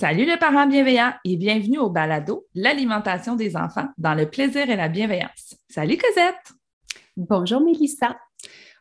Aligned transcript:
Salut 0.00 0.24
les 0.24 0.38
parents 0.38 0.66
bienveillants 0.66 1.12
et 1.26 1.36
bienvenue 1.36 1.76
au 1.76 1.90
balado 1.90 2.46
L'alimentation 2.54 3.36
des 3.36 3.54
enfants 3.54 3.86
dans 3.98 4.14
le 4.14 4.30
plaisir 4.30 4.70
et 4.70 4.76
la 4.76 4.88
bienveillance. 4.88 5.56
Salut 5.68 5.98
Cosette! 5.98 6.54
Bonjour 7.18 7.60
Mélissa! 7.60 8.18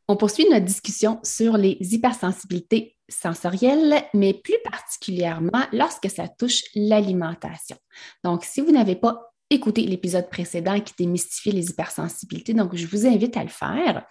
On 0.08 0.16
poursuit 0.16 0.48
notre 0.50 0.64
discussion 0.64 1.20
sur 1.24 1.58
les 1.58 1.78
hypersensibilités 1.82 2.96
sensorielles, 3.10 4.02
mais 4.14 4.34
plus 4.34 4.56
particulièrement 4.64 5.66
lorsque 5.74 6.10
ça 6.10 6.30
touche 6.30 6.62
l'alimentation. 6.74 7.76
Donc, 8.24 8.46
si 8.46 8.62
vous 8.62 8.72
n'avez 8.72 8.96
pas 8.96 9.20
écouté 9.50 9.82
l'épisode 9.82 10.30
précédent 10.30 10.80
qui 10.80 10.94
démystifie 10.98 11.52
les 11.52 11.70
hypersensibilités, 11.70 12.54
donc 12.54 12.78
je 12.78 12.88
vous 12.88 13.06
invite 13.06 13.36
à 13.36 13.44
le 13.44 13.50
faire. 13.50 14.08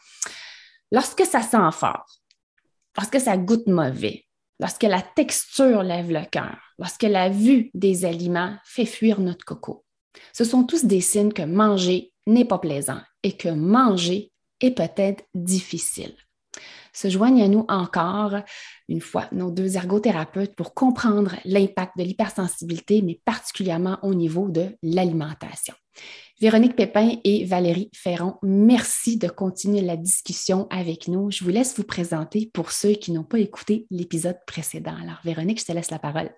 Lorsque 0.93 1.25
ça 1.25 1.41
sent 1.41 1.73
fort, 1.73 2.05
lorsque 2.99 3.19
ça 3.19 3.39
goûte 3.39 3.67
mauvais, 3.67 4.27
lorsque 4.61 4.83
la 4.83 5.03
texture 5.03 5.83
lève 5.83 6.11
le 6.11 6.25
cœur, 6.31 6.59
lorsque 6.79 7.03
la 7.03 7.29
vue 7.29 7.71
des 7.75 8.05
aliments 8.05 8.57
fait 8.65 8.87
fuir 8.87 9.21
notre 9.21 9.45
coco. 9.45 9.85
Ce 10.33 10.45
sont 10.45 10.65
tous 10.65 10.85
des 10.85 11.01
signes 11.01 11.33
que 11.33 11.43
manger 11.43 12.13
n'est 12.27 12.45
pas 12.45 12.59
plaisant 12.59 13.01
et 13.23 13.37
que 13.37 13.49
manger 13.49 14.33
est 14.61 14.73
peut-être 14.73 15.25
difficile. 15.35 16.15
Se 16.93 17.09
joignent 17.09 17.43
à 17.43 17.49
nous 17.49 17.65
encore 17.69 18.35
une 18.89 19.01
fois 19.01 19.29
nos 19.31 19.51
deux 19.51 19.77
ergothérapeutes 19.77 20.57
pour 20.57 20.75
comprendre 20.75 21.37
l'impact 21.45 21.93
de 21.97 22.03
l'hypersensibilité, 22.03 23.03
mais 23.03 23.21
particulièrement 23.25 23.99
au 24.03 24.15
niveau 24.15 24.49
de 24.49 24.77
l'alimentation. 24.83 25.75
Véronique 26.41 26.77
Pépin 26.77 27.17
et 27.25 27.45
Valérie 27.47 27.91
Ferron, 27.93 28.37
merci 28.45 29.19
de 29.19 29.27
continuer 29.27 29.81
la 29.81 29.97
discussion 29.97 30.69
avec 30.71 31.09
nous. 31.09 31.33
Je 31.33 31.43
vous 31.43 31.51
laisse 31.51 31.77
vous 31.77 31.83
présenter 31.83 32.49
pour 32.55 32.71
ceux 32.71 32.93
qui 32.93 33.11
n'ont 33.11 33.25
pas 33.25 33.41
écouté 33.41 33.89
l'épisode 33.91 34.39
précédent. 34.47 34.95
Alors, 35.03 35.19
Véronique, 35.25 35.59
je 35.59 35.65
te 35.65 35.73
laisse 35.73 35.91
la 35.91 35.99
parole. 35.99 36.31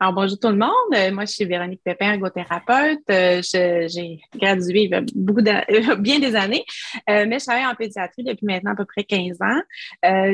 Alors, 0.00 0.14
bonjour 0.14 0.38
tout 0.38 0.48
le 0.48 0.56
monde. 0.56 0.70
Euh, 0.94 1.12
moi, 1.12 1.26
je 1.26 1.32
suis 1.32 1.44
Véronique 1.44 1.82
Pépin, 1.84 2.12
ergothérapeute. 2.12 3.00
Euh, 3.10 3.42
j'ai 3.42 4.18
gradué 4.34 4.84
il 4.84 4.90
y 4.90 4.94
a 4.94 5.02
beaucoup 5.14 5.42
bien 5.98 6.18
des 6.18 6.34
années, 6.34 6.64
euh, 7.10 7.26
mais 7.28 7.38
je 7.38 7.44
travaille 7.44 7.66
en 7.66 7.74
pédiatrie 7.74 8.24
depuis 8.24 8.46
maintenant 8.46 8.72
à 8.72 8.76
peu 8.76 8.86
près 8.86 9.04
15 9.04 9.42
ans. 9.42 9.60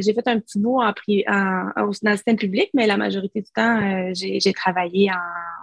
j'ai 0.00 0.14
fait 0.14 0.28
un 0.28 0.38
petit 0.38 0.60
bout 0.60 0.80
en, 0.80 0.92
dans 0.94 2.10
le 2.10 2.16
système 2.16 2.36
public, 2.36 2.70
mais 2.74 2.86
la 2.86 2.96
majorité 2.96 3.40
du 3.40 3.50
temps, 3.50 4.12
j'ai 4.14 4.52
travaillé 4.52 5.10
en 5.10 5.61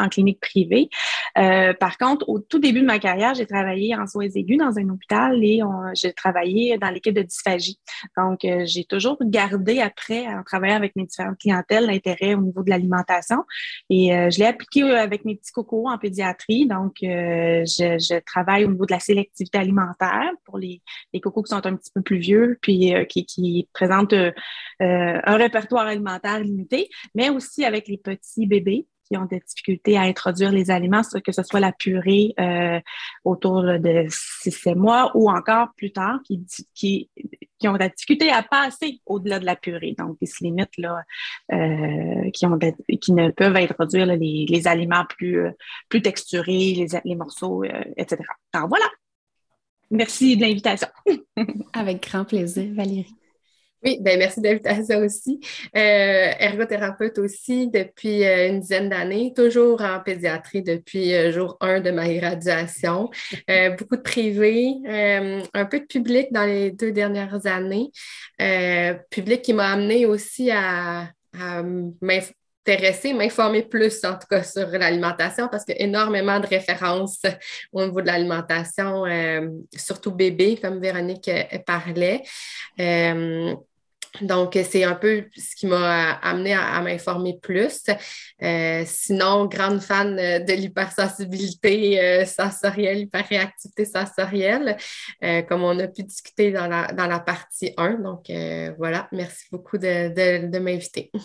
en 0.00 0.08
clinique 0.08 0.40
privée. 0.40 0.88
Euh, 1.36 1.72
par 1.74 1.98
contre, 1.98 2.28
au 2.28 2.38
tout 2.38 2.58
début 2.58 2.80
de 2.80 2.86
ma 2.86 2.98
carrière, 2.98 3.34
j'ai 3.34 3.46
travaillé 3.46 3.94
en 3.94 4.06
soins 4.06 4.28
aigus 4.28 4.58
dans 4.58 4.78
un 4.78 4.88
hôpital 4.88 5.42
et 5.42 5.60
j'ai 5.94 6.12
travaillé 6.12 6.78
dans 6.78 6.90
l'équipe 6.90 7.14
de 7.14 7.22
dysphagie. 7.22 7.78
Donc, 8.16 8.44
euh, 8.44 8.62
j'ai 8.64 8.84
toujours 8.84 9.18
gardé 9.20 9.80
après, 9.80 10.26
en 10.26 10.42
travaillant 10.42 10.76
avec 10.76 10.96
mes 10.96 11.04
différentes 11.04 11.38
clientèles, 11.38 11.86
l'intérêt 11.86 12.34
au 12.34 12.40
niveau 12.40 12.62
de 12.62 12.70
l'alimentation. 12.70 13.44
Et 13.90 14.14
euh, 14.14 14.30
je 14.30 14.38
l'ai 14.38 14.46
appliqué 14.46 14.82
avec 14.82 15.24
mes 15.24 15.36
petits 15.36 15.52
cocos 15.52 15.88
en 15.88 15.98
pédiatrie. 15.98 16.66
Donc, 16.66 16.96
je, 17.00 18.18
travaille 18.26 18.64
au 18.64 18.68
niveau 18.68 18.86
de 18.86 18.92
la 18.92 19.00
sélectivité 19.00 19.58
alimentaire 19.58 20.30
pour 20.44 20.58
les, 20.58 20.82
cocos 21.22 21.42
qui 21.42 21.50
sont 21.50 21.66
un 21.66 21.76
petit 21.76 21.90
peu 21.94 22.02
plus 22.02 22.18
vieux, 22.18 22.58
puis 22.60 22.92
qui 23.26 23.68
présentent 23.72 24.14
un 24.80 25.36
répertoire 25.36 25.86
alimentaire 25.86 26.40
limité, 26.40 26.88
mais 27.14 27.30
aussi 27.30 27.64
avec 27.64 27.88
les 27.88 27.98
petits 27.98 28.46
bébés 28.46 28.86
qui 29.08 29.16
ont 29.16 29.24
des 29.24 29.40
difficultés 29.40 29.96
à 29.96 30.02
introduire 30.02 30.52
les 30.52 30.70
aliments, 30.70 31.02
que 31.24 31.32
ce 31.32 31.42
soit 31.42 31.60
la 31.60 31.72
purée 31.72 32.34
euh, 32.38 32.80
autour 33.24 33.62
de 33.62 34.08
6-7 34.08 34.74
mois 34.74 35.10
ou 35.14 35.30
encore 35.30 35.68
plus 35.76 35.92
tard, 35.92 36.20
qui, 36.24 36.44
qui, 36.74 37.10
qui 37.58 37.68
ont 37.68 37.76
des 37.76 37.88
difficultés 37.88 38.30
à 38.30 38.42
passer 38.42 39.00
au-delà 39.06 39.38
de 39.38 39.46
la 39.46 39.56
purée. 39.56 39.94
Donc, 39.98 40.16
ils 40.20 40.28
se 40.28 40.44
limitent 40.44 40.76
là, 40.78 41.02
euh, 41.52 42.30
qui, 42.30 42.46
ont 42.46 42.58
qui 43.00 43.12
ne 43.12 43.30
peuvent 43.30 43.56
introduire 43.56 44.06
les, 44.06 44.46
les, 44.48 44.68
aliments 44.68 45.04
plus, 45.08 45.46
euh, 45.46 45.50
plus 45.88 46.02
texturés, 46.02 46.74
les, 46.74 46.88
les 47.04 47.14
morceaux, 47.14 47.64
etc. 47.96 48.22
Alors 48.52 48.68
voilà. 48.68 48.86
Merci 49.90 50.36
de 50.36 50.42
l'invitation. 50.42 50.88
Avec 51.72 52.06
grand 52.06 52.24
plaisir, 52.24 52.66
Valérie. 52.74 53.14
Oui, 53.84 53.98
ben 54.00 54.18
merci 54.18 54.40
de 54.40 54.48
l'invitation 54.48 54.98
aussi. 54.98 55.38
Euh, 55.76 56.32
ergothérapeute 56.40 57.18
aussi 57.18 57.68
depuis 57.68 58.24
euh, 58.24 58.48
une 58.48 58.58
dizaine 58.60 58.88
d'années, 58.88 59.32
toujours 59.36 59.82
en 59.82 60.00
pédiatrie 60.00 60.62
depuis 60.62 61.14
euh, 61.14 61.30
jour 61.30 61.56
1 61.60 61.80
de 61.80 61.92
ma 61.92 62.12
graduation. 62.12 63.08
beaucoup 63.78 63.96
de 63.96 64.02
privé, 64.02 64.74
un 65.54 65.64
peu 65.66 65.80
de 65.80 65.84
public 65.84 66.32
dans 66.32 66.44
les 66.44 66.72
deux 66.72 66.90
dernières 66.90 67.46
années. 67.46 67.90
public 69.10 69.42
qui 69.42 69.52
m'a 69.52 69.70
amené 69.72 70.06
aussi 70.06 70.50
à, 70.50 71.10
à 71.38 71.62
m'intéresser, 72.00 73.12
m'informer 73.12 73.62
plus 73.62 74.04
en 74.04 74.14
tout 74.14 74.26
cas 74.28 74.42
sur 74.42 74.66
l'alimentation 74.68 75.48
parce 75.48 75.64
qu'il 75.64 75.76
y 75.76 75.78
a 75.78 75.84
énormément 75.84 76.40
de 76.40 76.46
références 76.46 77.22
au 77.72 77.84
niveau 77.84 78.00
de 78.00 78.06
l'alimentation, 78.06 79.04
surtout 79.76 80.12
bébé, 80.12 80.58
comme 80.60 80.80
Véronique 80.80 81.30
parlait. 81.64 82.22
Donc, 84.22 84.58
c'est 84.68 84.84
un 84.84 84.94
peu 84.94 85.24
ce 85.36 85.56
qui 85.56 85.66
m'a 85.66 86.12
amené 86.12 86.54
à, 86.54 86.80
m'informer 86.80 87.38
plus. 87.40 87.84
Euh, 88.42 88.82
sinon, 88.86 89.46
grande 89.46 89.80
fan 89.80 90.16
de 90.16 90.52
l'hypersensibilité 90.52 92.00
euh, 92.00 92.24
sensorielle, 92.24 92.98
hyperréactivité 92.98 93.84
sensorielle, 93.84 94.76
euh, 95.22 95.42
comme 95.42 95.62
on 95.62 95.78
a 95.78 95.88
pu 95.88 96.02
discuter 96.02 96.52
dans 96.52 96.66
la, 96.66 96.92
dans 96.92 97.06
la 97.06 97.20
partie 97.20 97.72
1. 97.76 97.94
Donc, 97.94 98.30
voilà, 98.78 99.08
merci 99.12 99.46
beaucoup 99.50 99.78
de, 99.78 100.08
de, 100.08 100.50
de 100.50 100.58
m'inviter. 100.58 101.10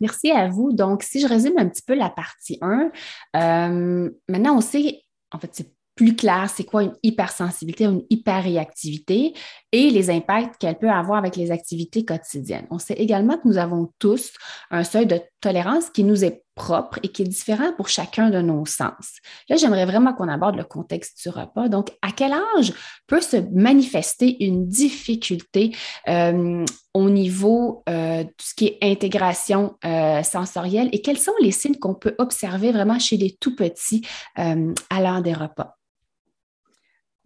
Merci 0.00 0.30
à 0.30 0.48
vous. 0.48 0.72
Donc, 0.72 1.02
si 1.02 1.20
je 1.20 1.26
résume 1.26 1.58
un 1.58 1.68
petit 1.68 1.82
peu 1.82 1.94
la 1.94 2.08
partie 2.08 2.58
1, 2.62 2.90
maintenant 3.34 4.56
on 4.56 4.60
sait, 4.60 5.02
en 5.32 5.38
fait, 5.38 5.50
c'est 5.52 5.75
plus 5.96 6.14
clair 6.14 6.48
c'est 6.54 6.64
quoi 6.64 6.84
une 6.84 6.94
hypersensibilité 7.02 7.84
une 7.84 8.04
hyperréactivité 8.10 9.34
et 9.72 9.90
les 9.90 10.10
impacts 10.10 10.56
qu'elle 10.58 10.78
peut 10.78 10.90
avoir 10.90 11.18
avec 11.18 11.36
les 11.36 11.50
activités 11.50 12.04
quotidiennes. 12.04 12.66
On 12.70 12.78
sait 12.78 12.94
également 12.94 13.36
que 13.36 13.48
nous 13.48 13.58
avons 13.58 13.90
tous 13.98 14.32
un 14.70 14.84
seuil 14.84 15.06
de 15.06 15.20
tolérance 15.40 15.90
qui 15.90 16.04
nous 16.04 16.24
est 16.24 16.44
propre 16.54 16.98
et 17.02 17.08
qui 17.08 17.22
est 17.22 17.26
différent 17.26 17.72
pour 17.76 17.88
chacun 17.88 18.30
de 18.30 18.40
nos 18.40 18.64
sens. 18.64 19.20
Là, 19.48 19.56
j'aimerais 19.56 19.84
vraiment 19.84 20.14
qu'on 20.14 20.28
aborde 20.28 20.56
le 20.56 20.64
contexte 20.64 21.22
du 21.22 21.28
repas. 21.28 21.68
Donc, 21.68 21.90
à 22.02 22.10
quel 22.12 22.32
âge 22.32 22.72
peut 23.06 23.20
se 23.20 23.36
manifester 23.52 24.44
une 24.44 24.66
difficulté 24.66 25.76
euh, 26.08 26.64
au 26.94 27.10
niveau 27.10 27.84
euh, 27.88 28.24
de 28.24 28.32
ce 28.40 28.54
qui 28.54 28.66
est 28.66 28.78
intégration 28.82 29.76
euh, 29.84 30.22
sensorielle 30.22 30.88
et 30.92 31.02
quels 31.02 31.18
sont 31.18 31.34
les 31.40 31.52
signes 31.52 31.76
qu'on 31.76 31.94
peut 31.94 32.14
observer 32.18 32.72
vraiment 32.72 32.98
chez 32.98 33.18
les 33.18 33.36
tout 33.38 33.54
petits 33.54 34.06
à 34.34 35.00
l'heure 35.00 35.22
des 35.22 35.34
repas? 35.34 35.76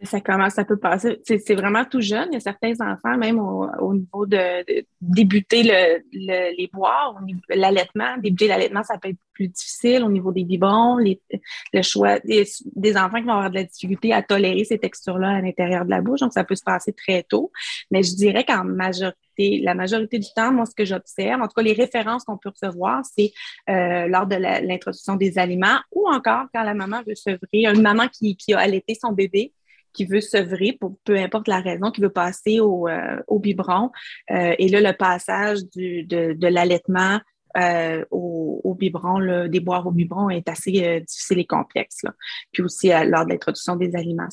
Ça 0.03 0.21
commence, 0.21 0.55
ça 0.55 0.65
peut 0.65 0.79
passer. 0.79 1.21
C'est 1.25 1.55
vraiment 1.55 1.85
tout 1.85 2.01
jeune. 2.01 2.29
Il 2.31 2.35
y 2.35 2.37
a 2.37 2.41
certains 2.41 2.73
enfants, 2.81 3.19
même 3.19 3.39
au, 3.39 3.95
niveau 3.95 4.25
de, 4.25 4.65
débuter 5.01 5.63
le, 5.63 6.57
les 6.57 6.71
boire, 6.73 7.21
l'allaitement. 7.51 8.17
Débuter 8.17 8.49
l'allaitement, 8.49 8.83
ça 8.83 8.97
peut 8.97 9.11
être 9.11 9.19
plus 9.35 9.49
difficile 9.49 10.03
au 10.03 10.09
niveau 10.09 10.33
des 10.33 10.45
biberons, 10.45 10.99
le 10.99 11.83
choix 11.83 12.19
des, 12.21 12.97
enfants 12.97 13.19
qui 13.19 13.25
vont 13.25 13.33
avoir 13.33 13.51
de 13.51 13.57
la 13.57 13.65
difficulté 13.65 14.13
à 14.13 14.23
tolérer 14.23 14.65
ces 14.65 14.79
textures-là 14.79 15.37
à 15.37 15.41
l'intérieur 15.43 15.85
de 15.85 15.91
la 15.91 16.01
bouche. 16.01 16.21
Donc, 16.21 16.33
ça 16.33 16.45
peut 16.45 16.57
se 16.57 16.65
passer 16.65 16.93
très 16.95 17.23
tôt. 17.23 17.53
Mais 17.91 18.03
je 18.03 18.15
dirais 18.15 18.45
qu'en 18.45 18.65
majorité, 18.65 19.61
la 19.63 19.75
majorité 19.75 20.19
du 20.19 20.29
temps, 20.35 20.53
moi, 20.53 20.65
ce 20.65 20.75
que 20.75 20.85
j'observe, 20.87 21.43
en 21.43 21.47
tout 21.47 21.55
cas, 21.55 21.63
les 21.63 21.75
références 21.75 22.25
qu'on 22.25 22.39
peut 22.39 22.51
recevoir, 22.51 23.03
c'est 23.05 23.33
euh, 23.69 24.07
lors 24.09 24.27
de 24.27 24.37
l'introduction 24.37 25.17
des 25.17 25.39
aliments 25.39 25.79
ou 25.93 26.09
encore 26.09 26.47
quand 26.55 26.63
la 26.63 26.75
maman 26.75 27.03
veut 27.07 27.15
sevrer, 27.15 27.67
une 27.67 27.83
maman 27.83 28.09
qui, 28.09 28.37
qui 28.37 28.55
a 28.55 28.61
allaité 28.61 28.95
son 28.95 29.13
bébé 29.13 29.53
qui 29.93 30.05
veut 30.05 30.21
sevrer 30.21 30.77
pour 30.79 30.97
peu 31.05 31.17
importe 31.17 31.49
la 31.49 31.61
raison, 31.61 31.91
qui 31.91 32.01
veut 32.01 32.11
passer 32.11 32.61
au, 32.61 32.89
euh, 32.89 33.21
au 33.27 33.39
biberon. 33.39 33.91
Euh, 34.31 34.55
et 34.59 34.69
là, 34.69 34.81
le 34.81 34.97
passage 34.97 35.65
du, 35.75 36.05
de, 36.05 36.33
de 36.33 36.47
l'allaitement 36.47 37.21
euh, 37.57 38.05
au, 38.11 38.61
au, 38.63 38.75
biberon, 38.75 39.19
le 39.19 39.49
déboire 39.49 39.87
au 39.87 39.91
biberon 39.91 40.31
est 40.31 40.49
assez 40.49 40.71
difficile 41.07 41.41
et 41.41 41.47
complexe. 41.47 42.03
Là. 42.05 42.15
Puis 42.53 42.63
aussi 42.63 42.89
lors 42.89 43.25
de 43.25 43.31
l'introduction 43.31 43.75
des 43.75 43.97
aliments. 43.97 44.29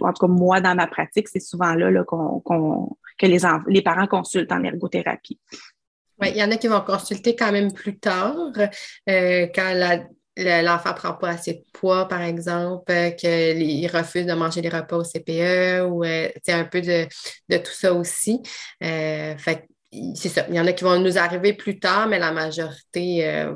En 0.00 0.12
tout 0.12 0.26
cas 0.26 0.32
moi 0.32 0.60
dans 0.62 0.74
ma 0.74 0.86
pratique, 0.86 1.28
c'est 1.28 1.40
souvent 1.40 1.74
là, 1.74 1.90
là 1.90 2.02
qu'on, 2.04 2.40
que 3.18 3.26
les, 3.26 3.40
les 3.68 3.82
parents 3.82 4.06
consultent 4.06 4.52
en 4.52 4.64
ergothérapie. 4.64 5.38
Oui, 6.18 6.28
il 6.30 6.38
y 6.38 6.42
en 6.42 6.50
a 6.50 6.56
qui 6.56 6.68
vont 6.68 6.80
consulter 6.80 7.36
quand 7.36 7.52
même 7.52 7.72
plus 7.72 7.98
tard, 7.98 8.36
quand 8.56 9.72
la 9.74 9.98
l'enfant 10.36 10.94
prend 10.94 11.14
pas 11.14 11.30
assez 11.30 11.54
de 11.54 11.64
poids, 11.72 12.08
par 12.08 12.22
exemple, 12.22 12.90
euh, 12.90 13.10
qu'il 13.10 13.86
refuse 13.88 14.26
de 14.26 14.32
manger 14.32 14.62
les 14.62 14.68
repas 14.68 14.96
au 14.96 15.04
CPE 15.04 15.82
ou 15.88 16.04
c'est 16.04 16.54
euh, 16.54 16.58
un 16.60 16.64
peu 16.64 16.80
de, 16.80 17.06
tout 17.58 17.72
ça 17.72 17.92
aussi. 17.92 18.40
Euh, 18.82 19.36
fait 19.36 19.66
c'est 20.14 20.30
ça. 20.30 20.46
Il 20.48 20.54
y 20.54 20.60
en 20.60 20.66
a 20.66 20.72
qui 20.72 20.84
vont 20.84 20.98
nous 20.98 21.18
arriver 21.18 21.52
plus 21.52 21.78
tard, 21.78 22.08
mais 22.08 22.18
la 22.18 22.32
majorité, 22.32 23.26
euh, 23.28 23.52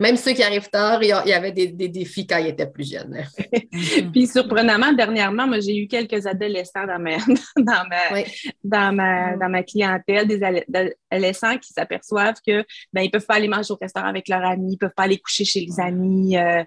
même 0.00 0.16
ceux 0.16 0.32
qui 0.32 0.42
arrivent 0.42 0.68
tard, 0.68 1.00
il 1.02 1.08
y 1.08 1.32
avait 1.32 1.52
des, 1.52 1.68
défis 1.68 2.26
quand 2.26 2.38
ils 2.38 2.48
étaient 2.48 2.66
plus 2.66 2.90
jeunes. 2.90 3.22
Puis 4.12 4.26
surprenamment, 4.26 4.92
dernièrement, 4.92 5.46
moi, 5.46 5.60
j'ai 5.60 5.76
eu 5.76 5.86
quelques 5.86 6.26
adolescents 6.26 6.84
dans 6.86 6.98
ma, 6.98 7.16
dans 7.56 7.86
ma, 7.88 8.22
dans 8.64 8.92
ma, 8.92 9.36
dans 9.36 9.48
ma 9.48 9.62
clientèle, 9.62 10.26
des 10.26 10.42
adolescents 10.42 11.56
qui 11.58 11.72
s'aperçoivent 11.72 12.40
que 12.44 12.64
ben, 12.92 13.02
ils 13.02 13.10
peuvent 13.10 13.26
pas 13.26 13.34
aller 13.34 13.48
manger 13.48 13.72
au 13.72 13.78
restaurant 13.80 14.08
avec 14.08 14.28
leurs 14.28 14.44
amis, 14.44 14.72
ils 14.72 14.78
peuvent 14.78 14.94
pas 14.96 15.04
aller 15.04 15.18
coucher 15.18 15.44
chez 15.44 15.60
les 15.60 15.78
amis, 15.78 16.36
euh, 16.38 16.64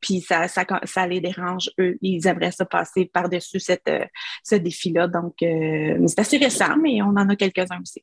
puis 0.00 0.20
ça, 0.20 0.48
ça, 0.48 0.66
ça, 0.84 1.06
les 1.06 1.20
dérange, 1.20 1.70
eux. 1.80 1.96
Ils 2.02 2.26
aimeraient 2.26 2.52
ça 2.52 2.66
passer 2.66 3.06
par-dessus 3.10 3.58
cette, 3.58 3.88
euh, 3.88 4.04
ce 4.44 4.56
défi-là. 4.56 5.08
Donc, 5.08 5.36
c'est 5.40 6.18
assez 6.18 6.36
récent, 6.36 6.76
mais 6.76 7.00
on 7.00 7.16
en 7.16 7.28
a 7.28 7.36
quelques 7.36 7.69
aussi. 7.80 8.02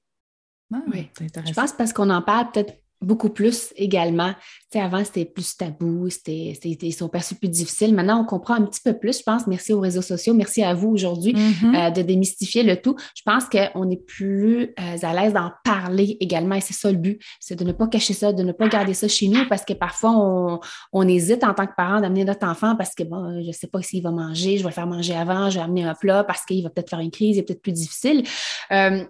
Ah, 0.74 0.82
oui. 0.94 1.10
Je 1.20 1.54
pense 1.54 1.72
parce 1.74 1.94
qu'on 1.94 2.10
en 2.10 2.22
parle 2.22 2.52
peut-être 2.52 2.74
beaucoup 3.02 3.30
plus 3.30 3.74
également. 3.76 4.34
Tu 4.72 4.80
avant, 4.80 5.04
c'était 5.04 5.26
plus 5.26 5.56
tabou, 5.56 6.10
c'était, 6.10 6.58
ils 6.64 6.94
sont 6.94 7.10
perçus 7.10 7.36
plus 7.36 7.48
difficiles. 7.48 7.94
Maintenant, 7.94 8.22
on 8.22 8.26
comprend 8.26 8.56
un 8.56 8.64
petit 8.64 8.82
peu 8.84 8.98
plus, 8.98 9.20
je 9.20 9.24
pense. 9.24 9.46
Merci 9.48 9.72
aux 9.74 9.80
réseaux 9.80 10.02
sociaux. 10.02 10.34
Merci 10.34 10.64
à 10.64 10.74
vous 10.74 10.90
aujourd'hui 10.90 11.34
mm-hmm. 11.34 11.76
euh, 11.76 11.92
de 11.92 12.02
démystifier 12.02 12.64
le 12.64 12.82
tout. 12.82 12.96
Je 13.16 13.22
pense 13.24 13.46
qu'on 13.46 13.90
est 13.90 14.04
plus 14.04 14.74
euh, 14.80 14.98
à 15.02 15.14
l'aise 15.14 15.34
d'en 15.34 15.52
parler 15.64 16.18
également 16.20 16.56
et 16.56 16.62
c'est 16.62 16.74
ça 16.74 16.92
le 16.92 16.98
but. 16.98 17.22
C'est 17.40 17.56
de 17.56 17.64
ne 17.64 17.72
pas 17.72 17.88
cacher 17.88 18.14
ça, 18.14 18.34
de 18.34 18.44
ne 18.44 18.52
pas 18.52 18.68
garder 18.68 18.94
ça 18.94 19.08
chez 19.08 19.28
nous 19.28 19.48
parce 19.48 19.64
que 19.64 19.74
parfois, 19.74 20.60
on, 20.92 21.08
hésite 21.08 21.44
en 21.46 21.54
tant 21.54 21.68
que 21.68 21.76
parent 21.78 22.02
d'amener 22.02 22.26
notre 22.26 22.46
enfant 22.46 22.76
parce 22.76 22.94
que, 22.94 23.04
bon, 23.04 23.42
je 23.42 23.48
ne 23.48 23.52
sais 23.54 23.68
pas 23.68 23.82
s'il 23.82 24.04
va 24.04 24.12
manger, 24.12 24.58
je 24.58 24.64
vais 24.64 24.70
le 24.70 24.74
faire 24.74 24.88
manger 24.88 25.16
avant, 25.16 25.50
je 25.50 25.58
vais 25.58 25.64
amener 25.64 25.84
un 25.84 25.94
plat 25.94 26.24
parce 26.26 26.44
qu'il 26.44 26.64
va 26.64 26.70
peut-être 26.70 26.90
faire 26.90 27.00
une 27.00 27.12
crise, 27.12 27.38
il 27.38 27.40
est 27.40 27.44
peut-être 27.44 27.62
plus 27.62 27.72
difficile. 27.72 28.24
Euh, 28.72 29.06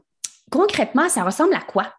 concrètement, 0.52 1.10
ça 1.10 1.24
ressemble 1.24 1.54
à 1.54 1.62
quoi? 1.62 1.94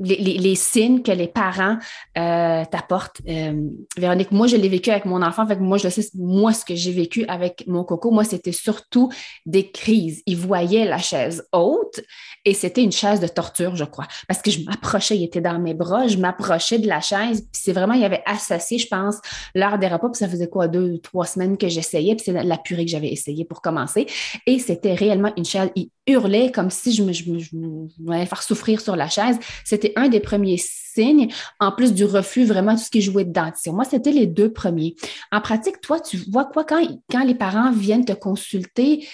Les, 0.00 0.56
signes 0.56 1.02
que 1.02 1.12
les 1.12 1.28
parents 1.28 1.78
euh, 2.18 2.64
t'apportent. 2.64 3.20
Euh, 3.28 3.68
Véronique, 3.96 4.32
moi, 4.32 4.48
je 4.48 4.56
l'ai 4.56 4.68
vécu 4.68 4.90
avec 4.90 5.04
mon 5.04 5.22
enfant. 5.22 5.46
Moi, 5.60 5.78
je 5.78 5.88
sais, 5.88 6.04
moi, 6.16 6.52
ce 6.52 6.64
que 6.64 6.74
j'ai 6.74 6.90
vécu 6.90 7.24
avec 7.28 7.62
mon 7.68 7.84
coco, 7.84 8.10
moi, 8.10 8.24
c'était 8.24 8.50
surtout 8.50 9.08
des 9.46 9.70
crises. 9.70 10.20
Il 10.26 10.36
voyait 10.36 10.84
la 10.84 10.98
chaise 10.98 11.46
haute 11.52 12.00
et 12.44 12.54
c'était 12.54 12.82
une 12.82 12.90
chaise 12.90 13.20
de 13.20 13.28
torture, 13.28 13.76
je 13.76 13.84
crois. 13.84 14.08
Parce 14.26 14.42
que 14.42 14.50
je 14.50 14.64
m'approchais, 14.64 15.16
il 15.16 15.22
était 15.22 15.40
dans 15.40 15.60
mes 15.60 15.74
bras, 15.74 16.08
je 16.08 16.18
m'approchais 16.18 16.80
de 16.80 16.88
la 16.88 17.00
chaise. 17.00 17.42
Puis 17.42 17.62
c'est 17.62 17.72
vraiment, 17.72 17.94
il 17.94 18.02
avait 18.02 18.24
associé, 18.26 18.78
je 18.78 18.88
pense, 18.88 19.18
l'heure 19.54 19.78
des 19.78 19.86
repas. 19.86 20.08
Puis 20.08 20.18
ça 20.18 20.28
faisait 20.28 20.48
quoi, 20.48 20.66
deux, 20.66 20.98
trois 20.98 21.24
semaines 21.24 21.56
que 21.56 21.68
j'essayais. 21.68 22.16
Puis 22.16 22.24
c'est 22.26 22.42
la 22.42 22.58
purée 22.58 22.84
que 22.84 22.90
j'avais 22.90 23.12
essayé 23.12 23.44
pour 23.44 23.62
commencer. 23.62 24.06
Et 24.44 24.58
c'était 24.58 24.94
réellement 24.94 25.32
une 25.36 25.44
chaise 25.44 25.70
hurlait 26.06 26.50
comme 26.52 26.70
si 26.70 26.92
je 26.92 27.02
me, 27.02 27.12
je, 27.12 27.30
me, 27.30 28.24
faire 28.24 28.42
souffrir 28.42 28.80
sur 28.80 28.96
la 28.96 29.08
chaise. 29.08 29.38
C'était 29.64 29.92
un 29.96 30.08
des 30.08 30.20
premiers 30.20 30.58
signes, 30.58 31.28
en 31.60 31.72
plus 31.72 31.92
du 31.92 32.04
refus, 32.04 32.44
vraiment 32.44 32.74
tout 32.74 32.82
ce 32.82 32.90
qui 32.90 33.00
jouait 33.00 33.24
de 33.24 33.32
dentition. 33.32 33.72
Moi, 33.72 33.84
c'était 33.84 34.12
les 34.12 34.26
deux 34.26 34.52
premiers. 34.52 34.94
En 35.32 35.40
pratique, 35.40 35.80
toi, 35.80 36.00
tu 36.00 36.18
vois 36.30 36.44
quoi 36.44 36.64
quand, 36.64 36.86
quand 37.10 37.24
les 37.24 37.34
parents 37.34 37.72
viennent 37.72 38.04
te 38.04 38.12
consulter? 38.12 39.06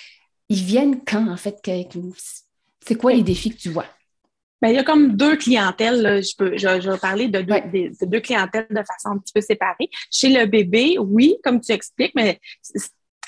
Ils 0.48 0.62
viennent 0.62 1.04
quand, 1.04 1.28
en 1.30 1.36
fait? 1.36 1.56
C'est 2.86 2.94
quoi 2.96 3.12
les 3.12 3.22
défis 3.22 3.50
que 3.50 3.58
tu 3.58 3.70
vois? 3.70 3.86
Bien, 4.60 4.72
il 4.72 4.76
y 4.76 4.78
a 4.78 4.84
comme 4.84 5.16
deux 5.16 5.36
clientèles. 5.36 6.22
Je, 6.22 6.36
peux, 6.36 6.56
je, 6.58 6.90
vais 6.90 6.98
parler 6.98 7.28
de 7.28 7.40
deux, 7.40 7.54
de 7.54 8.06
deux 8.06 8.20
clientèles 8.20 8.66
de 8.68 8.82
façon 8.82 9.10
un 9.10 9.18
petit 9.18 9.32
peu 9.32 9.40
séparée. 9.40 9.88
Chez 10.10 10.28
le 10.28 10.46
bébé, 10.46 10.98
oui, 10.98 11.36
comme 11.42 11.60
tu 11.60 11.72
expliques, 11.72 12.14
mais 12.14 12.40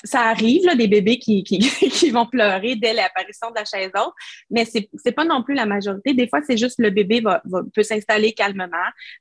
ça 0.03 0.21
arrive, 0.21 0.65
là, 0.65 0.75
des 0.75 0.87
bébés 0.87 1.17
qui, 1.17 1.43
qui, 1.43 1.59
qui 1.89 2.09
vont 2.09 2.25
pleurer 2.25 2.75
dès 2.75 2.93
l'apparition 2.93 3.49
de 3.49 3.55
la 3.55 3.65
chaise 3.65 3.91
haute, 3.95 4.13
mais 4.49 4.65
c'est 4.65 4.89
c'est 4.95 5.11
pas 5.11 5.25
non 5.25 5.43
plus 5.43 5.55
la 5.55 5.65
majorité. 5.65 6.13
Des 6.13 6.27
fois, 6.27 6.41
c'est 6.45 6.57
juste 6.57 6.79
le 6.79 6.89
bébé 6.89 7.21
va, 7.21 7.41
va 7.45 7.61
peut 7.73 7.83
s'installer 7.83 8.33
calmement 8.33 8.67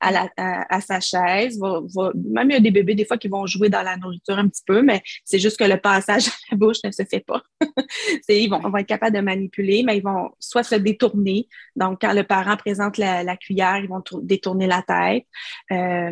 à, 0.00 0.11
la, 0.11 0.29
à, 0.37 0.81
sa 0.81 1.00
chaise. 1.00 1.58
Va, 1.58 1.81
va, 1.94 2.12
même 2.14 2.50
il 2.50 2.55
y 2.55 2.56
a 2.56 2.61
des 2.61 2.70
bébés, 2.70 2.94
des 2.94 3.05
fois, 3.05 3.17
qui 3.17 3.29
vont 3.29 3.46
jouer 3.46 3.69
dans 3.69 3.82
la 3.82 3.96
nourriture 3.96 4.38
un 4.38 4.49
petit 4.49 4.62
peu, 4.67 4.82
mais 4.82 5.02
c'est 5.25 5.38
juste 5.38 5.58
que 5.58 5.64
le 5.64 5.79
passage 5.79 6.29
à 6.29 6.32
la 6.50 6.56
bouche 6.56 6.79
ne 6.84 6.90
se 6.90 7.05
fait 7.05 7.25
pas. 7.25 7.43
ils, 8.29 8.49
vont, 8.49 8.58
vont 8.58 8.76
être 8.76 8.87
capables 8.87 9.17
de 9.17 9.23
manipuler, 9.23 9.82
mais 9.84 9.99
ils 9.99 10.02
vont 10.02 10.31
soit 10.40 10.62
se 10.62 10.75
détourner. 10.75 11.49
Donc, 11.76 12.00
quand 12.00 12.12
le 12.12 12.25
parent 12.25 12.56
présente 12.56 12.99
la, 12.99 13.23
la 13.23 13.37
cuillère, 13.37 13.79
ils 13.79 13.88
vont 13.88 14.02
détourner 14.23 14.67
la 14.67 14.82
tête. 14.82 15.25
Euh, 15.70 16.11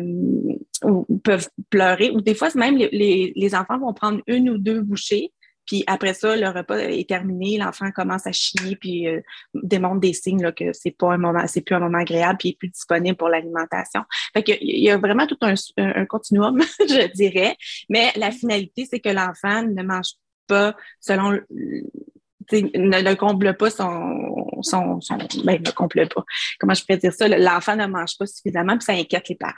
ou 0.83 1.05
peuvent 1.23 1.49
pleurer, 1.69 2.09
ou 2.09 2.21
des 2.21 2.33
fois, 2.33 2.49
même 2.55 2.75
les, 2.75 2.89
les, 2.91 3.33
les 3.35 3.55
enfants 3.55 3.77
vont 3.77 3.93
prendre 3.93 4.21
une 4.27 4.49
ou 4.49 4.57
deux 4.61 4.81
bouchées. 4.81 5.31
Puis 5.65 5.83
après 5.87 6.13
ça, 6.13 6.35
le 6.35 6.49
repas 6.49 6.77
est 6.79 7.07
terminé, 7.07 7.57
l'enfant 7.57 7.91
commence 7.91 8.27
à 8.27 8.31
chier, 8.31 8.75
puis 8.75 9.07
euh, 9.07 9.21
démontre 9.53 9.99
des 10.01 10.13
signes 10.13 10.41
là, 10.41 10.51
que 10.51 10.73
c'est 10.73 10.91
pas 10.91 11.13
un 11.13 11.17
moment, 11.17 11.45
c'est 11.47 11.61
plus 11.61 11.75
un 11.75 11.79
moment 11.79 11.99
agréable, 11.99 12.37
puis 12.39 12.49
il 12.49 12.51
est 12.53 12.57
plus 12.57 12.67
disponible 12.69 13.15
pour 13.15 13.29
l'alimentation. 13.29 14.03
Fait 14.33 14.43
que 14.43 14.51
il 14.59 14.83
y 14.83 14.89
a 14.89 14.97
vraiment 14.97 15.27
tout 15.27 15.37
un, 15.41 16.05
continuum, 16.05 16.61
je 16.79 17.13
dirais. 17.13 17.55
Mais 17.89 18.11
la 18.15 18.31
finalité, 18.31 18.85
c'est 18.89 18.99
que 18.99 19.09
l'enfant 19.09 19.63
ne 19.63 19.83
mange 19.83 20.13
pas 20.47 20.75
selon 20.99 21.31
ne, 21.31 23.01
ne, 23.01 23.13
comble 23.13 23.55
pas 23.55 23.69
son, 23.69 24.59
son, 24.63 24.99
son 24.99 25.17
ben, 25.45 25.61
ne 25.65 25.71
comble 25.71 26.09
pas. 26.09 26.25
Comment 26.59 26.73
je 26.73 26.81
pourrais 26.81 26.97
dire 26.97 27.13
ça? 27.13 27.27
L'enfant 27.27 27.75
ne 27.75 27.85
mange 27.85 28.17
pas 28.17 28.25
suffisamment, 28.25 28.77
puis 28.77 28.85
ça 28.85 28.93
inquiète 28.93 29.29
les 29.29 29.35
parents 29.35 29.53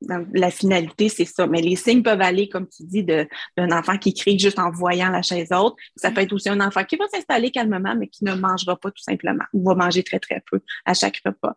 la 0.00 0.50
finalité, 0.50 1.08
c'est 1.08 1.24
ça. 1.24 1.46
Mais 1.46 1.60
les 1.60 1.76
signes 1.76 2.02
peuvent 2.02 2.20
aller, 2.20 2.48
comme 2.48 2.68
tu 2.68 2.84
dis, 2.84 3.04
d'un 3.04 3.26
enfant 3.72 3.98
qui 3.98 4.14
crie 4.14 4.38
juste 4.38 4.58
en 4.58 4.70
voyant 4.70 5.10
la 5.10 5.22
chaise 5.22 5.48
haute. 5.52 5.74
Ça 5.96 6.10
peut 6.10 6.20
être 6.20 6.32
aussi 6.32 6.48
un 6.48 6.60
enfant 6.60 6.84
qui 6.84 6.96
va 6.96 7.06
s'installer 7.08 7.50
calmement, 7.50 7.94
mais 7.96 8.08
qui 8.08 8.24
ne 8.24 8.34
mangera 8.34 8.76
pas 8.76 8.90
tout 8.90 9.02
simplement 9.02 9.44
ou 9.52 9.64
va 9.68 9.74
manger 9.74 10.02
très, 10.02 10.18
très 10.20 10.42
peu 10.50 10.60
à 10.84 10.94
chaque 10.94 11.20
repas. 11.24 11.56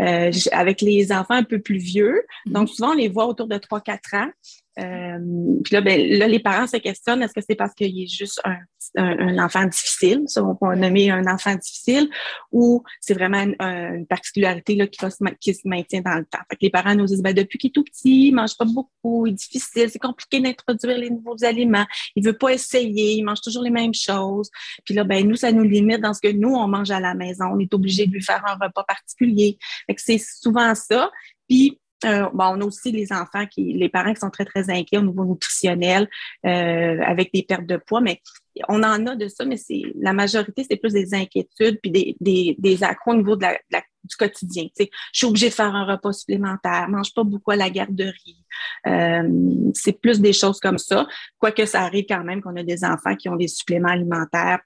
Euh, 0.00 0.30
avec 0.52 0.80
les 0.80 1.12
enfants 1.12 1.34
un 1.34 1.44
peu 1.44 1.60
plus 1.60 1.78
vieux, 1.78 2.22
mm-hmm. 2.46 2.52
donc 2.52 2.68
souvent, 2.68 2.90
on 2.90 2.96
les 2.96 3.08
voit 3.08 3.26
autour 3.26 3.48
de 3.48 3.56
3-4 3.56 4.16
ans. 4.16 4.30
Euh, 4.78 5.18
puis 5.64 5.74
là, 5.74 5.80
ben, 5.80 6.00
là, 6.18 6.26
les 6.26 6.40
parents 6.40 6.66
se 6.66 6.78
questionnent, 6.78 7.22
est-ce 7.22 7.34
que 7.34 7.44
c'est 7.46 7.56
parce 7.56 7.74
qu'il 7.74 8.02
est 8.02 8.06
juste 8.06 8.40
un, 8.44 8.56
un, 8.96 9.38
enfant 9.38 9.64
difficile, 9.64 10.22
ça 10.26 10.42
on 10.42 10.54
peut 10.54 10.74
nommer 10.74 11.10
un 11.10 11.26
enfant 11.26 11.54
difficile, 11.54 12.08
ou 12.50 12.82
c'est 13.00 13.14
vraiment 13.14 13.42
une, 13.42 14.06
particularité 14.06 14.74
là, 14.74 14.86
qui, 14.86 14.98
va 15.00 15.10
se, 15.10 15.18
qui 15.40 15.54
se 15.54 15.66
maintient 15.66 16.02
dans 16.02 16.16
le 16.16 16.24
temps. 16.24 16.38
Fait 16.50 16.56
que 16.56 16.62
les 16.62 16.70
parents 16.70 16.94
nous 16.94 17.06
disent, 17.06 17.22
ben, 17.22 17.34
depuis 17.34 17.58
qu'il 17.58 17.68
est 17.68 17.72
tout 17.72 17.84
petit, 17.84 18.28
il 18.28 18.32
mange 18.32 18.56
pas 18.56 18.64
beaucoup, 18.64 19.26
il 19.26 19.32
est 19.32 19.34
difficile, 19.34 19.90
c'est 19.90 19.98
compliqué 19.98 20.40
d'introduire 20.40 20.98
les 20.98 21.10
nouveaux 21.10 21.42
aliments, 21.44 21.86
il 22.16 22.24
veut 22.24 22.36
pas 22.36 22.50
essayer, 22.50 23.14
il 23.14 23.22
mange 23.22 23.40
toujours 23.40 23.62
les 23.62 23.70
mêmes 23.70 23.94
choses. 23.94 24.50
Puis 24.84 24.94
là, 24.94 25.04
ben, 25.04 25.26
nous, 25.26 25.36
ça 25.36 25.52
nous 25.52 25.64
limite 25.64 26.00
dans 26.00 26.14
ce 26.14 26.20
que 26.20 26.32
nous, 26.32 26.54
on 26.54 26.68
mange 26.68 26.90
à 26.90 27.00
la 27.00 27.14
maison, 27.14 27.46
on 27.54 27.58
est 27.58 27.72
obligé 27.74 28.06
de 28.06 28.12
lui 28.12 28.22
faire 28.22 28.42
un 28.46 28.54
repas 28.54 28.84
particulier. 28.84 29.58
C'est 29.96 30.18
souvent 30.18 30.74
ça. 30.74 31.10
Puis 31.48 31.78
euh, 32.04 32.28
bon, 32.32 32.44
on 32.56 32.60
a 32.60 32.64
aussi 32.64 32.92
les 32.92 33.12
enfants 33.12 33.46
qui, 33.46 33.72
les 33.72 33.88
parents 33.88 34.12
qui 34.12 34.20
sont 34.20 34.30
très, 34.30 34.44
très 34.44 34.70
inquiets 34.70 34.98
au 34.98 35.02
niveau 35.02 35.24
nutritionnel, 35.24 36.08
euh, 36.46 37.00
avec 37.02 37.32
des 37.32 37.42
pertes 37.42 37.66
de 37.66 37.76
poids, 37.76 38.00
mais 38.00 38.20
on 38.68 38.82
en 38.82 39.06
a 39.06 39.16
de 39.16 39.28
ça, 39.28 39.44
mais 39.44 39.56
c'est 39.56 39.82
la 39.98 40.12
majorité, 40.12 40.66
c'est 40.68 40.76
plus 40.76 40.92
des 40.92 41.14
inquiétudes 41.14 41.78
puis 41.82 41.90
des, 41.90 42.16
des, 42.20 42.54
des 42.58 42.82
accros 42.82 43.12
au 43.12 43.16
niveau 43.16 43.36
de 43.36 43.42
la, 43.42 43.82
du 44.04 44.16
quotidien. 44.16 44.66
je 44.78 44.86
suis 45.12 45.26
obligée 45.26 45.48
de 45.48 45.54
faire 45.54 45.74
un 45.74 45.84
repas 45.84 46.12
supplémentaire, 46.12 46.88
mange 46.88 47.14
pas 47.14 47.24
beaucoup 47.24 47.52
à 47.52 47.56
la 47.56 47.70
garderie. 47.70 48.44
Euh, 48.86 49.70
c'est 49.74 49.98
plus 49.98 50.20
des 50.20 50.32
choses 50.32 50.60
comme 50.60 50.78
ça. 50.78 51.06
Quoique 51.38 51.64
ça 51.64 51.82
arrive 51.82 52.04
quand 52.08 52.24
même 52.24 52.42
qu'on 52.42 52.56
a 52.56 52.62
des 52.62 52.84
enfants 52.84 53.16
qui 53.16 53.28
ont 53.28 53.36
des 53.36 53.48
suppléments 53.48 53.88
alimentaires 53.88 54.60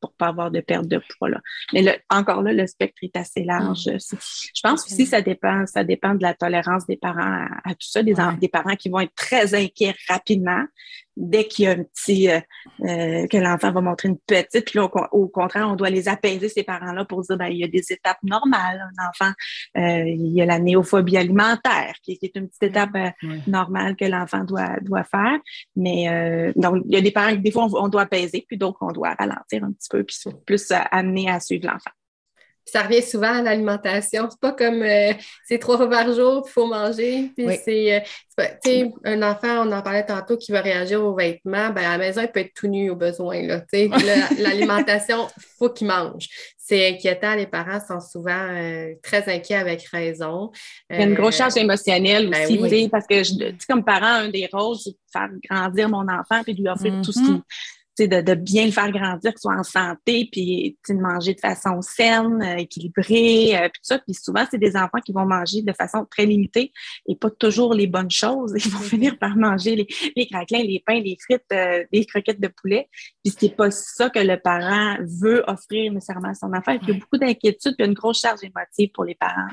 pour 0.00 0.10
ne 0.10 0.16
pas 0.16 0.28
avoir 0.28 0.50
de 0.50 0.60
perte 0.60 0.86
de 0.86 1.00
poids. 1.18 1.28
Là. 1.28 1.40
Mais 1.72 2.02
encore 2.10 2.42
là, 2.42 2.52
le 2.52 2.66
spectre 2.66 2.98
est 3.02 3.16
assez 3.16 3.44
large. 3.44 3.86
Mm. 3.86 3.98
Je 4.54 4.60
pense 4.62 4.86
aussi 4.86 5.04
que 5.04 5.10
ça 5.10 5.22
dépend, 5.22 5.66
ça 5.66 5.84
dépend 5.84 6.14
de 6.14 6.22
la 6.22 6.34
tolérance 6.34 6.86
des 6.86 6.96
parents 6.96 7.46
à, 7.64 7.70
tout 7.70 7.88
ça, 7.88 8.02
des, 8.02 8.14
des 8.40 8.48
parents 8.48 8.76
qui 8.76 8.88
vont 8.88 9.00
être 9.00 9.14
très 9.14 9.54
inquiets 9.54 9.94
rapidement 10.08 10.64
dès 11.20 11.44
qu'il 11.44 11.64
y 11.66 11.68
a 11.68 11.72
un 11.72 11.82
petit, 11.82 12.30
euh, 12.30 12.40
euh, 12.80 13.26
que 13.26 13.36
l'enfant 13.36 13.72
va 13.72 13.80
montrer 13.80 14.08
une 14.08 14.18
petite, 14.18 14.64
puis 14.64 14.78
au, 14.78 15.28
contraire, 15.28 15.68
on 15.68 15.76
doit 15.76 15.90
les 15.90 16.08
apaiser, 16.08 16.48
ces 16.48 16.62
parents-là, 16.62 17.04
pour 17.04 17.22
dire, 17.22 17.36
ben, 17.36 17.48
il 17.48 17.58
y 17.58 17.64
a 17.64 17.68
des 17.68 17.84
étapes 17.92 18.22
normales. 18.22 18.88
Un 18.98 19.08
enfant, 19.08 19.32
euh, 19.76 20.04
il 20.06 20.32
y 20.32 20.40
a 20.40 20.46
la 20.46 20.58
néophobie 20.58 21.16
alimentaire, 21.16 21.94
qui, 22.02 22.18
est 22.22 22.36
une 22.36 22.48
petite 22.48 22.62
étape 22.62 22.96
normale 23.46 23.96
que 23.96 24.04
l'enfant 24.06 24.44
doit, 24.44 24.78
doit 24.80 25.04
faire. 25.04 25.38
Mais 25.76 26.52
donc, 26.56 26.82
il 26.86 26.94
y 26.94 26.96
a 26.96 27.00
des 27.00 27.10
parents, 27.10 27.34
des 27.34 27.50
fois, 27.50 27.66
on, 27.72 27.88
doit 27.88 28.02
apaiser, 28.02 28.44
puis 28.46 28.56
d'autres, 28.56 28.78
on 28.80 28.92
doit 28.92 29.14
ralentir 29.18 29.64
un 29.64 29.72
petit 29.72 29.88
peu, 29.90 30.04
puis 30.04 30.16
plus 30.46 30.72
amener 30.90 31.30
à 31.30 31.40
suivre 31.40 31.66
l'enfant 31.66 31.90
ça 32.70 32.82
revient 32.82 33.02
souvent 33.02 33.38
à 33.38 33.42
l'alimentation. 33.42 34.28
C'est 34.30 34.40
pas 34.40 34.52
comme 34.52 34.82
euh, 34.82 35.12
c'est 35.46 35.58
trois 35.58 35.76
fois 35.76 35.88
par 35.88 36.12
jour, 36.12 36.44
il 36.46 36.50
faut 36.50 36.66
manger. 36.66 37.30
Puis 37.36 37.46
c'est, 37.64 37.96
euh, 37.96 38.88
un 39.04 39.22
enfant, 39.22 39.66
on 39.66 39.72
en 39.72 39.82
parlait 39.82 40.06
tantôt, 40.06 40.36
qui 40.36 40.52
va 40.52 40.60
réagir 40.60 41.04
aux 41.04 41.14
vêtements, 41.14 41.70
ben, 41.70 41.84
à 41.84 41.96
la 41.96 41.98
maison, 41.98 42.22
il 42.22 42.28
peut 42.28 42.40
être 42.40 42.54
tout 42.54 42.68
nu 42.68 42.90
au 42.90 42.96
besoin. 42.96 43.42
Là, 43.42 43.62
l'alimentation, 44.38 45.26
il 45.36 45.42
faut 45.58 45.70
qu'il 45.70 45.86
mange. 45.86 46.28
C'est 46.56 46.88
inquiétant, 46.88 47.34
les 47.34 47.48
parents 47.48 47.80
sont 47.80 48.00
souvent 48.00 48.46
euh, 48.50 48.94
très 49.02 49.28
inquiets 49.28 49.56
avec 49.56 49.82
raison. 49.88 50.52
Il 50.88 51.00
y 51.00 51.02
a 51.02 51.06
une 51.06 51.14
grosse 51.14 51.36
charge 51.36 51.56
émotionnelle 51.56 52.30
ben 52.30 52.44
aussi, 52.60 52.88
parce 52.88 53.06
que 53.06 53.24
je, 53.24 53.32
comme 53.68 53.84
parent, 53.84 54.24
un 54.24 54.28
des 54.28 54.48
rôles, 54.52 54.76
c'est 54.76 54.90
de 54.90 54.96
faire 55.12 55.28
grandir 55.50 55.88
mon 55.88 56.06
enfant 56.08 56.42
et 56.46 56.54
de 56.54 56.60
lui 56.60 56.68
offrir 56.68 56.94
tout 57.02 57.12
ce 57.12 57.18
qui 57.18 57.42
mm-hmm 58.06 58.20
de, 58.22 58.34
bien 58.34 58.66
le 58.66 58.72
faire 58.72 58.90
grandir, 58.90 59.32
qu'il 59.32 59.40
soit 59.40 59.56
en 59.56 59.62
santé, 59.62 60.28
puis 60.30 60.76
de 60.88 60.94
manger 60.94 61.34
de 61.34 61.40
façon 61.40 61.80
saine, 61.82 62.42
euh, 62.42 62.56
équilibrée, 62.56 63.56
euh, 63.56 63.68
puis 63.68 63.80
tout 63.80 63.94
ça. 63.94 63.98
Puis 63.98 64.14
souvent, 64.14 64.44
c'est 64.50 64.58
des 64.58 64.76
enfants 64.76 65.00
qui 65.04 65.12
vont 65.12 65.26
manger 65.26 65.62
de 65.62 65.72
façon 65.72 66.06
très 66.10 66.26
limitée 66.26 66.72
et 67.06 67.16
pas 67.16 67.30
toujours 67.30 67.74
les 67.74 67.86
bonnes 67.86 68.10
choses. 68.10 68.52
Ils 68.64 68.70
vont 68.70 68.78
finir 68.78 69.18
par 69.18 69.36
manger 69.36 69.76
les, 69.76 69.86
les 70.16 70.26
craquelins, 70.26 70.62
les 70.62 70.82
pains, 70.84 71.00
les 71.00 71.16
frites, 71.20 71.44
euh, 71.52 71.84
les 71.92 72.04
croquettes 72.06 72.40
de 72.40 72.48
poulet. 72.48 72.88
Puis 73.24 73.34
c'est 73.38 73.54
pas 73.54 73.70
ça 73.70 74.10
que 74.10 74.20
le 74.20 74.36
parent 74.36 74.96
veut 75.20 75.44
offrir 75.46 75.92
nécessairement 75.92 76.30
à 76.30 76.34
son 76.34 76.52
enfant. 76.52 76.76
Il 76.82 76.88
y 76.88 76.92
a 76.92 76.94
beaucoup 76.94 77.18
d'inquiétude 77.18 77.74
puis 77.76 77.86
une 77.86 77.94
grosse 77.94 78.20
charge 78.20 78.40
émotive 78.42 78.90
pour 78.92 79.04
les 79.04 79.14
parents. 79.14 79.48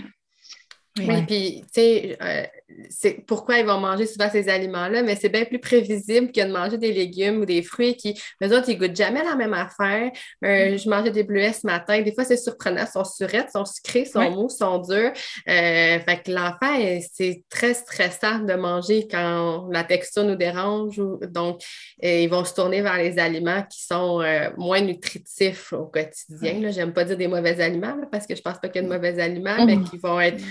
Oui, 1.00 1.26
puis, 1.28 1.62
tu 1.62 1.68
sais, 1.74 2.18
euh, 2.22 2.46
c'est 2.90 3.26
pourquoi 3.26 3.60
ils 3.60 3.66
vont 3.66 3.80
manger 3.80 4.06
souvent 4.06 4.30
ces 4.30 4.50
aliments-là, 4.50 5.02
mais 5.02 5.16
c'est 5.16 5.30
bien 5.30 5.46
plus 5.46 5.60
prévisible 5.60 6.32
que 6.32 6.46
de 6.46 6.52
manger 6.52 6.78
des 6.78 6.92
légumes 6.92 7.42
ou 7.42 7.46
des 7.46 7.64
fruits 7.64 7.96
qui, 7.96 8.20
eux 8.44 8.56
autres, 8.56 8.70
ils 8.70 8.78
goûtent 8.78 8.96
jamais 8.96 9.24
la 9.24 9.36
même 9.36 9.54
affaire. 9.54 10.12
Euh, 10.44 10.74
mm. 10.74 10.78
je 10.78 10.90
mangeais 10.90 11.12
des 11.12 11.24
bleuets 11.24 11.54
ce 11.54 11.66
matin. 11.66 12.02
Des 12.02 12.14
fois, 12.14 12.26
c'est 12.26 12.38
surprenant. 12.38 12.82
Ils 12.82 12.92
sont 12.92 13.06
surettes, 13.06 13.52
sont 13.52 13.66
sucrés, 13.66 14.06
sont 14.06 14.30
mous, 14.32 14.50
sont 14.50 14.80
durs. 14.80 15.12
Euh, 15.48 16.00
fait 16.00 16.24
que 16.26 16.32
l'enfant, 16.32 17.00
c'est 17.14 17.44
très 17.50 17.74
stressant 17.74 18.40
de 18.40 18.54
manger 18.54 19.08
quand 19.10 19.68
la 19.72 19.84
texture 19.84 20.24
nous 20.24 20.36
dérange. 20.36 21.02
donc, 21.30 21.62
ils 22.02 22.28
vont 22.28 22.44
se 22.44 22.54
tourner 22.54 22.82
vers 22.82 22.98
les 22.98 23.18
aliments 23.18 23.64
qui 23.64 23.84
sont 23.84 24.24
moins 24.58 24.82
nutritifs 24.82 25.72
au 25.74 25.86
quotidien. 25.86 26.70
J'aime 26.72 26.94
pas 26.94 27.06
dire 27.06 27.18
des 27.18 27.28
mauvais 27.28 27.62
aliments 27.62 27.96
parce 28.12 28.28
que 28.28 28.36
je 28.36 28.42
pense 28.42 28.60
pas 28.60 28.68
qu'il 28.68 28.82
y 28.82 28.86
a 28.86 28.88
de 28.88 28.94
mauvais 28.94 29.20
aliments, 29.20 29.66
mais 29.66 29.78
mm. 29.78 29.90
qui 29.90 29.98
vont 29.98 30.20
être 30.20 30.44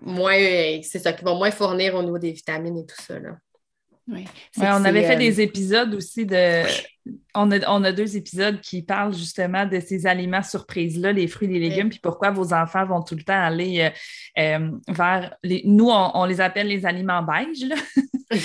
moins, 0.00 0.38
c'est 0.82 0.98
ça, 0.98 1.12
qui 1.12 1.24
vont 1.24 1.36
moins 1.36 1.50
fournir 1.50 1.94
au 1.94 2.02
niveau 2.02 2.18
des 2.18 2.32
vitamines 2.32 2.78
et 2.78 2.86
tout 2.86 3.00
ça. 3.00 3.18
Là. 3.18 3.36
Oui. 4.08 4.26
on 4.58 4.84
avait 4.84 5.04
fait 5.04 5.14
euh, 5.14 5.18
des 5.18 5.40
épisodes 5.40 5.94
aussi 5.94 6.26
de. 6.26 6.64
On 7.34 7.50
a, 7.50 7.68
on 7.68 7.82
a, 7.84 7.92
deux 7.92 8.16
épisodes 8.16 8.60
qui 8.60 8.82
parlent 8.82 9.14
justement 9.14 9.64
de 9.64 9.80
ces 9.80 10.06
aliments 10.06 10.42
surprises-là, 10.42 11.12
les 11.12 11.28
fruits 11.28 11.48
les 11.48 11.60
légumes, 11.60 11.88
puis 11.88 12.00
pourquoi 12.00 12.30
vos 12.30 12.52
enfants 12.52 12.84
vont 12.84 13.02
tout 13.02 13.14
le 13.14 13.22
temps 13.22 13.40
aller 13.40 13.90
euh, 14.38 14.58
euh, 14.58 14.70
vers 14.88 15.34
les. 15.42 15.62
Nous, 15.64 15.88
on, 15.88 16.24
les 16.24 16.40
appelle 16.40 16.68
les 16.68 16.84
aliments 16.84 17.22
beige. 17.22 17.64
Là. 17.64 17.76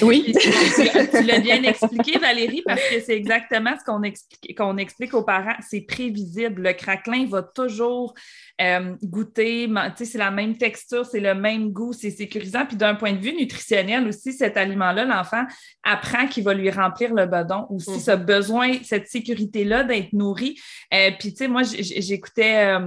Oui. 0.02 0.34
tu, 0.34 1.24
l'as 1.24 1.40
bien 1.40 1.62
expliqué, 1.62 2.18
Valérie, 2.18 2.64
parce 2.66 2.82
que 2.90 3.00
c'est 3.02 3.16
exactement 3.16 3.72
ce 3.80 3.84
qu'on 3.86 4.02
explique, 4.02 4.58
qu'on 4.58 4.78
explique 4.78 5.14
aux 5.14 5.24
parents. 5.24 5.56
C'est 5.62 5.82
prévisible. 5.82 6.64
Le 6.64 6.74
craquelin 6.74 7.28
va 7.28 7.44
toujours 7.44 8.16
euh, 8.62 8.96
goûter, 9.04 9.70
c'est 9.96 10.18
la 10.18 10.32
même 10.32 10.58
texture, 10.58 11.06
c'est 11.06 11.20
le 11.20 11.36
même 11.36 11.72
goût, 11.72 11.94
c'est 11.94 12.10
sécurisant. 12.10 12.66
Puis 12.66 12.78
d'un 12.78 12.96
point 12.96 13.14
de 13.14 13.20
vue 13.20 13.36
nutritionnel 13.36 14.08
aussi, 14.08 14.34
cet 14.34 14.58
aliment-là, 14.58 15.06
l'enfant 15.06 15.44
apprend 15.84 16.28
qu'il 16.28 16.44
va 16.44 16.56
lui 16.56 16.72
remplir 16.72 17.14
le 17.14 17.28
bedon 17.28 17.68
aussi, 17.70 17.92
mm-hmm. 17.92 18.06
ce 18.06 18.12
besoin, 18.16 18.45
cette 18.84 19.08
sécurité-là 19.08 19.84
d'être 19.84 20.14
nourri. 20.14 20.60
Euh, 20.94 21.12
puis, 21.20 21.32
tu 21.32 21.38
sais, 21.38 21.48
moi, 21.48 21.64
j'écoutais. 21.64 22.78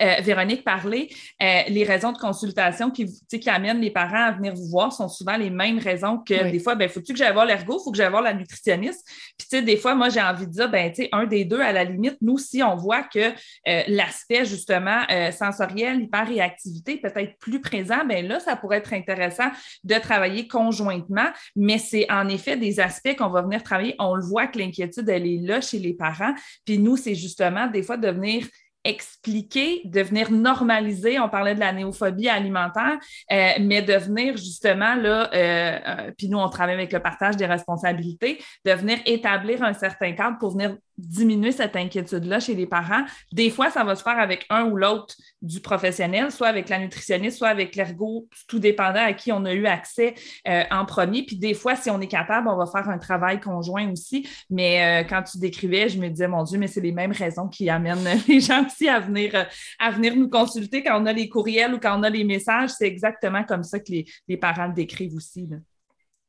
Euh, 0.00 0.20
Véronique 0.22 0.62
parlait, 0.62 1.08
euh, 1.42 1.62
les 1.68 1.82
raisons 1.82 2.12
de 2.12 2.18
consultation 2.18 2.92
qui, 2.92 3.06
qui 3.28 3.50
amènent 3.50 3.80
les 3.80 3.90
parents 3.90 4.26
à 4.26 4.30
venir 4.30 4.54
vous 4.54 4.68
voir 4.68 4.92
sont 4.92 5.08
souvent 5.08 5.36
les 5.36 5.50
mêmes 5.50 5.80
raisons 5.80 6.18
que 6.18 6.48
des 6.48 6.60
fois, 6.60 6.76
ben, 6.76 6.88
faut-tu 6.88 7.12
que 7.12 7.18
j'aille 7.18 7.32
voir 7.32 7.44
l'ergo, 7.44 7.80
faut 7.80 7.90
que 7.90 7.96
j'aille 7.96 8.10
voir 8.10 8.22
la 8.22 8.32
nutritionniste? 8.32 9.04
Puis, 9.36 9.48
tu 9.50 9.56
sais, 9.56 9.62
des 9.62 9.76
fois, 9.76 9.96
moi, 9.96 10.08
j'ai 10.08 10.22
envie 10.22 10.46
de 10.46 10.52
dire, 10.52 10.70
ben, 10.70 10.92
tu 10.92 11.02
sais, 11.02 11.08
un 11.10 11.26
des 11.26 11.44
deux, 11.44 11.60
à 11.60 11.72
la 11.72 11.82
limite, 11.82 12.18
nous, 12.20 12.38
si 12.38 12.62
on 12.62 12.76
voit 12.76 13.02
que 13.02 13.18
euh, 13.18 13.82
l'aspect, 13.88 14.44
justement, 14.44 15.00
sensoriel, 15.36 16.02
hyper-réactivité 16.02 16.98
peut-être 16.98 17.36
plus 17.38 17.60
présent, 17.60 18.04
ben 18.06 18.26
là, 18.26 18.38
ça 18.38 18.54
pourrait 18.56 18.78
être 18.78 18.92
intéressant 18.92 19.50
de 19.82 19.94
travailler 19.96 20.46
conjointement, 20.46 21.28
mais 21.56 21.78
c'est 21.78 22.10
en 22.10 22.28
effet 22.28 22.56
des 22.56 22.78
aspects 22.78 23.16
qu'on 23.16 23.28
va 23.28 23.42
venir 23.42 23.62
travailler. 23.62 23.96
On 23.98 24.14
le 24.14 24.22
voit 24.22 24.46
que 24.46 24.58
l'inquiétude, 24.58 25.08
elle 25.08 25.26
est 25.26 25.40
là 25.40 25.60
chez 25.60 25.78
les 25.78 25.94
parents. 25.94 26.34
Puis 26.64 26.78
nous, 26.78 26.96
c'est 26.96 27.14
justement 27.14 27.66
des 27.66 27.82
fois 27.82 27.96
de 27.96 28.08
venir 28.08 28.46
expliquer, 28.84 29.82
de 29.84 30.00
venir 30.00 30.30
normaliser, 30.30 31.20
on 31.20 31.28
parlait 31.28 31.54
de 31.54 31.60
la 31.60 31.72
néophobie 31.72 32.28
alimentaire, 32.28 32.98
euh, 33.30 33.50
mais 33.60 33.82
de 33.82 33.94
venir 33.94 34.36
justement, 34.36 34.94
là, 34.94 35.28
euh, 35.34 35.78
euh, 35.86 36.10
puis 36.16 36.28
nous, 36.28 36.38
on 36.38 36.48
travaille 36.48 36.74
avec 36.74 36.92
le 36.92 37.00
partage 37.00 37.36
des 37.36 37.46
responsabilités, 37.46 38.38
de 38.64 38.72
venir 38.72 38.98
établir 39.04 39.62
un 39.62 39.74
certain 39.74 40.12
cadre 40.12 40.38
pour 40.38 40.52
venir 40.52 40.76
diminuer 40.96 41.52
cette 41.52 41.76
inquiétude-là 41.76 42.40
chez 42.40 42.54
les 42.54 42.66
parents. 42.66 43.04
Des 43.32 43.48
fois, 43.48 43.70
ça 43.70 43.84
va 43.84 43.96
se 43.96 44.02
faire 44.02 44.18
avec 44.18 44.44
un 44.50 44.64
ou 44.64 44.76
l'autre 44.76 45.14
du 45.40 45.60
professionnel, 45.60 46.30
soit 46.30 46.48
avec 46.48 46.68
la 46.68 46.78
nutritionniste, 46.78 47.38
soit 47.38 47.48
avec 47.48 47.74
l'ergo, 47.74 48.28
tout 48.48 48.58
dépendant 48.58 49.02
à 49.02 49.14
qui 49.14 49.32
on 49.32 49.44
a 49.46 49.52
eu 49.54 49.66
accès 49.66 50.14
euh, 50.46 50.62
en 50.70 50.84
premier. 50.84 51.24
Puis 51.24 51.36
des 51.36 51.54
fois, 51.54 51.74
si 51.74 51.90
on 51.90 52.00
est 52.00 52.06
capable, 52.06 52.48
on 52.48 52.56
va 52.56 52.66
faire 52.66 52.88
un 52.90 52.98
travail 52.98 53.40
conjoint 53.40 53.90
aussi. 53.90 54.28
Mais 54.50 55.06
quand 55.08 55.22
tu 55.22 55.38
décrivais, 55.38 55.88
je 55.88 55.98
me 55.98 56.08
disais, 56.08 56.28
mon 56.28 56.44
Dieu, 56.44 56.58
mais 56.58 56.66
c'est 56.66 56.82
les 56.82 56.92
mêmes 56.92 57.12
raisons 57.12 57.48
qui 57.48 57.70
amènent 57.70 58.06
les 58.28 58.40
gens 58.40 58.64
aussi 58.70 58.88
à 58.88 59.00
venir, 59.00 59.34
euh, 59.34 59.44
à 59.78 59.90
venir 59.90 60.16
nous 60.16 60.28
consulter 60.28 60.82
quand 60.82 61.00
on 61.00 61.06
a 61.06 61.12
les 61.12 61.28
courriels 61.28 61.74
ou 61.74 61.78
quand 61.78 61.98
on 61.98 62.02
a 62.02 62.10
les 62.10 62.24
messages. 62.24 62.70
C'est 62.70 62.86
exactement 62.86 63.44
comme 63.44 63.62
ça 63.62 63.78
que 63.78 63.90
les, 63.90 64.06
les 64.28 64.36
parents 64.36 64.66
le 64.66 64.74
décrivent 64.74 65.14
aussi. 65.14 65.46
Là. 65.46 65.56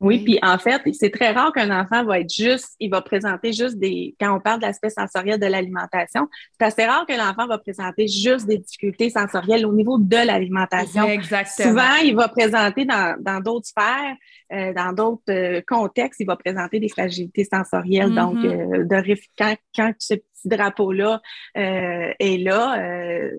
Oui, 0.02 0.24
puis 0.24 0.40
en 0.42 0.58
fait, 0.58 0.82
c'est 0.94 1.12
très 1.12 1.32
rare 1.32 1.54
qu'un 1.54 1.70
enfant 1.70 2.04
va 2.04 2.20
être 2.20 2.34
juste, 2.34 2.76
il 2.80 2.90
va 2.90 3.02
présenter 3.02 3.54
juste 3.54 3.78
des, 3.78 4.16
quand 4.20 4.36
on 4.36 4.40
parle 4.40 4.60
de 4.60 4.66
l'aspect 4.66 4.90
sensoriel 4.90 5.40
de 5.40 5.46
l'alimentation, 5.46 6.28
c'est 6.60 6.66
assez 6.66 6.86
rare 6.86 7.06
que 7.06 7.14
l'enfant 7.14 7.46
va 7.46 7.60
présenter 7.60 8.08
juste 8.08 8.48
des 8.48 8.58
difficultés 8.58 9.12
sensorielles 9.12 9.64
au 9.64 9.74
niveau 9.74 10.00
de 10.00 10.16
l'alimentation. 10.16 11.08
Exactement. 11.08 11.70
Souvent, 11.70 11.96
il 12.04 12.16
va 12.16 12.28
présenter 12.30 12.86
dans 12.86 13.42
d'autres 13.44 13.68
sphères, 13.68 14.16
euh, 14.52 14.74
dans 14.74 14.92
d'autres 14.92 15.22
euh, 15.30 15.62
contextes, 15.68 16.20
il 16.20 16.26
va 16.26 16.36
présenter 16.36 16.80
des 16.80 16.90
fragilités 16.90 17.46
sensorielles. 17.46 18.14
Donc, 18.14 18.38
mm-hmm. 18.38 18.82
euh, 18.82 19.04
de, 19.04 19.16
quand, 19.38 19.56
quand 19.76 19.94
ce 20.00 20.16
drapeau-là 20.48 21.22
euh, 21.58 22.14
est 22.20 22.44
là. 22.44 22.80
Euh, 22.80 23.32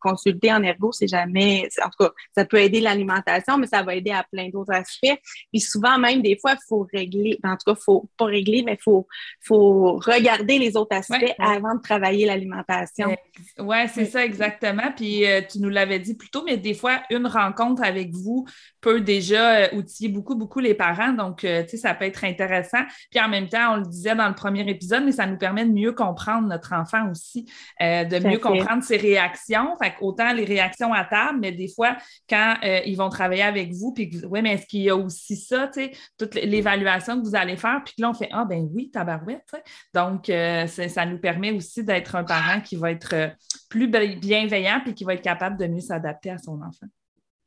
consulter 0.00 0.52
en 0.52 0.62
ergo, 0.62 0.92
c'est 0.92 1.08
jamais, 1.08 1.68
en 1.82 1.88
tout 1.88 2.04
cas, 2.04 2.10
ça 2.34 2.44
peut 2.44 2.58
aider 2.58 2.80
l'alimentation, 2.80 3.58
mais 3.58 3.66
ça 3.66 3.82
va 3.82 3.94
aider 3.94 4.10
à 4.10 4.24
plein 4.30 4.48
d'autres 4.48 4.72
aspects. 4.72 5.18
Puis 5.52 5.60
souvent, 5.60 5.98
même 5.98 6.22
des 6.22 6.38
fois, 6.40 6.52
il 6.52 6.66
faut 6.68 6.86
régler, 6.92 7.38
en 7.44 7.52
tout 7.52 7.72
cas, 7.72 7.78
il 7.78 7.84
faut 7.84 8.08
pas 8.16 8.26
régler, 8.26 8.62
mais 8.62 8.74
il 8.74 8.82
faut, 8.82 9.06
faut 9.40 9.96
regarder 9.96 10.58
les 10.58 10.76
autres 10.76 10.96
aspects 10.96 11.34
avant 11.38 11.74
de 11.74 11.82
travailler 11.82 12.26
l'alimentation. 12.26 13.16
Oui, 13.58 13.76
c'est 13.92 14.06
ça 14.06 14.24
exactement. 14.24 14.92
Puis 14.94 15.26
euh, 15.26 15.40
tu 15.48 15.60
nous 15.60 15.68
l'avais 15.70 15.98
dit 15.98 16.14
plus 16.14 16.30
tôt, 16.30 16.42
mais 16.44 16.56
des 16.56 16.74
fois, 16.74 17.02
une 17.10 17.26
rencontre 17.26 17.82
avec 17.82 18.12
vous 18.12 18.46
peut 18.80 19.00
déjà 19.00 19.72
outiller 19.74 20.08
beaucoup, 20.08 20.34
beaucoup 20.34 20.60
les 20.60 20.74
parents. 20.74 21.12
Donc, 21.12 21.38
tu 21.38 21.46
sais, 21.46 21.76
ça 21.76 21.94
peut 21.94 22.04
être 22.04 22.24
intéressant. 22.24 22.82
Puis 23.10 23.20
en 23.20 23.28
même 23.28 23.48
temps, 23.48 23.74
on 23.74 23.76
le 23.76 23.86
disait 23.86 24.14
dans 24.14 24.28
le 24.28 24.34
premier 24.34 24.68
épisode, 24.68 25.04
mais 25.04 25.12
ça 25.12 25.26
nous 25.26 25.38
permet 25.38 25.64
de 25.64 25.72
mieux 25.72 25.92
comprendre 25.92 26.39
comprendre 26.40 26.48
notre 26.48 26.72
enfant 26.72 27.10
aussi, 27.10 27.46
euh, 27.80 28.04
de 28.04 28.18
mieux 28.18 28.38
comprendre 28.38 28.82
ses 28.82 28.96
réactions. 28.96 29.76
Fait 29.82 29.94
autant 30.00 30.32
les 30.32 30.44
réactions 30.44 30.92
à 30.92 31.04
table, 31.04 31.38
mais 31.40 31.52
des 31.52 31.68
fois, 31.68 31.96
quand 32.28 32.54
euh, 32.64 32.80
ils 32.86 32.96
vont 32.96 33.08
travailler 33.08 33.42
avec 33.42 33.72
vous, 33.72 33.92
puis 33.92 34.10
oui, 34.28 34.42
mais 34.42 34.54
est-ce 34.54 34.66
qu'il 34.66 34.82
y 34.82 34.90
a 34.90 34.96
aussi 34.96 35.36
ça, 35.36 35.68
tu 35.68 35.80
sais, 35.80 35.92
toute 36.18 36.34
l'évaluation 36.34 37.20
que 37.20 37.26
vous 37.26 37.36
allez 37.36 37.56
faire, 37.56 37.82
puis 37.84 37.94
là, 37.98 38.10
on 38.10 38.14
fait 38.14 38.28
Ah, 38.32 38.44
ben 38.44 38.68
oui, 38.72 38.90
tabarouette. 38.90 39.54
Donc, 39.94 40.28
euh, 40.28 40.66
ça 40.66 41.06
nous 41.06 41.18
permet 41.18 41.52
aussi 41.52 41.84
d'être 41.84 42.16
un 42.16 42.24
parent 42.24 42.60
qui 42.60 42.76
va 42.76 42.90
être 42.90 43.32
plus 43.68 43.88
bienveillant, 43.88 44.80
puis 44.84 44.94
qui 44.94 45.04
va 45.04 45.14
être 45.14 45.22
capable 45.22 45.56
de 45.56 45.66
mieux 45.66 45.80
s'adapter 45.80 46.30
à 46.30 46.38
son 46.38 46.60
enfant. 46.62 46.86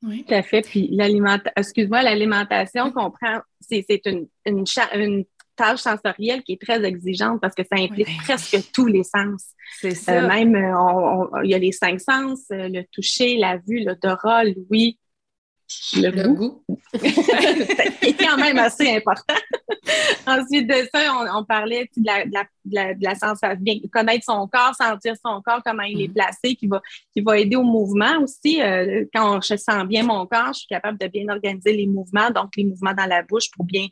Oui. 0.03 0.25
Tout 0.27 0.33
à 0.33 0.43
fait. 0.43 0.61
Puis 0.61 0.89
l'alimentation, 0.91 1.51
excuse-moi, 1.55 2.01
l'alimentation 2.01 2.91
comprend, 2.91 3.39
c'est 3.61 3.85
une, 4.05 4.27
une, 4.45 4.65
une, 4.93 5.25
tâche 5.55 5.79
sensorielle 5.79 6.43
qui 6.43 6.53
est 6.53 6.61
très 6.61 6.83
exigeante 6.83 7.41
parce 7.41 7.55
que 7.55 7.63
ça 7.63 7.81
implique 7.81 8.15
presque 8.23 8.57
tous 8.73 8.85
les 8.85 9.03
sens. 9.03 9.45
C'est 9.79 9.91
euh, 9.91 9.95
ça. 9.95 10.27
même, 10.27 10.55
il 11.43 11.49
y 11.49 11.53
a 11.53 11.57
les 11.57 11.71
cinq 11.71 11.99
sens, 11.99 12.39
euh, 12.51 12.69
le 12.69 12.83
toucher, 12.91 13.37
la 13.37 13.57
vue, 13.57 13.83
l'odorat, 13.83 14.43
l'ouïe, 14.45 14.97
le, 15.95 16.09
le, 16.09 16.27
goût. 16.29 16.63
c'est 16.93 18.13
quand 18.13 18.37
même 18.37 18.59
assez 18.59 18.95
important. 18.95 19.33
Ensuite 20.27 20.67
de 20.67 20.87
ça, 20.93 21.13
on, 21.35 21.43
parlait 21.43 21.89
de 21.97 22.03
la, 22.05 22.25
de, 22.25 22.31
la, 22.71 22.93
de, 22.93 23.03
la, 23.03 23.15
sensation, 23.15 23.57
bien 23.59 23.75
connaître 23.91 24.25
son 24.25 24.47
corps, 24.47 24.75
sentir 24.75 25.15
son 25.23 25.41
corps, 25.41 25.61
comment 25.65 25.83
il 25.83 26.01
est 26.01 26.07
mm-hmm. 26.07 26.13
placé, 26.13 26.55
qui 26.55 26.67
va, 26.67 26.81
qui 27.13 27.21
va 27.21 27.39
aider 27.39 27.55
au 27.55 27.63
mouvement 27.63 28.21
aussi. 28.21 28.61
Euh, 28.61 29.05
quand 29.13 29.41
je 29.41 29.55
sens 29.55 29.85
bien 29.85 30.03
mon 30.03 30.25
corps, 30.25 30.53
je 30.53 30.59
suis 30.59 30.67
capable 30.67 30.97
de 30.97 31.07
bien 31.07 31.27
organiser 31.29 31.73
les 31.73 31.87
mouvements, 31.87 32.29
donc 32.29 32.51
les 32.55 32.65
mouvements 32.65 32.93
dans 32.93 33.05
la 33.05 33.23
bouche 33.23 33.49
pour 33.51 33.65
bien 33.65 33.87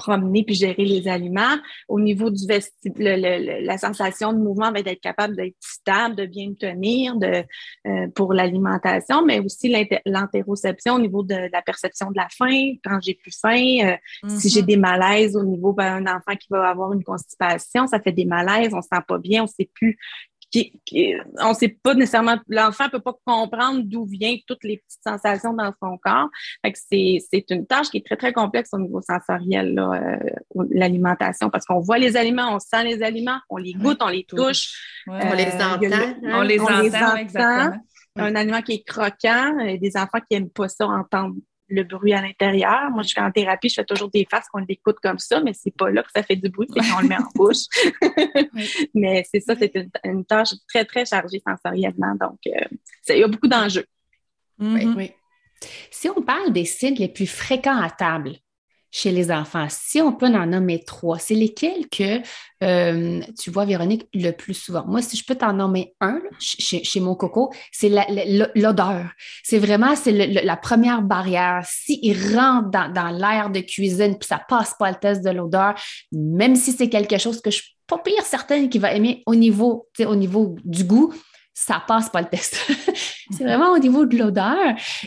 promener 0.00 0.44
puis 0.44 0.54
gérer 0.54 0.84
les 0.84 1.06
aliments. 1.08 1.56
Au 1.88 2.00
niveau 2.00 2.30
du 2.30 2.46
vestibule, 2.46 3.04
la 3.04 3.76
sensation 3.76 4.32
de 4.32 4.38
mouvement 4.38 4.72
va 4.72 4.80
être 4.80 5.00
capable 5.00 5.36
d'être 5.36 5.56
stable, 5.60 6.16
de 6.16 6.24
bien 6.24 6.54
tenir 6.58 7.16
de, 7.16 7.44
euh, 7.86 8.08
pour 8.14 8.32
l'alimentation, 8.32 9.24
mais 9.24 9.40
aussi 9.40 9.68
l'interoception 10.06 10.94
au 10.94 10.98
niveau 10.98 11.22
de, 11.22 11.50
la 11.52 11.60
perception 11.60 12.10
de 12.10 12.16
la 12.16 12.28
faim, 12.30 12.76
quand 12.82 12.98
j'ai 13.02 13.14
plus 13.14 13.38
faim, 13.38 13.76
euh, 13.84 13.96
si 14.38 14.48
j'ai 14.48 14.62
mm-hmm. 14.62 14.66
des 14.66 14.76
malaises 14.76 15.36
au 15.36 15.44
niveau 15.44 15.74
d'un 15.74 16.00
ben, 16.00 16.16
enfant 16.16 16.36
qui 16.36 16.48
va 16.50 16.70
avoir 16.70 16.92
une 16.94 17.04
constipation, 17.04 17.86
ça 17.86 18.00
fait 18.00 18.12
des 18.12 18.24
malaises, 18.24 18.72
on 18.72 18.78
ne 18.78 18.82
se 18.82 18.88
sent 18.92 19.02
pas 19.06 19.18
bien, 19.18 19.42
on 19.42 19.44
ne 19.44 19.50
sait 19.50 19.70
plus 19.74 19.98
qui, 20.50 21.14
on 21.38 21.54
sait 21.54 21.68
pas 21.68 21.94
nécessairement, 21.94 22.38
l'enfant 22.48 22.88
peut 22.88 23.00
pas 23.00 23.14
comprendre 23.24 23.82
d'où 23.84 24.04
viennent 24.04 24.38
toutes 24.46 24.64
les 24.64 24.78
petites 24.78 25.02
sensations 25.02 25.52
dans 25.52 25.72
son 25.82 25.96
corps. 25.98 26.28
c'est, 26.74 27.44
une 27.50 27.66
tâche 27.66 27.90
qui 27.90 27.98
est 27.98 28.06
très, 28.06 28.16
très 28.16 28.32
complexe 28.32 28.70
au 28.72 28.78
niveau 28.78 29.00
sensoriel, 29.00 29.78
euh, 29.78 30.18
l'alimentation, 30.70 31.50
parce 31.50 31.64
qu'on 31.64 31.80
voit 31.80 31.98
les 31.98 32.16
aliments, 32.16 32.54
on 32.54 32.58
sent 32.58 32.84
les 32.84 33.02
aliments, 33.02 33.38
on 33.48 33.56
les 33.56 33.72
goûte, 33.72 33.98
on 34.00 34.08
les 34.08 34.24
touche. 34.24 35.02
on 35.06 35.34
les 35.34 35.44
euh, 35.44 35.74
entend. 35.74 36.14
on 36.24 36.42
les 36.42 36.60
entend, 36.60 37.16
exactement. 37.16 37.76
Un 38.16 38.34
aliment 38.34 38.60
qui 38.60 38.72
est 38.72 38.84
croquant, 38.84 39.56
euh, 39.60 39.78
des 39.78 39.96
enfants 39.96 40.18
qui 40.28 40.36
aiment 40.36 40.50
pas 40.50 40.68
ça 40.68 40.86
entendre 40.86 41.36
le 41.70 41.84
bruit 41.84 42.12
à 42.12 42.20
l'intérieur. 42.20 42.90
Moi, 42.90 43.02
je 43.02 43.08
suis 43.08 43.20
en 43.20 43.30
thérapie, 43.30 43.68
je 43.68 43.74
fais 43.74 43.84
toujours 43.84 44.10
des 44.10 44.26
faces 44.30 44.48
qu'on 44.48 44.64
l'écoute 44.68 44.98
comme 45.02 45.18
ça, 45.18 45.40
mais 45.40 45.52
c'est 45.52 45.74
pas 45.74 45.90
là 45.90 46.02
que 46.02 46.10
ça 46.14 46.22
fait 46.22 46.36
du 46.36 46.48
bruit, 46.48 46.68
c'est 46.74 46.80
qu'on 46.80 47.00
le 47.00 47.08
met 47.08 47.16
en 47.16 47.28
bouche. 47.34 47.66
mais 48.94 49.24
c'est 49.30 49.40
ça, 49.40 49.54
c'est 49.56 49.72
une, 50.04 50.24
tâche 50.24 50.54
très, 50.68 50.84
très 50.84 51.04
chargée 51.04 51.42
sensoriellement. 51.46 52.14
Donc, 52.20 52.38
euh, 52.46 52.76
il 53.08 53.18
y 53.18 53.22
a 53.22 53.28
beaucoup 53.28 53.48
d'enjeux. 53.48 53.86
Mm-hmm. 54.60 54.96
oui. 54.96 55.12
Si 55.90 56.08
on 56.08 56.22
parle 56.22 56.52
des 56.52 56.64
signes 56.64 56.96
les 56.96 57.08
plus 57.08 57.26
fréquents 57.26 57.80
à 57.80 57.90
table, 57.90 58.32
chez 58.90 59.12
les 59.12 59.30
enfants. 59.30 59.66
Si 59.68 60.00
on 60.00 60.12
peut 60.12 60.26
en 60.26 60.46
nommer 60.46 60.82
trois, 60.84 61.18
c'est 61.18 61.34
lesquels 61.34 61.88
que 61.88 62.20
euh, 62.62 63.20
tu 63.38 63.50
vois, 63.50 63.64
Véronique, 63.64 64.06
le 64.12 64.32
plus 64.32 64.54
souvent? 64.54 64.84
Moi, 64.86 65.00
si 65.00 65.16
je 65.16 65.24
peux 65.24 65.34
t'en 65.34 65.52
nommer 65.52 65.94
un 66.00 66.20
chez, 66.38 67.00
mon 67.00 67.14
coco, 67.14 67.50
c'est 67.72 67.90
l'odeur. 68.54 69.06
C'est 69.42 69.58
vraiment 69.58 69.96
c'est 69.96 70.12
la 70.12 70.56
première 70.56 71.02
barrière. 71.02 71.64
S'il 71.66 72.36
rentre 72.36 72.70
dans, 72.70 73.16
l'air 73.16 73.50
de 73.50 73.60
cuisine 73.60 74.18
puis 74.18 74.26
ça 74.26 74.40
passe 74.46 74.74
pas 74.78 74.90
le 74.90 74.96
test 74.96 75.24
de 75.24 75.30
l'odeur, 75.30 75.74
même 76.12 76.54
si 76.54 76.72
c'est 76.72 76.88
quelque 76.88 77.18
chose 77.18 77.40
que 77.40 77.50
je 77.50 77.56
suis 77.56 77.76
pas 77.86 77.98
pire 77.98 78.24
certaine 78.24 78.68
qu'il 78.68 78.80
va 78.80 78.92
aimer 78.92 79.22
au 79.26 79.34
niveau, 79.34 79.88
au 80.00 80.14
niveau 80.14 80.56
du 80.64 80.84
goût, 80.84 81.12
ça 81.60 81.82
passe 81.86 82.08
pas 82.08 82.22
le 82.22 82.28
test. 82.28 82.56
c'est 83.30 83.44
vraiment 83.44 83.72
au 83.72 83.78
niveau 83.78 84.06
de 84.06 84.16
l'odeur. 84.16 84.56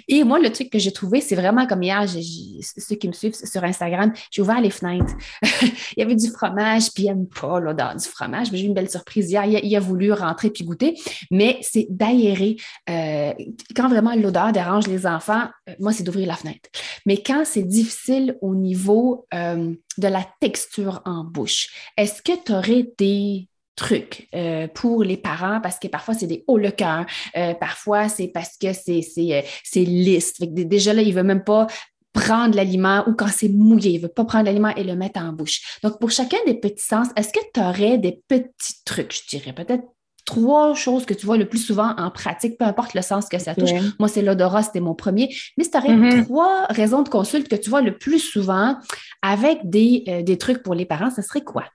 Et 0.08 0.24
moi, 0.24 0.38
le 0.38 0.52
truc 0.52 0.70
que 0.70 0.78
j'ai 0.78 0.92
trouvé, 0.92 1.20
c'est 1.20 1.36
vraiment 1.36 1.66
comme 1.66 1.82
hier, 1.82 2.06
ceux 2.08 2.96
qui 2.96 3.08
me 3.08 3.14
suivent 3.14 3.34
sur 3.34 3.64
Instagram, 3.64 4.14
j'ai 4.30 4.44
ouvert 4.44 4.62
les 4.62 4.70
fenêtres. 4.70 5.14
il 5.62 5.98
y 5.98 6.02
avait 6.04 6.16
du 6.16 6.30
fromage, 6.30 6.92
puis 6.94 7.06
il 7.06 7.08
n'aime 7.08 7.28
pas 7.28 7.60
l'odeur 7.60 7.96
du 7.96 8.08
fromage. 8.08 8.48
J'ai 8.52 8.62
eu 8.62 8.68
une 8.68 8.76
belle 8.76 8.90
surprise 8.90 9.32
hier. 9.32 9.46
Il 9.46 9.76
a, 9.76 9.80
voulu 9.80 10.14
rentrer 10.14 10.52
puis 10.52 10.64
goûter, 10.64 10.96
mais 11.32 11.58
c'est 11.62 11.88
d'aérer. 11.90 12.58
Euh, 12.88 13.34
quand 13.76 13.90
vraiment 13.90 14.14
l'odeur 14.14 14.52
dérange 14.52 14.88
les 14.88 15.08
enfants, 15.08 15.48
euh, 15.68 15.74
moi, 15.80 15.92
c'est 15.92 16.04
d'ouvrir 16.04 16.28
la 16.28 16.36
fenêtre. 16.36 16.70
Mais 17.08 17.18
quand 17.24 17.44
c'est 17.46 17.64
difficile 17.64 18.38
au 18.42 18.54
niveau 18.54 19.26
euh, 19.34 19.74
de 19.98 20.08
la 20.08 20.26
texture 20.40 21.02
en 21.06 21.24
bouche, 21.24 21.92
est-ce 21.98 22.22
que 22.22 22.32
tu 22.46 22.54
aurais 22.54 22.88
des 23.00 23.48
trucs 23.76 24.28
euh, 24.36 24.68
pour 24.68 25.04
les 25.04 25.18
parents 25.18 25.60
parce 25.62 25.80
que 25.80 25.88
parfois 25.88 26.14
c'est 26.14 26.28
des 26.28 26.44
hauts 26.48 26.58
le 26.58 26.72
cœur, 26.72 27.06
euh, 27.36 27.54
parfois 27.54 28.10
c'est 28.10 28.28
parce 28.28 28.58
que 28.58 28.74
c'est 28.74 29.04
euh, 29.20 29.42
lisse. 29.76 30.40
déjà 30.40 30.94
là, 30.94 31.02
il 31.02 31.14
veut 31.14 31.24
même 31.24 31.44
pas 31.44 31.68
prendre 32.14 32.56
l'aliment 32.56 33.04
ou 33.08 33.14
quand 33.14 33.30
c'est 33.30 33.50
mouillé, 33.50 33.92
il 33.92 34.00
veut 34.00 34.08
pas 34.08 34.26
prendre 34.26 34.46
l'aliment 34.46 34.74
et 34.76 34.84
le 34.84 34.96
mettre 34.96 35.20
en 35.20 35.34
bouche. 35.34 35.80
Donc 35.84 36.00
pour 36.00 36.12
chacun 36.12 36.38
des 36.46 36.54
petits 36.54 36.86
sens, 36.86 37.08
est-ce 37.16 37.34
que 37.34 37.40
tu 37.54 37.60
aurais 37.60 37.98
des 37.98 38.22
petits 38.28 38.84
trucs, 38.86 39.14
je 39.14 39.38
dirais 39.38 39.54
peut-être 39.54 39.84
trois 40.26 40.74
choses 40.74 41.06
que 41.06 41.14
tu 41.14 41.26
vois 41.26 41.38
le 41.38 41.50
plus 41.50 41.58
souvent 41.58 41.96
en 41.98 42.10
pratique, 42.10 42.58
peu 42.58 42.64
importe 42.64 42.94
le 42.94 43.02
sens 43.02 43.28
que 43.28 43.40
ça 43.40 43.56
touche. 43.56 43.72
Moi, 44.00 44.08
c'est 44.08 44.22
l'odorat, 44.22 44.64
c'était 44.64 44.80
mon 44.80 44.96
premier. 44.96 45.36
Mais 45.58 45.66
si 45.66 45.72
tu 45.72 45.78
aurais 45.78 45.90
mm-hmm. 45.90 46.24
trois 46.24 46.66
raisons 46.70 47.02
de 47.02 47.10
consulte 47.10 47.50
que 47.50 47.58
tu 47.58 47.70
vois 47.70 47.82
le 47.82 47.98
plus 47.98 48.20
souvent 48.20 48.78
avec 49.22 49.60
des, 49.66 50.24
des 50.24 50.38
trucs 50.38 50.64
pour 50.64 50.76
les 50.76 50.86
parents, 50.86 51.10
ce 51.10 51.22
serait 51.22 51.44
quoi? 51.44 51.66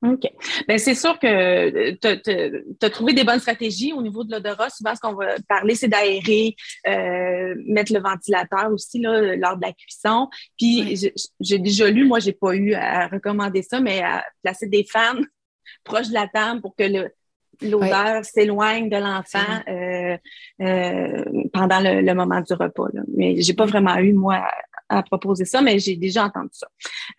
OK. 0.00 0.30
Bien, 0.68 0.78
c'est 0.78 0.94
sûr 0.94 1.18
que 1.18 1.90
tu 1.94 2.86
as 2.86 2.90
trouvé 2.90 3.14
des 3.14 3.24
bonnes 3.24 3.40
stratégies 3.40 3.92
au 3.92 4.00
niveau 4.00 4.22
de 4.22 4.30
l'odorat. 4.30 4.70
Souvent, 4.70 4.94
ce 4.94 5.00
qu'on 5.00 5.14
va 5.14 5.34
parler, 5.48 5.74
c'est 5.74 5.88
d'aérer, 5.88 6.54
euh, 6.86 7.54
mettre 7.66 7.92
le 7.92 8.00
ventilateur 8.00 8.70
aussi 8.72 9.00
là, 9.00 9.34
lors 9.36 9.56
de 9.56 9.62
la 9.62 9.72
cuisson. 9.72 10.28
Puis, 10.56 11.10
j'ai 11.40 11.58
déjà 11.58 11.90
lu, 11.90 12.06
moi, 12.06 12.20
j'ai 12.20 12.32
pas 12.32 12.54
eu 12.54 12.74
à 12.74 13.08
recommander 13.08 13.62
ça, 13.62 13.80
mais 13.80 14.00
à 14.00 14.24
placer 14.42 14.68
des 14.68 14.84
fans 14.84 15.20
proches 15.84 16.08
de 16.08 16.14
la 16.14 16.28
table 16.28 16.60
pour 16.60 16.76
que 16.76 16.84
le, 16.84 17.10
l'odeur 17.62 18.24
s'éloigne 18.24 18.88
de 18.88 18.96
l'enfant 18.96 19.38
euh, 19.68 20.16
euh, 20.62 21.24
pendant 21.52 21.80
le, 21.80 22.14
moment 22.14 22.40
du 22.40 22.52
repas. 22.52 22.86
Là. 22.92 23.02
Mais 23.16 23.40
j'ai 23.40 23.54
pas 23.54 23.66
vraiment 23.66 23.96
eu, 23.96 24.12
moi, 24.12 24.44
à, 24.88 25.02
proposer 25.02 25.44
ça, 25.44 25.60
mais 25.62 25.78
j'ai 25.78 25.96
déjà 25.96 26.24
entendu 26.24 26.50
ça. 26.52 26.68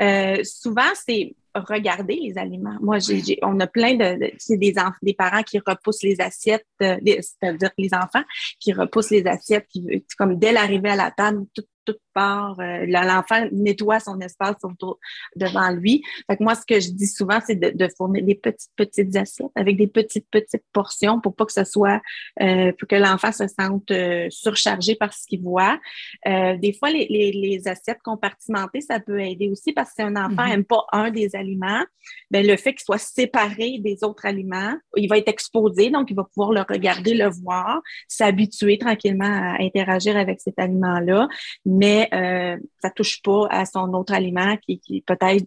Euh, 0.02 0.44
souvent, 0.44 0.90
c'est 0.94 1.36
regarder 1.56 2.16
les 2.16 2.38
aliments. 2.38 2.78
Moi, 2.82 3.00
j'ai, 3.00 3.40
on 3.42 3.60
a 3.60 3.68
plein 3.68 3.96
de, 3.96 4.32
c'est 4.38 4.58
des, 4.58 4.74
des 5.02 5.14
parents 5.14 5.44
qui 5.44 5.60
repoussent 5.60 6.04
les 6.04 6.20
assiettes, 6.22 6.66
c'est-à-dire 6.80 7.72
les 7.78 7.94
enfants 7.94 8.24
qui 8.60 8.72
repoussent 8.74 9.12
les 9.12 9.26
assiettes, 9.26 9.68
qui, 9.68 10.06
comme 10.18 10.38
dès 10.38 10.52
l'arrivée 10.52 10.90
à 10.90 10.96
la 10.96 11.12
table, 11.12 11.46
tout, 11.54 11.66
toute 11.86 12.00
Euh, 12.20 12.86
l'enfant 12.88 13.48
nettoie 13.52 14.00
son 14.00 14.20
espace 14.20 14.58
autour, 14.64 15.00
devant 15.36 15.72
lui. 15.72 16.04
Fait 16.30 16.38
que 16.38 16.44
moi, 16.44 16.56
ce 16.56 16.66
que 16.66 16.80
je 16.80 16.92
dis 16.92 17.08
souvent, 17.08 17.40
c'est 17.46 17.56
de, 17.56 17.88
fournir 17.98 18.24
des 18.24 18.36
petites, 18.36 18.72
petites 18.76 19.16
assiettes 19.16 19.52
avec 19.56 19.78
des 19.78 19.88
petites, 19.88 20.28
petites 20.30 20.64
portions 20.74 21.20
pour 21.20 21.36
pas 21.36 21.46
que 21.46 21.54
ce 21.54 21.64
soit, 21.64 22.02
euh, 22.42 22.72
pour 22.78 22.88
que 22.88 22.96
l'enfant 22.96 23.32
se 23.32 23.48
sente 23.48 23.92
euh, 23.92 24.28
surchargé 24.30 24.96
par 24.96 25.14
ce 25.14 25.26
qu'il 25.28 25.42
voit. 25.42 25.80
des 26.26 26.76
fois, 26.78 26.92
les, 26.92 27.08
les, 27.10 27.68
assiettes 27.68 28.02
compartimentées, 28.04 28.82
ça 28.82 29.00
peut 29.00 29.20
aider 29.20 29.50
aussi 29.50 29.74
parce 29.74 29.90
que 29.90 29.96
si 29.98 30.02
un 30.02 30.16
enfant 30.16 30.48
n'aime 30.48 30.62
mm-hmm. 30.62 30.66
pas 30.66 30.86
un 30.92 31.12
des 31.12 31.36
aliments, 31.36 31.84
ben, 32.32 32.46
le 32.46 32.56
fait 32.56 32.74
qu'il 32.74 32.84
soit 32.84 32.98
séparé 32.98 33.80
des 33.80 34.04
autres 34.04 34.26
aliments, 34.26 34.76
il 34.96 35.08
va 35.10 35.18
être 35.18 35.28
exposé, 35.28 35.90
donc 35.90 36.10
il 36.10 36.16
va 36.16 36.24
pouvoir 36.24 36.52
le 36.52 36.62
regarder, 36.62 37.14
le 37.14 37.30
voir, 37.30 37.82
s'habituer 38.08 38.78
tranquillement 38.78 39.26
à 39.26 39.62
interagir 39.62 40.16
avec 40.18 40.40
cet 40.42 40.58
aliment-là 40.58 41.28
mais 41.66 42.09
euh, 42.14 42.58
ça 42.82 42.90
touche 42.90 43.22
pas 43.22 43.48
à 43.50 43.66
son 43.66 43.94
autre 43.94 44.14
aliment 44.14 44.58
qui, 44.58 45.04
peut-être 45.06 45.46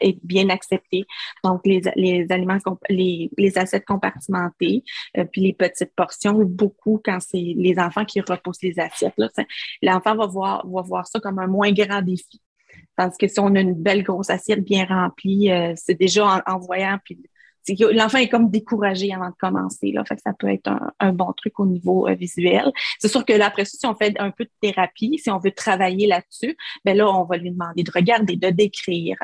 est 0.00 0.18
bien 0.24 0.48
accepté. 0.50 1.04
Donc, 1.42 1.62
les, 1.64 1.82
les 1.96 2.26
aliments, 2.30 2.58
les, 2.88 3.30
assiettes 3.56 3.84
compartimentées, 3.84 4.82
euh, 5.16 5.24
puis 5.24 5.40
les 5.40 5.52
petites 5.52 5.94
portions, 5.94 6.44
beaucoup 6.44 7.00
quand 7.04 7.18
c'est 7.20 7.54
les 7.56 7.78
enfants 7.78 8.04
qui 8.04 8.20
repoussent 8.20 8.62
les 8.62 8.78
assiettes. 8.78 9.14
L'enfant 9.82 10.16
va 10.16 10.26
voir, 10.26 10.66
va 10.66 10.82
voir 10.82 11.06
ça 11.06 11.20
comme 11.20 11.38
un 11.38 11.46
moins 11.46 11.72
grand 11.72 12.02
défi. 12.02 12.40
Tandis 12.96 13.16
que 13.18 13.28
si 13.28 13.40
on 13.40 13.54
a 13.54 13.60
une 13.60 13.74
belle 13.74 14.02
grosse 14.02 14.30
assiette 14.30 14.62
bien 14.62 14.84
remplie, 14.84 15.50
euh, 15.50 15.72
c'est 15.76 15.98
déjà 15.98 16.42
en, 16.46 16.58
voyant 16.58 16.98
puis 17.04 17.18
l'enfant 17.92 18.18
est 18.18 18.28
comme 18.28 18.50
découragé 18.50 19.12
avant 19.12 19.28
de 19.28 19.34
commencer. 19.38 19.92
Là, 19.92 20.04
ça 20.06 20.32
peut 20.38 20.48
être 20.48 20.70
un, 21.00 21.12
bon 21.12 21.32
truc 21.32 21.58
au 21.60 21.66
niveau 21.66 22.08
euh, 22.08 22.14
visuel. 22.14 22.72
C'est 22.98 23.08
sûr 23.08 23.24
que 23.24 23.32
là, 23.32 23.46
après 23.46 23.64
ça, 23.64 23.78
si 23.78 23.86
on 23.86 23.94
fait 23.94 24.14
un 24.18 24.30
peu 24.30 24.44
de 24.44 24.50
thérapie, 24.60 25.18
si 25.18 25.30
on 25.30 25.38
veut 25.38 25.52
travailler 25.52 26.06
là-dessus, 26.06 26.56
ben 26.84 26.96
là, 26.96 27.08
on 27.08 27.24
va 27.24 27.36
lui 27.36 27.50
demander 27.50 27.82
de 27.82 27.90
regarder, 27.94 28.36
de 28.36 28.50
décrire. 28.50 29.16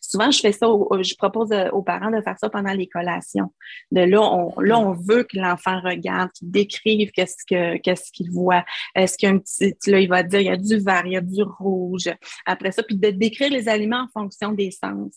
Souvent, 0.00 0.30
je 0.30 0.40
fais 0.40 0.52
ça, 0.52 0.66
je 0.66 1.14
propose 1.16 1.52
euh, 1.52 1.70
aux 1.70 1.82
parents 1.82 2.10
de 2.10 2.20
faire 2.20 2.38
ça 2.38 2.50
pendant 2.50 2.72
les 2.72 2.86
collations. 2.86 3.52
Là, 3.90 4.20
on, 4.20 4.92
veut 4.92 5.24
que 5.24 5.38
l'enfant 5.38 5.80
regarde, 5.80 6.30
qu'il 6.32 6.50
décrive 6.50 7.10
qu'est-ce 7.12 7.44
que 7.48 7.76
qu'est-ce 7.78 8.10
qu'il 8.12 8.30
voit. 8.30 8.64
Est-ce 8.94 9.16
qu'il 9.16 9.28
y 9.28 9.32
a 9.32 9.34
un 9.34 9.38
petit, 9.38 9.74
là, 9.86 10.00
il 10.00 10.08
va 10.08 10.22
dire, 10.22 10.40
il 10.40 10.46
y 10.46 10.50
a 10.50 10.56
du 10.56 10.78
vert, 10.78 11.02
il 11.06 11.12
y 11.12 11.16
a 11.16 11.20
du 11.20 11.42
rouge. 11.42 12.10
Après 12.46 12.72
ça, 12.72 12.82
puis 12.82 12.96
de 12.96 13.10
décrire 13.10 13.50
les 13.50 13.68
aliments 13.68 14.04
en 14.04 14.08
fonction 14.08 14.52
des 14.52 14.70
sens. 14.70 15.12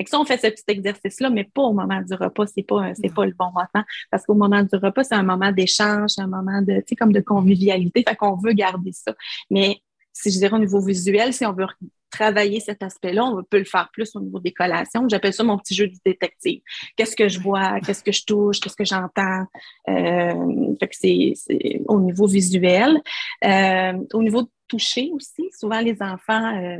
Fait 0.00 0.04
que 0.04 0.10
ça, 0.10 0.18
on 0.18 0.24
fait 0.24 0.38
ce 0.38 0.46
petit 0.46 0.64
exercice-là, 0.68 1.28
mais 1.28 1.44
pas 1.44 1.60
au 1.60 1.74
moment 1.74 2.00
du 2.00 2.14
repas. 2.14 2.46
C'est 2.46 2.62
pas, 2.62 2.94
c'est 2.94 3.12
pas 3.12 3.26
le 3.26 3.34
bon 3.38 3.48
moment. 3.48 3.84
Parce 4.10 4.24
qu'au 4.24 4.32
moment 4.32 4.62
du 4.62 4.74
repas, 4.76 5.04
c'est 5.04 5.14
un 5.14 5.22
moment 5.22 5.52
d'échange, 5.52 6.12
un 6.16 6.26
moment 6.26 6.62
de, 6.62 6.76
tu 6.76 6.84
sais, 6.88 6.96
comme 6.96 7.12
de 7.12 7.20
convivialité. 7.20 8.02
Fait 8.08 8.16
qu'on 8.16 8.34
veut 8.34 8.54
garder 8.54 8.92
ça. 8.92 9.14
Mais 9.50 9.76
si 10.14 10.30
je 10.30 10.38
dirais 10.38 10.54
au 10.54 10.58
niveau 10.58 10.80
visuel, 10.80 11.34
si 11.34 11.44
on 11.44 11.52
veut 11.52 11.66
travailler 12.10 12.60
cet 12.60 12.82
aspect-là, 12.82 13.26
on 13.26 13.42
peut 13.42 13.58
le 13.58 13.64
faire 13.64 13.90
plus 13.92 14.16
au 14.16 14.20
niveau 14.20 14.40
des 14.40 14.52
collations. 14.52 15.06
J'appelle 15.06 15.34
ça 15.34 15.44
mon 15.44 15.58
petit 15.58 15.74
jeu 15.74 15.86
du 15.86 15.98
détective. 16.02 16.62
Qu'est-ce 16.96 17.14
que 17.14 17.28
je 17.28 17.38
vois, 17.38 17.78
qu'est-ce 17.80 18.02
que 18.02 18.10
je 18.10 18.24
touche, 18.24 18.58
qu'est-ce 18.58 18.76
que 18.76 18.86
j'entends? 18.86 19.44
Euh, 19.86 20.74
fait 20.80 20.88
que 20.88 20.96
c'est, 20.96 21.34
au 21.88 22.00
niveau 22.00 22.26
visuel. 22.26 23.02
Euh, 23.44 23.92
au 24.14 24.22
niveau 24.22 24.48
toucher 24.70 25.10
aussi. 25.12 25.50
Souvent, 25.58 25.80
les 25.80 26.00
enfants 26.00 26.56
euh, 26.56 26.78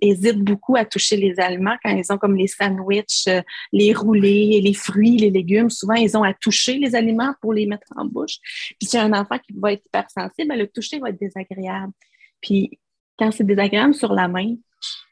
hésitent 0.00 0.40
beaucoup 0.40 0.76
à 0.76 0.84
toucher 0.84 1.16
les 1.16 1.38
aliments 1.40 1.76
quand 1.82 1.90
ils 1.90 2.10
ont 2.12 2.18
comme 2.18 2.36
les 2.36 2.46
sandwichs, 2.46 3.26
euh, 3.26 3.42
les 3.72 3.92
roulés, 3.92 4.60
les 4.62 4.74
fruits, 4.74 5.16
les 5.16 5.30
légumes. 5.30 5.68
Souvent, 5.68 5.94
ils 5.94 6.16
ont 6.16 6.22
à 6.22 6.32
toucher 6.32 6.78
les 6.78 6.94
aliments 6.94 7.34
pour 7.40 7.52
les 7.52 7.66
mettre 7.66 7.92
en 7.96 8.04
bouche. 8.04 8.38
Puis, 8.78 8.88
si 8.88 8.96
un 8.96 9.12
enfant 9.12 9.38
qui 9.38 9.52
va 9.56 9.72
être 9.72 9.84
hypersensible, 9.84 10.48
ben, 10.48 10.58
le 10.58 10.68
toucher 10.68 11.00
va 11.00 11.08
être 11.10 11.20
désagréable. 11.20 11.92
Puis, 12.40 12.78
quand 13.22 13.30
c'est 13.30 13.44
désagréable 13.44 13.94
sur 13.94 14.12
la 14.12 14.26
main, 14.26 14.56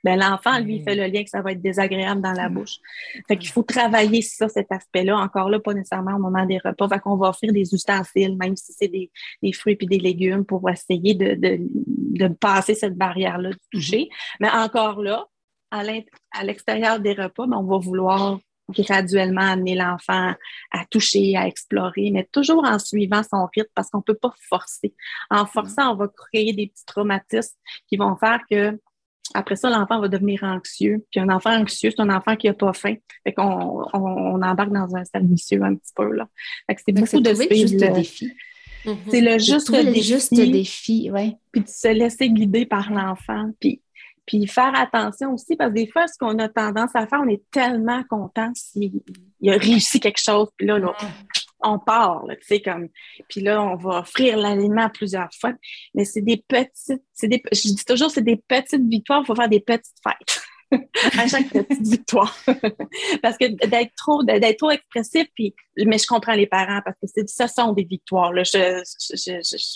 ben, 0.03 0.18
l'enfant, 0.18 0.59
lui, 0.59 0.77
il 0.77 0.83
fait 0.83 0.96
le 0.96 1.07
lien 1.07 1.23
que 1.23 1.31
ça 1.31 1.42
va 1.42 1.53
être 1.53 1.62
désagréable 1.62 2.20
dans 2.20 2.33
la 2.33 2.49
mm. 2.49 2.55
bouche. 2.55 2.77
Fait 3.29 3.37
qu'il 3.37 3.51
faut 3.51 3.62
travailler 3.62 4.20
ça, 4.20 4.49
cet 4.49 4.73
aspect-là. 4.73 5.16
Encore 5.16 5.49
là, 5.49 5.61
pas 5.61 5.75
nécessairement 5.75 6.16
au 6.16 6.18
moment 6.18 6.44
des 6.44 6.59
repas. 6.59 6.88
Fait 6.88 6.99
qu'on 6.99 7.16
va 7.16 7.29
offrir 7.29 7.53
des 7.53 7.73
ustensiles, 7.73 8.37
même 8.37 8.57
si 8.57 8.73
c'est 8.73 8.88
des, 8.88 9.11
fruits 9.53 9.79
et 9.81 9.87
des 9.87 9.99
légumes, 9.99 10.44
pour 10.44 10.68
essayer 10.68 11.14
de, 11.14 11.37
de, 11.37 12.29
passer 12.29 12.75
cette 12.75 12.96
barrière-là 12.96 13.51
du 13.51 13.59
toucher. 13.70 14.09
Mais 14.40 14.51
encore 14.51 15.03
là, 15.03 15.27
à 15.70 15.85
l'extérieur 16.42 16.99
des 16.99 17.12
repas, 17.12 17.46
ben, 17.46 17.59
on 17.59 17.64
va 17.64 17.79
vouloir 17.79 18.40
graduellement 18.70 19.52
amener 19.52 19.74
l'enfant 19.74 20.35
à 20.70 20.85
toucher, 20.90 21.37
à 21.37 21.46
explorer, 21.46 22.11
mais 22.11 22.28
toujours 22.33 22.64
en 22.64 22.78
suivant 22.78 23.22
son 23.22 23.48
rythme 23.54 23.70
parce 23.74 23.90
qu'on 23.90 23.98
ne 23.98 24.02
peut 24.02 24.14
pas 24.14 24.33
forcer. 24.48 24.94
En 25.30 25.46
forçant, 25.46 25.92
on 25.92 25.96
va 25.96 26.09
créer 26.09 26.52
des 26.52 26.68
petits 26.68 26.87
traumatismes 26.87 27.56
qui 27.88 27.96
vont 27.96 28.16
faire 28.16 28.40
que 28.50 28.78
après 29.35 29.56
ça, 29.56 29.70
l'enfant 29.70 30.00
va 30.00 30.09
devenir 30.09 30.42
anxieux. 30.42 31.04
Puis 31.11 31.20
un 31.20 31.28
enfant 31.28 31.50
anxieux, 31.50 31.90
c'est 31.94 32.02
un 32.02 32.11
enfant 32.11 32.37
qui 32.37 32.48
n'a 32.48 32.54
pas 32.54 32.72
faim. 32.72 32.96
Fait 33.24 33.33
qu'on 33.33 33.85
on, 33.92 34.42
embarque 34.42 34.72
dans 34.72 34.96
un 34.96 35.04
stade 35.04 35.28
vicieux 35.28 35.62
un 35.62 35.76
petit 35.76 35.92
peu. 35.94 36.12
Là. 36.12 36.28
Fait 36.66 36.74
que 36.74 36.83
c'est 36.85 36.92
beaucoup 36.92 37.20
de 37.20 37.35
juste 37.35 37.76
défi. 37.76 38.33
C'est 39.09 39.20
le 39.20 39.38
juste 39.38 39.70
défi. 39.70 39.87
le 39.87 40.02
juste 40.02 40.35
défi, 40.35 41.11
ouais. 41.11 41.37
Puis 41.52 41.62
de 41.62 41.68
se 41.68 41.88
laisser 41.88 42.30
guider 42.30 42.66
par 42.66 42.90
l'enfant. 42.90 43.50
Puis, 43.61 43.83
puis 44.31 44.47
faire 44.47 44.73
attention 44.77 45.35
aussi, 45.35 45.57
parce 45.57 45.71
que 45.71 45.75
des 45.75 45.88
fois, 45.88 46.07
ce 46.07 46.16
qu'on 46.16 46.38
a 46.38 46.49
tendance 46.49 46.90
à 46.95 47.05
faire, 47.09 47.21
on 47.21 47.29
est 47.29 47.43
tellement 47.51 48.05
content 48.09 48.53
s'il 48.55 49.03
a 49.49 49.57
réussi 49.57 49.99
quelque 49.99 50.23
chose. 50.23 50.47
Puis 50.57 50.69
là, 50.69 50.79
là 50.79 50.95
on 51.62 51.81
part, 51.81 52.23
tu 52.29 52.37
sais, 52.47 52.62
comme, 52.62 52.88
puis 53.29 53.40
là, 53.40 53.61
on 53.61 53.75
va 53.75 53.99
offrir 53.99 54.37
l'aliment 54.37 54.88
plusieurs 54.88 55.31
fois, 55.40 55.53
mais 55.95 56.05
c'est 56.05 56.21
des 56.21 56.37
petites, 56.47 57.03
c'est 57.12 57.27
des, 57.27 57.43
je 57.51 57.75
dis 57.75 57.85
toujours, 57.85 58.09
c'est 58.09 58.23
des 58.23 58.37
petites 58.37 58.88
victoires, 58.88 59.23
il 59.25 59.27
faut 59.27 59.35
faire 59.35 59.49
des 59.49 59.59
petites 59.59 59.99
fêtes. 60.01 60.43
à 61.19 61.27
chaque 61.27 61.49
petite 61.49 61.83
victoire. 61.83 62.38
parce 63.23 63.37
que 63.37 63.47
d'être 63.66 63.93
trop, 63.97 64.23
d'être 64.23 64.59
trop 64.59 64.71
expressif, 64.71 65.27
puis, 65.35 65.53
mais 65.77 65.99
je 65.99 66.07
comprends 66.07 66.35
les 66.35 66.47
parents 66.47 66.81
parce 66.85 66.97
que 67.03 67.09
c'est, 67.12 67.29
ça 67.29 67.49
sont 67.49 67.73
des 67.73 67.83
victoires. 67.83 68.33
Là. 68.33 68.45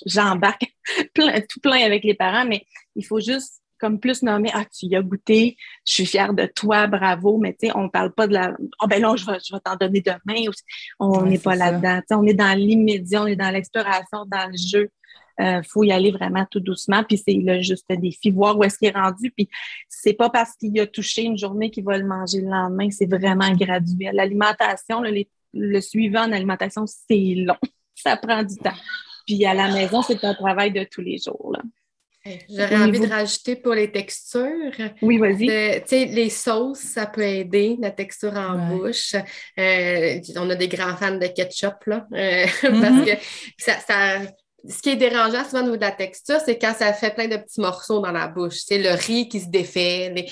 j'embarque 0.07 0.67
plein, 1.15 1.41
tout 1.41 1.59
plein 1.59 1.85
avec 1.85 2.05
les 2.05 2.15
parents, 2.15 2.47
mais 2.47 2.65
il 2.95 3.05
faut 3.05 3.19
juste 3.19 3.64
comme 3.79 3.99
plus 3.99 4.23
nommer 4.23 4.51
Ah, 4.55 4.65
tu 4.65 4.87
y 4.87 4.97
as 4.97 5.03
goûté, 5.03 5.57
je 5.87 5.93
suis 5.93 6.07
fière 6.07 6.33
de 6.35 6.47
toi, 6.47 6.87
bravo, 6.87 7.39
mais 7.39 7.53
tu 7.53 7.67
sais, 7.67 7.73
on 7.75 7.89
parle 7.89 8.13
pas 8.13 8.27
de 8.27 8.35
la 8.35 8.57
oh, 8.81 8.87
ben 8.87 9.03
non, 9.03 9.17
je 9.17 9.27
vais, 9.27 9.39
je 9.45 9.55
vais 9.55 9.61
t'en 9.61 9.77
donner 9.77 10.01
demain. 10.01 10.51
On 10.99 11.23
n'est 11.23 11.39
pas 11.39 11.55
là-dedans. 11.55 12.01
On 12.11 12.27
est 12.27 12.35
dans 12.35 12.57
l'immédiat, 12.57 13.23
on 13.23 13.27
est 13.27 13.37
dans 13.37 13.51
l'exploration, 13.51 14.25
dans 14.27 14.51
le 14.51 14.57
jeu. 14.57 14.91
Il 15.39 15.45
euh, 15.45 15.63
faut 15.65 15.83
y 15.83 15.91
aller 15.91 16.13
vraiment 16.13 16.47
tout 16.49 16.61
doucement, 16.61 17.03
puis 17.03 17.19
c'est 17.19 17.35
le 17.35 17.61
juste 17.61 17.87
défi, 17.91 18.31
voir 18.31 18.57
où 18.57 18.63
est-ce 18.63 18.79
qu'il 18.79 18.89
est 18.89 18.93
rendu. 18.93 19.33
Puis 19.33 19.49
c'est 19.89 20.13
pas 20.13 20.31
parce 20.31 20.53
qu'il 20.55 20.79
a 20.79 20.87
touché 20.87 21.23
une 21.23 21.37
journée 21.37 21.71
qu'il 21.71 21.85
va 21.85 21.99
le 21.99 22.07
manger 22.07 22.41
le 22.41 22.49
lendemain, 22.49 22.89
c'est 22.91 23.11
vraiment 23.11 23.51
graduel. 23.51 24.15
L'alimentation, 24.15 25.01
le, 25.01 25.25
le 25.53 25.81
suivant 25.81 26.23
en 26.23 26.33
alimentation, 26.33 26.85
c'est 26.87 27.35
long. 27.37 27.57
Ça 27.97 28.17
prend 28.17 28.43
du 28.43 28.57
temps. 28.57 28.77
Puis 29.27 29.45
à 29.45 29.55
la 29.55 29.73
maison, 29.73 30.03
c'est 30.03 30.23
un 30.25 30.35
travail 30.35 30.73
de 30.73 30.85
tous 30.85 31.01
les 31.01 31.19
jours. 31.19 31.53
Là. 31.53 31.63
J'aurais 32.49 32.77
envie 32.77 33.01
de 33.01 33.07
rajouter 33.07 33.57
pour 33.57 33.75
les 33.75 33.93
textures. 33.93 34.73
Oui, 35.03 35.19
vas-y. 35.19 35.81
Tu 35.83 35.89
sais, 35.89 36.05
les 36.07 36.31
sauces, 36.31 36.79
ça 36.79 37.07
peut 37.07 37.23
aider, 37.23 37.77
la 37.81 37.91
texture 37.91 38.33
en 38.35 38.59
bouche. 38.69 39.15
Euh, 39.59 40.21
on 40.37 40.49
a 40.49 40.55
des 40.55 40.69
grands 40.69 40.97
fans 40.97 41.19
de 41.19 41.27
ketchup, 41.27 41.85
là, 41.87 42.07
euh, 42.15 42.47
parce 42.63 42.73
mm-hmm. 42.73 43.05
que 43.05 43.23
ça, 43.59 43.75
ça 43.87 44.21
ce 44.69 44.81
qui 44.81 44.91
est 44.91 44.97
dérangeant 44.97 45.45
souvent 45.45 45.61
au 45.61 45.65
niveau 45.65 45.77
de 45.77 45.83
la 45.83 45.93
texture, 45.93 46.39
c'est 46.45 46.59
quand 46.59 46.75
ça 46.75 46.93
fait 46.93 47.15
plein 47.15 47.29
de 47.29 47.37
petits 47.37 47.61
morceaux 47.61 48.01
dans 48.01 48.13
la 48.13 48.29
bouche. 48.29 48.61
C'est 48.67 48.79
le 48.79 48.91
riz 48.91 49.29
qui 49.29 49.41
se 49.41 49.49
défait, 49.49 50.13
les, 50.15 50.31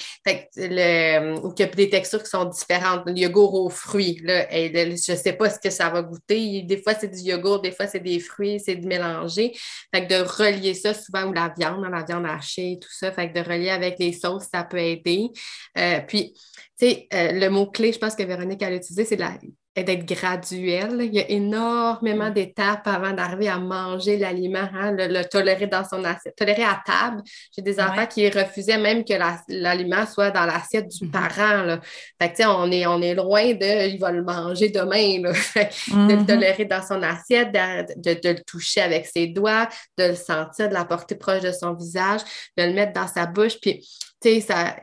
le, 0.57 1.39
ou 1.45 1.53
qu'il 1.53 1.67
y 1.67 1.69
a 1.69 1.73
des 1.73 1.91
textures 1.91 2.23
qui 2.23 2.31
sont 2.31 2.47
différentes. 2.47 3.03
Le 3.07 3.13
yogourt 3.13 3.55
aux 3.55 3.69
fruits, 3.69 4.21
là, 4.23 4.47
je 4.51 5.13
ne 5.13 5.17
sais 5.17 5.33
pas 5.35 5.51
ce 5.51 5.59
que 5.59 5.71
ça 5.71 5.91
va 5.91 6.03
goûter. 6.03 6.63
Des 6.63 6.83
fois, 6.83 6.95
c'est 6.95 7.09
du 7.09 7.21
yogourt, 7.21 7.61
des 7.61 7.73
fois, 7.73 7.87
c'est 7.87 8.01
des 8.01 8.21
fruits, 8.21 8.59
c'est 8.59 8.77
de 8.77 8.87
mélanger. 8.87 9.53
Fait 9.95 10.07
que 10.07 10.15
de 10.15 10.23
relier 10.23 10.75
ça 10.75 10.95
souvent, 10.95 11.25
ou 11.25 11.33
la 11.33 11.53
viande, 11.57 11.85
la 11.91 12.03
viande 12.03 12.27
hachée, 12.27 12.79
tout 12.81 12.93
ça. 12.93 13.13
Fait 13.13 13.31
que 13.31 13.39
de 13.39 13.45
relier 13.47 13.71
avec 13.71 13.99
les 13.99 14.13
sauces, 14.13 14.47
ça 14.53 14.65
peut 14.65 14.79
aider. 14.79 15.29
Euh, 15.77 16.01
puis, 16.07 16.33
tu 16.79 16.87
sais, 16.87 17.07
euh, 17.13 17.33
le 17.33 17.49
mot-clé, 17.49 17.93
je 17.93 17.99
pense 17.99 18.15
que 18.15 18.23
Véronique 18.23 18.63
a 18.63 18.73
utilisé, 18.73 19.05
c'est 19.05 19.17
la 19.17 19.37
d'être 19.75 20.05
graduel. 20.05 20.99
Il 21.01 21.15
y 21.15 21.21
a 21.21 21.31
énormément 21.31 22.29
mm. 22.29 22.35
d'étapes 22.35 22.87
avant 22.87 23.13
d'arriver 23.13 23.49
à 23.49 23.59
manger 23.59 24.19
l'aliment, 24.19 24.69
hein, 24.75 24.93
le, 24.93 25.23
tolérer 25.25 25.67
dans 25.67 25.85
son 25.85 26.05
assiette, 26.05 26.37
tolérer 26.37 26.65
à 26.65 26.83
table. 26.85 27.23
J'ai 27.57 27.63
des 27.63 27.81
enfants 27.81 28.07
qui 28.07 28.29
refusaient 28.29 28.77
même 28.77 29.03
que 29.03 29.15
l'aliment 29.49 30.05
soit 30.07 30.31
dans 30.31 30.45
l'assiette 30.45 30.89
du 30.89 31.07
mm-hmm. 31.07 31.11
parent. 31.11 31.63
Là. 31.63 31.81
Fait 32.21 32.33
que, 32.33 32.47
on 32.47 32.71
est, 32.71 32.87
on 32.87 33.01
est 33.01 33.15
loin 33.15 33.55
de 33.55 33.89
il 33.89 33.99
va 33.99 34.13
le 34.13 34.23
manger 34.23 34.69
demain. 34.69 34.93
De 35.23 35.29
le 35.29 35.33
mm-hmm. 35.33 36.27
tolérer 36.27 36.65
dans 36.65 36.83
son 36.83 37.03
assiette, 37.03 37.53
de, 37.53 38.15
de, 38.15 38.29
le 38.29 38.43
toucher 38.45 38.81
avec 38.81 39.07
ses 39.07 39.29
doigts, 39.29 39.69
de 39.99 40.05
le 40.05 40.15
sentir, 40.15 40.69
de 40.69 40.75
la 40.75 40.85
porter 40.85 41.15
proche 41.15 41.41
de 41.41 41.53
son 41.53 41.75
visage, 41.75 42.21
de 42.57 42.65
le 42.65 42.73
mettre 42.73 42.93
dans 42.93 43.09
sa 43.09 43.27
bouche. 43.27 43.59
Puis, 43.61 43.81
tu 44.21 44.41
sais, 44.41 44.41
ça, 44.41 44.77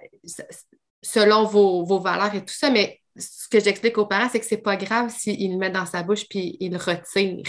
selon 1.01 1.45
vos, 1.45 1.83
vos 1.83 1.99
valeurs 1.99 2.33
et 2.35 2.43
tout 2.43 2.53
ça, 2.53 2.69
mais 2.69 2.98
ce 3.15 3.47
que 3.49 3.59
j'explique 3.59 3.97
aux 3.97 4.05
parents, 4.05 4.29
c'est 4.31 4.39
que 4.39 4.45
c'est 4.45 4.57
pas 4.57 4.75
grave 4.75 5.09
s'il 5.09 5.51
le 5.51 5.57
met 5.57 5.69
dans 5.69 5.85
sa 5.85 6.03
bouche 6.03 6.25
puis 6.29 6.57
il 6.59 6.71
le 6.71 6.77
retire. 6.77 7.43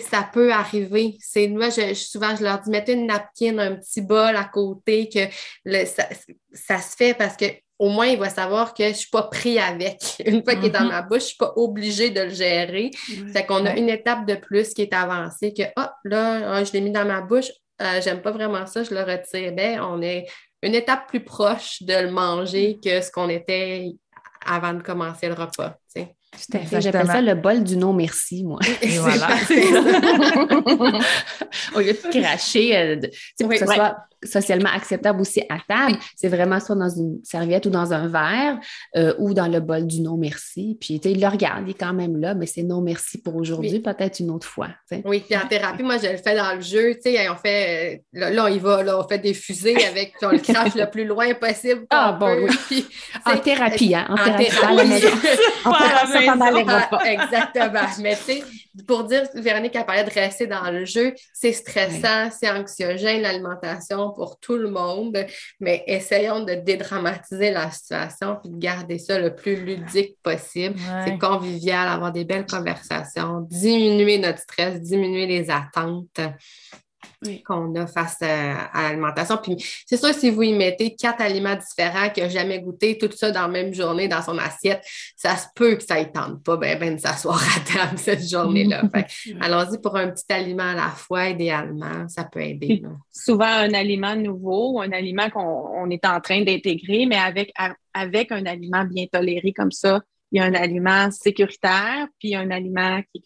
ça 0.00 0.28
peut 0.32 0.52
arriver. 0.52 1.16
C'est 1.20 1.48
moi, 1.48 1.70
je, 1.70 1.94
souvent, 1.94 2.34
je 2.36 2.42
leur 2.42 2.60
dis 2.60 2.70
mettez 2.70 2.92
une 2.92 3.06
napkin, 3.06 3.58
un 3.58 3.76
petit 3.76 4.00
bol 4.00 4.36
à 4.36 4.44
côté, 4.44 5.08
que 5.08 5.26
ça, 5.84 6.80
se 6.80 6.96
fait 6.96 7.14
parce 7.14 7.36
que 7.36 7.46
au 7.78 7.90
moins, 7.90 8.06
il 8.06 8.18
va 8.18 8.30
savoir 8.30 8.72
que 8.72 8.84
je 8.84 8.88
ne 8.88 8.94
suis 8.94 9.10
pas 9.10 9.24
pris 9.24 9.58
avec. 9.58 10.00
Une 10.24 10.42
fois 10.42 10.54
qu'il 10.54 10.66
est 10.66 10.70
dans 10.70 10.80
mm-hmm. 10.80 10.88
ma 10.88 11.02
bouche, 11.02 11.18
je 11.18 11.24
ne 11.24 11.28
suis 11.28 11.36
pas 11.36 11.52
obligée 11.56 12.08
de 12.08 12.22
le 12.22 12.30
gérer. 12.30 12.90
Fait 13.34 13.44
qu'on 13.44 13.66
a 13.66 13.76
une 13.76 13.90
étape 13.90 14.26
de 14.26 14.34
plus 14.34 14.72
qui 14.72 14.80
est 14.80 14.94
avancée, 14.94 15.52
que 15.52 15.64
oh, 15.76 15.84
là, 16.04 16.54
ah, 16.54 16.64
je 16.64 16.72
l'ai 16.72 16.80
mis 16.80 16.90
dans 16.90 17.04
ma 17.04 17.20
bouche, 17.20 17.50
euh, 17.82 18.00
j'aime 18.02 18.22
pas 18.22 18.30
vraiment 18.30 18.64
ça, 18.64 18.82
je 18.82 18.94
le 18.94 19.02
retire. 19.02 19.52
Ben, 19.52 19.80
on 19.82 20.00
est 20.00 20.26
une 20.62 20.74
étape 20.74 21.06
plus 21.08 21.22
proche 21.22 21.82
de 21.82 21.94
le 21.94 22.10
manger 22.10 22.78
que 22.82 23.00
ce 23.00 23.10
qu'on 23.10 23.28
était 23.28 23.92
avant 24.46 24.74
de 24.74 24.82
commencer 24.82 25.28
le 25.28 25.34
repas. 25.34 25.78
J'appelle 26.80 27.06
ça 27.06 27.20
le 27.20 27.34
bol 27.34 27.64
du 27.64 27.76
non 27.76 27.92
merci, 27.92 28.44
moi. 28.44 28.58
Et 28.82 28.98
voilà. 28.98 29.28
Au 31.74 31.80
lieu 31.80 31.92
de 31.92 32.20
cracher, 32.20 32.76
euh, 32.76 33.00
pour 33.38 33.50
que 33.50 33.58
ce 33.58 33.66
soit 33.66 33.96
socialement 34.26 34.70
acceptable 34.74 35.20
aussi 35.20 35.42
à 35.48 35.58
table, 35.66 35.98
c'est 36.16 36.28
vraiment 36.28 36.60
soit 36.60 36.74
dans 36.74 36.88
une 36.88 37.20
serviette 37.22 37.66
ou 37.66 37.70
dans 37.70 37.92
un 37.92 38.08
verre 38.08 38.58
euh, 38.96 39.14
ou 39.18 39.34
dans 39.34 39.46
le 39.46 39.60
bol 39.60 39.86
du 39.86 40.00
non 40.00 40.16
merci. 40.16 40.76
Puis 40.80 40.94
il 41.04 41.20
le 41.20 41.28
regarde, 41.28 41.64
il 41.66 41.70
est 41.70 41.74
quand 41.74 41.92
même 41.92 42.16
là, 42.20 42.34
mais 42.34 42.46
c'est 42.46 42.62
non 42.62 42.80
merci 42.80 43.18
pour 43.18 43.36
aujourd'hui, 43.36 43.80
peut-être 43.80 44.20
une 44.20 44.30
autre 44.30 44.46
fois. 44.46 44.68
Oui, 45.04 45.22
puis 45.26 45.36
en 45.36 45.46
thérapie, 45.46 45.82
moi 45.82 45.98
je 45.98 46.08
le 46.08 46.16
fais 46.16 46.34
dans 46.36 46.54
le 46.54 46.60
jeu, 46.60 46.94
tu 46.94 47.12
sais, 47.12 47.28
on 47.28 47.36
fait, 47.36 48.02
euh, 48.14 48.30
là, 48.30 48.44
on 48.44 48.48
y 48.48 48.58
va, 48.58 48.82
là, 48.82 48.98
on 48.98 49.06
fait 49.06 49.18
des 49.18 49.34
fusées 49.34 49.76
avec, 49.84 50.14
on 50.22 50.30
le 50.30 50.38
crache 50.38 50.74
le 50.74 50.90
plus 50.90 51.04
loin 51.04 51.32
possible. 51.34 51.86
Ah 51.98 52.12
bon, 52.12 52.46
oui. 52.70 52.84
en 53.24 53.38
thérapie, 53.38 53.94
hein, 53.94 54.06
en, 54.08 54.16
thérapie, 54.16 54.46
à 54.62 54.74
la 54.74 54.84
maison. 54.84 55.08
Pendant 56.26 56.50
les 56.50 56.62
repas. 56.62 57.04
Exactement. 57.04 57.86
Mais 58.00 58.16
tu 58.16 58.22
sais, 58.22 58.44
pour 58.86 59.04
dire, 59.04 59.22
Véronique 59.34 59.76
a 59.76 59.84
parlé 59.84 60.04
de 60.04 60.10
rester 60.10 60.46
dans 60.46 60.70
le 60.70 60.84
jeu, 60.84 61.14
c'est 61.32 61.52
stressant, 61.52 62.30
c'est 62.30 62.50
anxiogène 62.50 63.22
l'alimentation 63.22 64.10
pour 64.10 64.38
tout 64.38 64.56
le 64.56 64.70
monde, 64.70 65.16
mais 65.60 65.84
essayons 65.86 66.40
de 66.40 66.54
dédramatiser 66.54 67.50
la 67.50 67.70
situation 67.70 68.36
puis 68.42 68.50
de 68.50 68.58
garder 68.58 68.98
ça 68.98 69.18
le 69.18 69.34
plus 69.34 69.56
ludique 69.56 70.16
possible. 70.22 70.78
C'est 71.04 71.18
convivial, 71.18 71.88
avoir 71.88 72.12
des 72.12 72.24
belles 72.24 72.46
conversations, 72.46 73.46
diminuer 73.48 74.18
notre 74.18 74.40
stress, 74.40 74.80
diminuer 74.80 75.26
les 75.26 75.50
attentes 75.50 76.20
qu'on 77.44 77.74
a 77.74 77.86
face 77.86 78.20
à, 78.22 78.70
l'alimentation. 78.74 79.38
Puis 79.42 79.56
c'est 79.86 79.96
sûr, 79.96 80.12
si 80.14 80.30
vous 80.30 80.42
y 80.42 80.52
mettez 80.52 80.94
quatre 80.94 81.20
aliments 81.20 81.56
différents 81.56 82.10
qu'il 82.10 82.24
n'a 82.24 82.28
jamais 82.28 82.60
goûté, 82.60 82.98
tout 82.98 83.10
ça 83.14 83.30
dans 83.30 83.42
la 83.42 83.48
même 83.48 83.74
journée 83.74 84.08
dans 84.08 84.22
son 84.22 84.38
assiette, 84.38 84.84
ça 85.16 85.36
se 85.36 85.46
peut 85.54 85.76
que 85.76 85.84
ça 85.84 85.98
ne 85.98 86.04
tente 86.04 86.42
pas 86.42 86.56
ben, 86.56 86.78
ben, 86.78 86.96
de 86.96 87.00
s'asseoir 87.00 87.42
à 87.56 87.60
table 87.60 87.98
cette 87.98 88.28
journée-là. 88.28 88.82
Allons-y 89.40 89.78
pour 89.78 89.96
un 89.96 90.10
petit 90.10 90.30
aliment 90.32 90.70
à 90.70 90.74
la 90.74 90.88
fois, 90.88 91.28
idéalement, 91.28 92.08
ça 92.08 92.24
peut 92.24 92.40
aider. 92.40 92.82
Souvent, 93.10 93.46
un 93.46 93.74
aliment 93.74 94.16
nouveau, 94.16 94.80
un 94.80 94.92
aliment 94.92 95.30
qu'on 95.30 95.90
est 95.90 96.04
en 96.04 96.20
train 96.20 96.42
d'intégrer, 96.42 97.06
mais 97.06 97.16
avec, 97.16 97.52
avec 97.94 98.32
un 98.32 98.44
aliment 98.46 98.84
bien 98.84 99.06
toléré 99.10 99.52
comme 99.52 99.72
ça, 99.72 100.00
il 100.32 100.38
y 100.38 100.40
a 100.40 100.44
un 100.44 100.54
aliment 100.54 101.10
sécuritaire, 101.10 102.08
puis 102.18 102.28
il 102.28 102.32
y 102.32 102.34
a 102.34 102.40
un 102.40 102.50
aliment 102.50 103.00
qui 103.12 103.22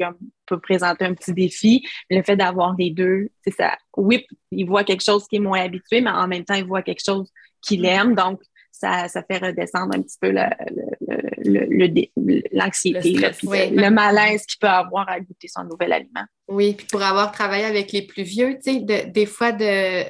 peut 0.47 0.61
présenter 0.61 1.05
un 1.05 1.15
petit 1.15 1.33
défi. 1.33 1.83
Le 2.11 2.23
fait 2.23 2.37
d'avoir 2.37 2.75
les 2.79 2.91
deux, 2.91 3.29
c'est 3.43 3.55
ça. 3.55 3.77
Oui, 3.97 4.27
il 4.51 4.67
voit 4.67 4.85
quelque 4.85 5.05
chose 5.05 5.27
qui 5.27 5.37
est 5.37 5.41
moins 5.41 5.63
habitué, 5.63 6.01
mais 6.01 6.11
en 6.11 6.29
même 6.29 6.45
temps, 6.45 6.55
il 6.55 6.67
voit 6.67 6.83
quelque 6.83 7.05
chose 7.05 7.31
qu'il 7.63 7.87
aime. 7.87 8.15
Donc, 8.15 8.43
ça, 8.71 9.09
ça 9.09 9.23
fait 9.23 9.39
redescendre 9.39 9.97
un 9.97 10.03
petit 10.03 10.19
peu 10.21 10.31
l'anxiété, 12.53 13.13
le, 13.13 13.21
le, 13.21 13.83
le, 13.83 13.91
malaise 13.91 14.47
qu'il 14.47 14.59
peut 14.59 14.69
avoir 14.69 15.09
à 15.09 15.21
goûter 15.21 15.49
son 15.49 15.65
nouvel 15.65 15.93
aliment. 15.93 16.25
Oui, 16.49 16.75
puis 16.75 16.87
pour 16.87 17.03
avoir 17.03 17.33
travaillé 17.33 17.65
avec 17.65 17.93
les 17.93 18.03
plus 18.03 18.23
vieux, 18.23 18.59
tu 18.63 18.81
sais, 18.81 19.05
des 19.07 19.27
fois 19.27 19.53
de, 19.53 20.05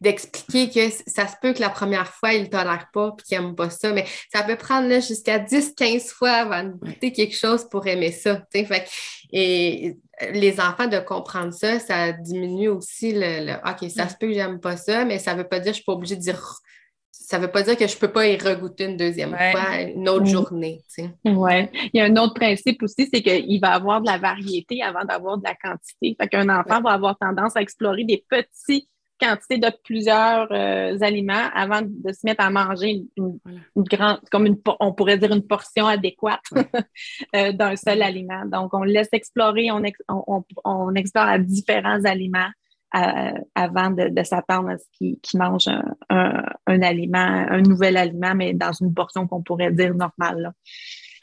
d'expliquer 0.00 0.68
que 0.68 0.94
ça 1.06 1.26
se 1.26 1.36
peut 1.40 1.52
que 1.52 1.60
la 1.60 1.70
première 1.70 2.08
fois, 2.08 2.32
ils 2.32 2.42
ne 2.42 2.48
tolèrent 2.48 2.88
pas 2.92 3.14
et 3.18 3.22
qu'ils 3.22 3.40
n'aiment 3.40 3.54
pas 3.54 3.70
ça, 3.70 3.92
mais 3.92 4.04
ça 4.32 4.42
peut 4.42 4.56
prendre 4.56 4.88
jusqu'à 5.00 5.38
10-15 5.38 6.08
fois 6.08 6.30
avant 6.30 6.64
de 6.64 6.72
goûter 6.72 7.12
quelque 7.12 7.36
chose 7.36 7.68
pour 7.68 7.86
aimer 7.86 8.12
ça. 8.12 8.42
Fait, 8.52 8.88
et 9.32 9.96
les 10.32 10.60
enfants, 10.60 10.86
de 10.86 10.98
comprendre 10.98 11.52
ça, 11.52 11.78
ça 11.78 12.12
diminue 12.12 12.68
aussi 12.68 13.12
le, 13.14 13.54
OK, 13.68 13.90
ça 13.90 14.08
se 14.08 14.16
peut 14.16 14.28
que 14.28 14.34
j'aime 14.34 14.60
pas 14.60 14.76
ça, 14.76 15.04
mais 15.04 15.18
ça 15.18 15.34
ne 15.34 15.38
veut 15.38 15.48
pas 15.48 15.60
dire 15.60 15.72
que 15.72 15.76
je 15.76 15.80
ne 15.80 15.82
suis 15.82 15.84
pas 15.84 15.92
obligée 15.92 16.16
de 16.16 16.20
dire 16.20 16.40
ça 17.32 17.38
ne 17.38 17.46
veut 17.46 17.50
pas 17.50 17.62
dire 17.62 17.78
que 17.78 17.86
je 17.86 17.94
ne 17.94 17.98
peux 17.98 18.12
pas 18.12 18.26
y 18.26 18.36
regoûter 18.36 18.84
une 18.84 18.96
deuxième 18.98 19.30
fois, 19.30 19.80
une 19.80 20.06
autre 20.08 20.26
journée. 20.26 20.82
Oui. 21.24 21.68
Il 21.92 21.98
y 21.98 22.00
a 22.00 22.04
un 22.04 22.16
autre 22.16 22.34
principe 22.34 22.82
aussi, 22.82 23.08
c'est 23.12 23.22
qu'il 23.22 23.58
va 23.60 23.72
avoir 23.72 24.02
de 24.02 24.06
la 24.06 24.18
variété 24.18 24.82
avant 24.82 25.04
d'avoir 25.04 25.38
de 25.38 25.44
la 25.44 25.54
quantité. 25.54 26.14
Fait 26.20 26.28
qu'un 26.28 26.48
enfant 26.48 26.82
va 26.82 26.90
avoir 26.90 27.16
tendance 27.16 27.56
à 27.56 27.62
explorer 27.62 28.04
des 28.04 28.22
petits 28.28 28.86
quantité 29.22 29.58
de 29.58 29.70
plusieurs 29.84 30.48
euh, 30.50 30.98
aliments 31.00 31.48
avant 31.54 31.80
de 31.82 32.12
se 32.12 32.20
mettre 32.24 32.44
à 32.44 32.50
manger 32.50 33.04
une, 33.16 33.38
grande, 33.76 34.20
comme 34.30 34.46
une, 34.46 34.58
on 34.80 34.92
pourrait 34.92 35.18
dire 35.18 35.32
une 35.32 35.46
portion 35.46 35.86
adéquate 35.86 36.42
euh, 37.36 37.52
d'un 37.52 37.76
seul 37.76 38.02
aliment. 38.02 38.44
Donc, 38.46 38.74
on 38.74 38.82
laisse 38.82 39.08
explorer, 39.12 39.70
on, 39.70 39.82
on, 40.64 40.94
explore 40.94 41.26
à 41.26 41.38
différents 41.38 42.04
aliments 42.04 42.50
euh, 42.96 43.32
avant 43.54 43.90
de, 43.90 44.22
s'attendre 44.24 44.70
à 44.70 44.78
ce 44.78 44.84
qu'il 44.92 45.18
mange 45.34 45.68
un, 46.10 46.82
aliment, 46.82 47.46
un 47.48 47.62
nouvel 47.62 47.96
aliment, 47.96 48.34
mais 48.34 48.54
dans 48.54 48.72
une 48.72 48.92
portion 48.92 49.26
qu'on 49.26 49.42
pourrait 49.42 49.72
dire 49.72 49.94
normale. 49.94 50.52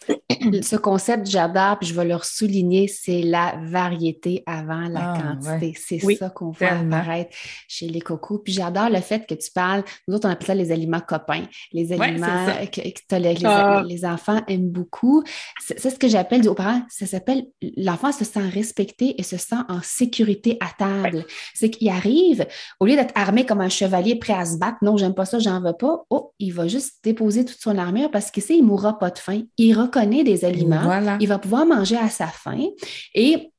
Ce 0.62 0.76
concept, 0.76 1.28
j'adore, 1.28 1.80
puis 1.80 1.90
je 1.90 1.94
vais 1.94 2.06
le 2.06 2.18
souligner, 2.22 2.88
c'est 2.88 3.22
la 3.22 3.56
variété 3.64 4.44
avant 4.46 4.88
la 4.88 5.14
ah, 5.14 5.22
quantité. 5.22 5.74
C'est 5.78 6.00
ça 6.16 6.30
qu'on 6.30 6.52
voit 6.52 6.70
apparaître 6.70 7.36
chez 7.68 7.88
les 7.88 8.02
cocos. 8.02 8.40
Puis 8.40 8.54
j'adore 8.54 8.90
le 8.90 9.02
fait 9.02 9.26
que 9.28 9.34
tu 9.34 9.52
parles, 9.52 9.84
nous 10.08 10.16
autres, 10.16 10.28
on 10.28 10.32
appelle 10.32 10.48
ça 10.48 10.56
les 10.56 10.72
aliments 10.72 11.02
copains, 11.02 11.46
les 11.74 11.92
aliments 11.92 12.46
que, 12.72 12.82
les, 13.16 13.46
ah. 13.46 13.84
les, 13.86 14.06
enfants 14.06 14.42
aiment 14.48 14.70
beaucoup. 14.70 15.24
C'est 15.60 15.90
ce 15.90 16.00
que 16.00 16.08
j'appelle, 16.08 16.48
aux 16.48 16.56
parents, 16.56 16.82
ça 16.90 17.06
s'appelle 17.06 17.46
l'enfant 17.78 18.12
se 18.12 18.24
sent 18.24 18.48
respecté 18.50 19.20
et 19.20 19.24
se 19.24 19.38
sent 19.38 19.56
en 19.68 19.82
sécurité 19.82 20.58
à 20.60 20.70
table. 20.78 21.26
C'est 21.54 21.70
qu'il 21.70 21.90
arrive, 21.90 22.48
au 22.80 22.86
lieu 22.86 22.96
d'être 22.96 23.14
armé 23.16 23.46
comme 23.46 23.62
un 23.62 23.70
chevalier 23.70 24.16
prêt 24.16 24.34
à 24.34 24.46
se 24.46 24.58
battre, 24.58 24.78
non, 24.82 24.98
j'aime 24.98 25.14
pas 25.14 25.26
ça, 25.26 25.40
j'en 25.40 25.62
veux 25.62 25.74
pas, 25.74 26.04
oh, 26.10 26.34
il 26.40 26.54
va 26.54 26.68
juste 26.68 26.96
déposer 27.04 27.46
toute 27.46 27.60
son 27.60 27.78
armure 27.78 28.12
parce 28.12 28.32
qu'il 28.32 28.44
sait, 28.44 28.56
il 28.56 28.64
mourra 28.64 28.98
pas 28.98 29.10
de 29.10 29.18
faim. 29.18 29.42
Il 29.58 29.74
connaît 29.90 30.24
des 30.24 30.46
aliments, 30.46 31.18
il 31.20 31.28
va 31.28 31.40
pouvoir 31.40 31.66
manger 31.66 31.98
à 31.98 32.10
sa 32.10 32.28
faim 32.28 32.68
et 33.14 33.52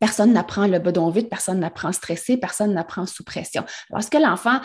personne 0.00 0.32
n'apprend 0.32 0.66
le 0.66 0.78
bedon 0.80 1.10
vide, 1.10 1.28
personne 1.28 1.60
n'apprend 1.60 1.92
stressé, 1.92 2.36
personne 2.36 2.74
n'apprend 2.74 3.06
sous 3.06 3.22
pression. 3.22 3.62
Parce 3.90 4.08
que 4.08 4.18
l'enfant 4.18 4.60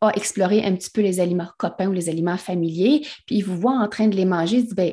a 0.00 0.10
exploré 0.16 0.64
un 0.64 0.74
petit 0.74 0.90
peu 0.90 1.00
les 1.00 1.20
aliments 1.20 1.48
copains 1.58 1.86
ou 1.86 1.92
les 1.92 2.08
aliments 2.08 2.36
familiers, 2.36 3.06
puis 3.26 3.36
il 3.36 3.42
vous 3.42 3.56
voit 3.56 3.78
en 3.78 3.88
train 3.88 4.08
de 4.08 4.16
les 4.16 4.24
manger, 4.24 4.56
il 4.56 4.66
dit, 4.66 4.74
ben, 4.74 4.92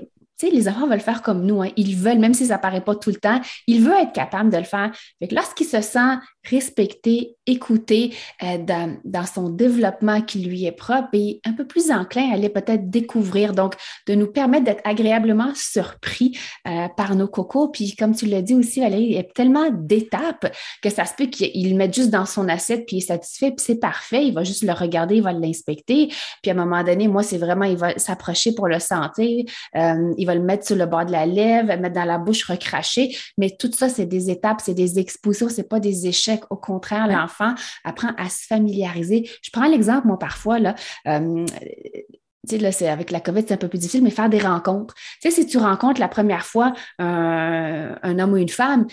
les 0.50 0.67
enfants 0.67 0.88
veulent 0.88 1.00
faire 1.00 1.21
comme 1.21 1.45
nous. 1.45 1.62
Hein. 1.62 1.69
Ils 1.78 1.95
veulent, 1.95 2.19
même 2.19 2.34
si 2.34 2.47
ça 2.47 2.58
paraît 2.58 2.82
pas 2.82 2.95
tout 2.95 3.10
le 3.10 3.17
temps, 3.17 3.39
ils 3.67 3.82
veulent 3.82 4.02
être 4.02 4.13
capables 4.13 4.52
de 4.52 4.58
le 4.58 4.63
faire. 4.63 4.91
lorsqu'il 5.30 5.67
se 5.67 5.82
sent 5.82 6.17
respecté, 6.44 7.38
écouté 7.46 8.14
euh, 8.44 8.58
dans, 8.58 9.26
son 9.26 9.50
développement 9.50 10.22
qui 10.22 10.40
lui 10.40 10.66
est 10.66 10.72
propre 10.72 11.10
et 11.14 11.40
un 11.46 11.54
peu 11.54 11.66
plus 11.66 11.92
enclin 11.92 12.30
à 12.32 12.34
aller 12.34 12.50
peut-être 12.50 12.90
découvrir. 12.90 13.54
Donc, 13.54 13.76
de 14.08 14.16
nous 14.16 14.28
permettre 14.28 14.66
d'être 14.66 14.82
agréablement 14.84 15.52
surpris 15.56 16.38
euh, 16.68 16.88
par 16.98 17.16
nos 17.16 17.28
cocos. 17.28 17.70
Puis, 17.70 17.96
comme 17.96 18.16
tu 18.16 18.26
l'as 18.26 18.42
dit 18.42 18.56
aussi, 18.56 18.80
Valérie, 18.80 19.04
il 19.04 19.14
y 19.14 19.18
a 19.18 19.24
tellement 19.24 19.70
d'étapes 19.72 20.52
que 20.82 20.90
ça 20.90 21.06
se 21.06 21.14
peut 21.16 21.26
qu'il 21.26 21.70
le 21.70 21.76
mette 21.76 21.94
juste 21.94 22.10
dans 22.10 22.26
son 22.26 22.50
assiette 22.50 22.86
puis 22.86 22.98
il 22.98 23.00
est 23.00 23.08
satisfait 23.08 23.52
puis 23.52 23.64
c'est 23.66 23.80
parfait. 23.80 24.26
Il 24.26 24.34
va 24.34 24.44
juste 24.44 24.64
le 24.64 24.74
regarder, 24.74 25.18
il 25.18 25.24
va 25.24 25.34
l'inspecter. 25.34 26.08
Puis, 26.42 26.52
à 26.52 26.52
un 26.52 26.66
moment 26.66 26.84
donné, 26.84 27.08
moi, 27.08 27.24
c'est 27.24 27.38
vraiment, 27.38 27.66
il 27.66 27.78
va 27.78 27.98
s'approcher 27.98 28.54
pour 28.54 28.68
le 28.68 28.80
sentir. 28.80 29.46
Euh, 29.76 30.14
il 30.18 30.26
va 30.26 30.36
le 30.36 30.42
mettre 30.42 30.66
sur 30.66 30.76
le 30.76 30.86
bord 30.86 31.06
de 31.06 31.12
la 31.12 31.26
lèvre, 31.26 31.68
mettre 31.68 31.96
dans 31.96 32.06
la 32.06 32.18
bouche, 32.18 32.44
recracher. 32.46 33.16
Mais 33.38 33.52
tout 33.52 33.72
ça, 33.72 33.90
c'est 33.90 34.06
des 34.06 34.30
étapes, 34.30 34.62
c'est 34.64 34.74
des 34.74 35.00
expositions, 35.00 35.50
c'est 35.50 35.68
pas 35.68 35.80
des 35.80 36.08
échecs. 36.08 36.31
Au 36.50 36.58
contraire, 36.58 37.08
l'enfant 37.08 37.54
apprend 37.84 38.12
à 38.17 38.30
se 38.30 38.46
familiariser. 38.46 39.30
Je 39.41 39.50
prends 39.52 39.67
l'exemple, 39.67 40.08
moi, 40.08 40.20
parfois, 40.20 40.60
là, 40.60 40.76
euh, 41.08 41.46
tu 42.48 42.56
sais, 42.56 42.58
là, 42.58 42.72
c'est 42.72 42.88
avec 42.88 43.12
la 43.12 43.20
COVID, 43.20 43.44
c'est 43.48 43.54
un 43.54 43.58
peu 43.58 43.67
plus 43.67 43.78
difficile, 43.78 44.04
mais 44.04 44.10
faire 44.10 44.30
des 44.30 44.39
rencontres. 44.39 44.96
Tu 45.22 45.30
sais, 45.30 45.32
si 45.32 45.46
tu 45.46 45.58
rencontres 45.58 46.00
la 46.00 46.08
première 46.08 46.46
fois 46.46 46.74
un 46.98 48.20
homme 48.20 48.34
ou 48.34 48.38
une 48.38 48.50
femme, 48.50 48.88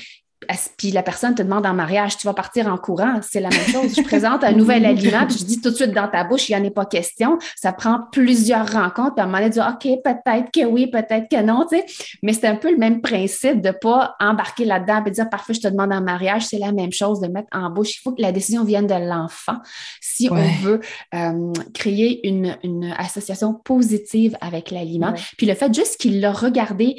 puis 0.76 0.90
la 0.90 1.02
personne 1.02 1.34
te 1.34 1.42
demande 1.42 1.66
en 1.66 1.74
mariage, 1.74 2.16
tu 2.16 2.26
vas 2.26 2.34
partir 2.34 2.66
en 2.66 2.76
courant, 2.76 3.20
c'est 3.22 3.40
la 3.40 3.50
même 3.50 3.66
chose. 3.66 3.94
Je 3.96 4.02
présente 4.02 4.44
un 4.44 4.52
nouvel 4.52 4.84
aliment, 4.86 5.26
puis 5.26 5.38
je 5.38 5.44
dis 5.44 5.60
tout 5.60 5.70
de 5.70 5.74
suite 5.74 5.92
dans 5.92 6.08
ta 6.08 6.24
bouche, 6.24 6.48
il 6.48 6.56
n'y 6.56 6.62
en 6.62 6.68
a 6.68 6.70
pas 6.70 6.86
question. 6.86 7.38
Ça 7.56 7.72
prend 7.72 8.00
plusieurs 8.12 8.70
rencontres, 8.70 9.14
puis 9.14 9.20
à 9.20 9.24
un 9.24 9.26
moment 9.26 9.38
donné, 9.38 9.50
dire, 9.50 9.68
OK, 9.68 9.88
peut-être 10.02 10.50
que 10.52 10.64
oui, 10.64 10.86
peut-être 10.86 11.28
que 11.30 11.42
non, 11.42 11.66
tu 11.70 11.78
sais. 11.78 11.84
Mais 12.22 12.32
c'est 12.32 12.46
un 12.46 12.56
peu 12.56 12.70
le 12.70 12.78
même 12.78 13.00
principe 13.00 13.60
de 13.60 13.68
ne 13.68 13.72
pas 13.72 14.16
embarquer 14.20 14.64
là-dedans 14.64 15.04
et 15.04 15.10
dire, 15.10 15.28
parfois, 15.28 15.54
je 15.54 15.60
te 15.60 15.68
demande 15.68 15.92
en 15.92 16.00
mariage, 16.00 16.46
c'est 16.46 16.58
la 16.58 16.72
même 16.72 16.92
chose 16.92 17.20
de 17.20 17.28
mettre 17.28 17.48
en 17.52 17.70
bouche. 17.70 17.96
Il 17.96 18.00
faut 18.00 18.12
que 18.12 18.22
la 18.22 18.32
décision 18.32 18.64
vienne 18.64 18.86
de 18.86 18.94
l'enfant 18.94 19.58
si 20.00 20.28
on 20.30 20.36
veut 20.62 20.80
euh, 21.14 21.52
créer 21.74 22.26
une, 22.26 22.56
association 22.98 23.54
positive 23.54 24.36
avec 24.40 24.70
l'aliment. 24.70 25.12
Puis 25.36 25.46
le 25.46 25.54
fait 25.54 25.72
juste 25.72 25.98
qu'il 25.98 26.20
l'a 26.20 26.32
regardé 26.32 26.96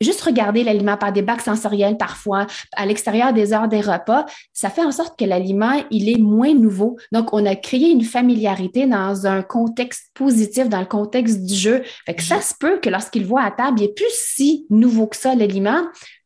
juste 0.00 0.22
regarder 0.22 0.64
l'aliment 0.64 0.96
par 0.96 1.12
des 1.12 1.22
bacs 1.22 1.42
sensoriels 1.42 1.96
parfois, 1.96 2.46
à 2.74 2.86
l'extérieur 2.86 3.32
des 3.32 3.52
heures 3.52 3.68
des 3.68 3.80
repas, 3.80 4.26
ça 4.52 4.70
fait 4.70 4.84
en 4.84 4.92
sorte 4.92 5.18
que 5.18 5.24
l'aliment, 5.24 5.82
il 5.90 6.08
est 6.08 6.18
moins 6.18 6.54
nouveau. 6.54 6.96
Donc, 7.12 7.32
on 7.32 7.44
a 7.46 7.54
créé 7.54 7.90
une 7.90 8.04
familiarité 8.04 8.86
dans 8.86 9.26
un 9.26 9.42
contexte 9.42 10.10
positif, 10.14 10.68
dans 10.68 10.80
le 10.80 10.86
contexte 10.86 11.44
du 11.44 11.54
jeu. 11.54 11.82
Fait 12.06 12.14
que 12.14 12.22
ça 12.22 12.40
se 12.40 12.54
peut 12.58 12.78
que 12.80 12.88
lorsqu'il 12.88 13.26
voit 13.26 13.42
à 13.42 13.50
table, 13.50 13.80
il 13.80 13.82
n'est 13.82 13.92
plus 13.92 14.10
si 14.10 14.66
nouveau 14.70 15.06
que 15.06 15.16
ça, 15.16 15.34
l'aliment, 15.34 15.82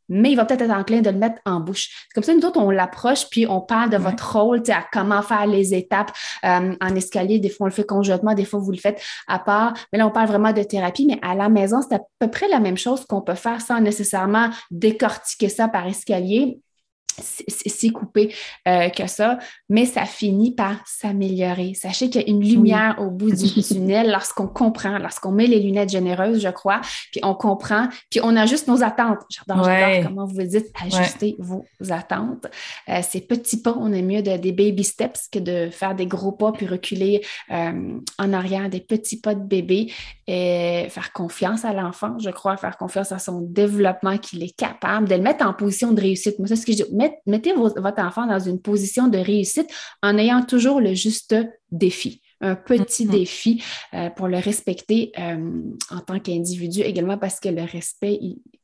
mais 0.08 0.32
il 0.32 0.36
va 0.36 0.44
peut-être 0.44 0.62
être 0.62 0.70
enclin 0.70 1.00
de 1.00 1.10
le 1.10 1.18
mettre 1.18 1.40
en 1.46 1.60
bouche. 1.60 1.88
C'est 2.08 2.14
comme 2.14 2.24
ça, 2.24 2.34
nous 2.34 2.44
autres, 2.44 2.60
on 2.60 2.70
l'approche, 2.70 3.28
puis 3.30 3.46
on 3.46 3.60
parle 3.60 3.90
de 3.90 3.96
votre 3.96 4.36
rôle, 4.38 4.62
à 4.68 4.84
comment 4.92 5.22
faire 5.22 5.46
les 5.46 5.74
étapes 5.74 6.12
euh, 6.44 6.74
en 6.80 6.94
escalier. 6.94 7.38
Des 7.38 7.48
fois, 7.48 7.64
on 7.64 7.68
le 7.68 7.74
fait 7.74 7.86
conjointement, 7.86 8.34
des 8.34 8.44
fois, 8.44 8.60
vous 8.60 8.72
le 8.72 8.78
faites 8.78 9.02
à 9.26 9.38
part. 9.38 9.74
Mais 9.92 9.98
là, 9.98 10.06
on 10.06 10.10
parle 10.10 10.28
vraiment 10.28 10.52
de 10.52 10.62
thérapie, 10.62 11.06
mais 11.06 11.18
à 11.22 11.34
la 11.34 11.48
maison, 11.48 11.80
c'est 11.82 11.96
à 11.96 12.00
peu 12.18 12.30
près 12.30 12.48
la 12.48 12.60
même 12.60 12.76
chose 12.76 13.04
qu'on 13.06 13.20
peut 13.20 13.34
faire 13.34 13.60
sans 13.60 13.80
nécessairement 13.80 14.50
décortiquer 14.70 15.48
ça 15.48 15.68
par 15.68 15.86
escalier 15.86 16.60
si 17.20 17.92
coupé 17.92 18.34
euh, 18.68 18.88
que 18.88 19.06
ça, 19.06 19.38
mais 19.68 19.84
ça 19.86 20.04
finit 20.04 20.54
par 20.54 20.76
s'améliorer. 20.86 21.74
Sachez 21.74 22.10
qu'il 22.10 22.22
y 22.22 22.24
a 22.24 22.28
une 22.28 22.42
lumière 22.42 22.96
au 22.98 23.10
bout 23.10 23.30
du 23.30 23.62
tunnel 23.62 24.10
lorsqu'on 24.10 24.46
comprend, 24.46 24.98
lorsqu'on 24.98 25.32
met 25.32 25.46
les 25.46 25.60
lunettes 25.60 25.90
généreuses, 25.90 26.40
je 26.40 26.48
crois, 26.48 26.80
puis 27.10 27.20
on 27.22 27.34
comprend, 27.34 27.88
puis 28.10 28.20
on 28.22 28.36
ajuste 28.36 28.68
nos 28.68 28.82
attentes. 28.82 29.20
J'adore, 29.28 29.66
comment 30.04 30.26
vous 30.26 30.42
dites 30.42 30.66
ajuster 30.84 31.36
vos 31.38 31.64
attentes. 31.90 32.46
Euh, 32.88 33.00
ces 33.02 33.20
petits 33.20 33.60
pas, 33.60 33.74
on 33.78 33.92
est 33.92 34.02
mieux 34.02 34.22
de, 34.22 34.36
des 34.36 34.52
baby 34.52 34.84
steps 34.84 35.28
que 35.30 35.38
de 35.38 35.70
faire 35.70 35.94
des 35.94 36.06
gros 36.06 36.32
pas 36.32 36.52
puis 36.52 36.66
reculer 36.66 37.24
euh, 37.50 37.98
en 38.18 38.32
arrière, 38.32 38.68
des 38.68 38.80
petits 38.80 39.20
pas 39.20 39.34
de 39.34 39.42
bébé 39.42 39.92
et 40.26 40.86
faire 40.88 41.12
confiance 41.12 41.64
à 41.64 41.72
l'enfant, 41.72 42.18
je 42.18 42.30
crois, 42.30 42.56
faire 42.56 42.76
confiance 42.76 43.12
à 43.12 43.18
son 43.18 43.40
développement, 43.40 44.18
qu'il 44.18 44.42
est 44.42 44.56
capable 44.56 45.08
de 45.08 45.14
le 45.14 45.22
mettre 45.22 45.46
en 45.46 45.52
position 45.52 45.92
de 45.92 46.00
réussite. 46.00 46.38
Moi, 46.38 46.48
c'est 46.48 46.56
ce 46.56 46.66
que 46.66 46.72
je 46.72 46.84
dis 46.84 46.94
mettez 47.26 47.52
votre 47.52 48.00
enfant 48.00 48.26
dans 48.26 48.38
une 48.38 48.60
position 48.60 49.08
de 49.08 49.18
réussite 49.18 49.68
en 50.02 50.16
ayant 50.18 50.42
toujours 50.42 50.80
le 50.80 50.94
juste 50.94 51.34
défi 51.70 52.22
un 52.44 52.54
petit 52.56 53.06
mm-hmm. 53.06 53.10
défi 53.10 53.64
euh, 53.94 54.10
pour 54.10 54.28
le 54.28 54.38
respecter 54.38 55.12
euh, 55.18 55.62
en 55.90 56.00
tant 56.00 56.18
qu'individu, 56.20 56.80
également 56.80 57.16
parce 57.16 57.40
que 57.40 57.48
le 57.48 57.62
respect, 57.62 58.18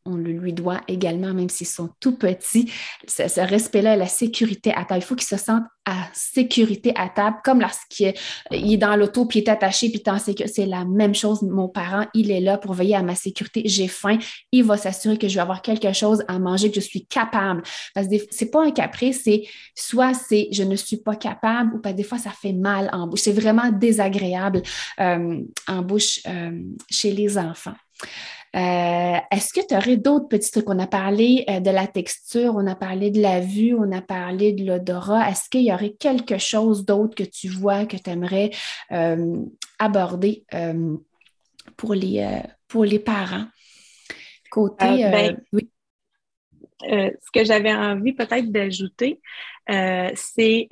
on 0.04 0.16
le 0.16 0.32
lui 0.32 0.52
doit 0.52 0.80
également, 0.88 1.32
même 1.32 1.48
s'ils 1.48 1.66
sont 1.66 1.90
tout 2.00 2.16
petits. 2.16 2.70
Ce, 3.06 3.40
respect-là, 3.40 3.96
la 3.96 4.06
sécurité 4.06 4.72
à 4.72 4.84
table, 4.84 5.00
il 5.00 5.04
faut 5.04 5.14
qu'il 5.14 5.26
se 5.26 5.36
sente 5.36 5.64
à 5.90 6.08
sécurité 6.12 6.92
à 6.94 7.08
table, 7.08 7.38
comme 7.44 7.60
lorsqu'il 7.60 8.14
est, 8.50 8.76
dans 8.76 8.94
l'auto, 8.94 9.26
puis 9.26 9.40
il 9.40 9.42
est 9.42 9.50
attaché, 9.50 9.90
puis 9.90 10.02
c'est 10.46 10.66
la 10.66 10.84
même 10.84 11.14
chose. 11.14 11.42
Mon 11.42 11.68
parent, 11.68 12.06
il 12.14 12.30
est 12.30 12.40
là 12.40 12.58
pour 12.58 12.74
veiller 12.74 12.94
à 12.94 13.02
ma 13.02 13.16
sécurité. 13.16 13.62
J'ai 13.64 13.88
faim, 13.88 14.18
il 14.52 14.62
va 14.62 14.76
s'assurer 14.76 15.18
que 15.18 15.26
je 15.26 15.34
vais 15.34 15.40
avoir 15.40 15.62
quelque 15.62 15.92
chose 15.92 16.22
à 16.28 16.38
manger, 16.38 16.70
que 16.70 16.80
je 16.80 16.86
suis 16.86 17.06
capable. 17.06 17.62
Parce 17.92 18.06
que 18.06 18.14
c'est 18.30 18.50
pas 18.50 18.64
un 18.64 18.70
caprice, 18.70 19.22
c'est 19.24 19.42
soit 19.74 20.14
c'est 20.14 20.48
je 20.52 20.62
ne 20.62 20.76
suis 20.76 20.98
pas 20.98 21.16
capable, 21.16 21.74
ou 21.74 21.80
pas 21.80 21.92
des 21.92 22.04
fois 22.04 22.18
ça 22.18 22.30
fait 22.30 22.52
mal 22.52 22.88
en 22.92 23.08
bouche. 23.08 23.20
C'est 23.22 23.32
vraiment 23.32 23.70
désagréable 23.72 24.62
euh, 25.00 25.42
en 25.66 25.82
bouche 25.82 26.20
euh, 26.28 26.62
chez 26.88 27.10
les 27.10 27.36
enfants. 27.36 27.74
Euh, 28.56 29.16
est-ce 29.30 29.52
que 29.52 29.64
tu 29.64 29.76
aurais 29.76 29.96
d'autres 29.96 30.26
petits 30.26 30.50
trucs? 30.50 30.68
On 30.68 30.78
a 30.80 30.88
parlé 30.88 31.44
euh, 31.48 31.60
de 31.60 31.70
la 31.70 31.86
texture, 31.86 32.54
on 32.56 32.66
a 32.66 32.74
parlé 32.74 33.12
de 33.12 33.20
la 33.20 33.40
vue, 33.40 33.74
on 33.74 33.92
a 33.92 34.02
parlé 34.02 34.52
de 34.52 34.64
l'odorat. 34.64 35.30
Est-ce 35.30 35.48
qu'il 35.48 35.62
y 35.62 35.72
aurait 35.72 35.92
quelque 35.92 36.36
chose 36.38 36.84
d'autre 36.84 37.14
que 37.14 37.22
tu 37.22 37.48
vois, 37.48 37.86
que 37.86 37.96
tu 37.96 38.10
aimerais 38.10 38.50
euh, 38.90 39.36
aborder 39.78 40.44
pour, 41.76 41.94
les, 41.94 42.42
pour 42.66 42.84
les 42.84 42.98
parents? 42.98 43.46
Côté. 44.50 44.84
Ben, 44.84 45.40
oui. 45.52 45.70
ce 46.82 47.30
que 47.32 47.44
j'avais 47.44 47.72
envie 47.72 48.14
peut-être 48.14 48.50
d'ajouter, 48.50 49.20
c'est 49.68 50.68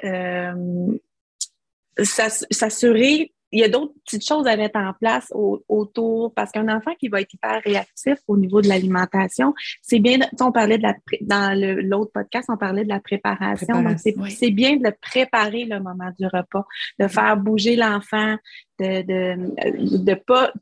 s'assurer 2.02 3.32
il 3.52 3.60
y 3.60 3.64
a 3.64 3.68
d'autres 3.68 3.92
petites 4.04 4.26
choses 4.26 4.46
à 4.46 4.56
mettre 4.56 4.78
en 4.78 4.92
place 4.92 5.32
autour, 5.68 6.32
parce 6.34 6.52
qu'un 6.52 6.68
enfant 6.68 6.92
qui 6.98 7.08
va 7.08 7.20
être 7.20 7.32
hyper 7.32 7.60
réactif 7.64 8.18
au 8.26 8.36
niveau 8.36 8.60
de 8.60 8.68
l'alimentation, 8.68 9.54
c'est 9.82 10.00
bien, 10.00 10.18
on 10.40 10.52
parlait 10.52 10.78
de 10.78 10.82
la, 10.82 10.94
dans 11.22 11.58
l'autre 11.82 12.12
podcast, 12.12 12.48
on 12.50 12.56
parlait 12.56 12.84
de 12.84 12.88
la 12.88 13.00
préparation, 13.00 13.82
donc 13.82 13.98
c'est 13.98 14.50
bien 14.50 14.76
de 14.76 14.92
préparer 15.00 15.64
le 15.64 15.80
moment 15.80 16.10
du 16.18 16.26
repas, 16.26 16.66
de 16.98 17.08
faire 17.08 17.36
bouger 17.36 17.76
l'enfant, 17.76 18.36
de, 18.78 19.02
de, 19.02 20.04
de 20.04 20.14
pas 20.14 20.52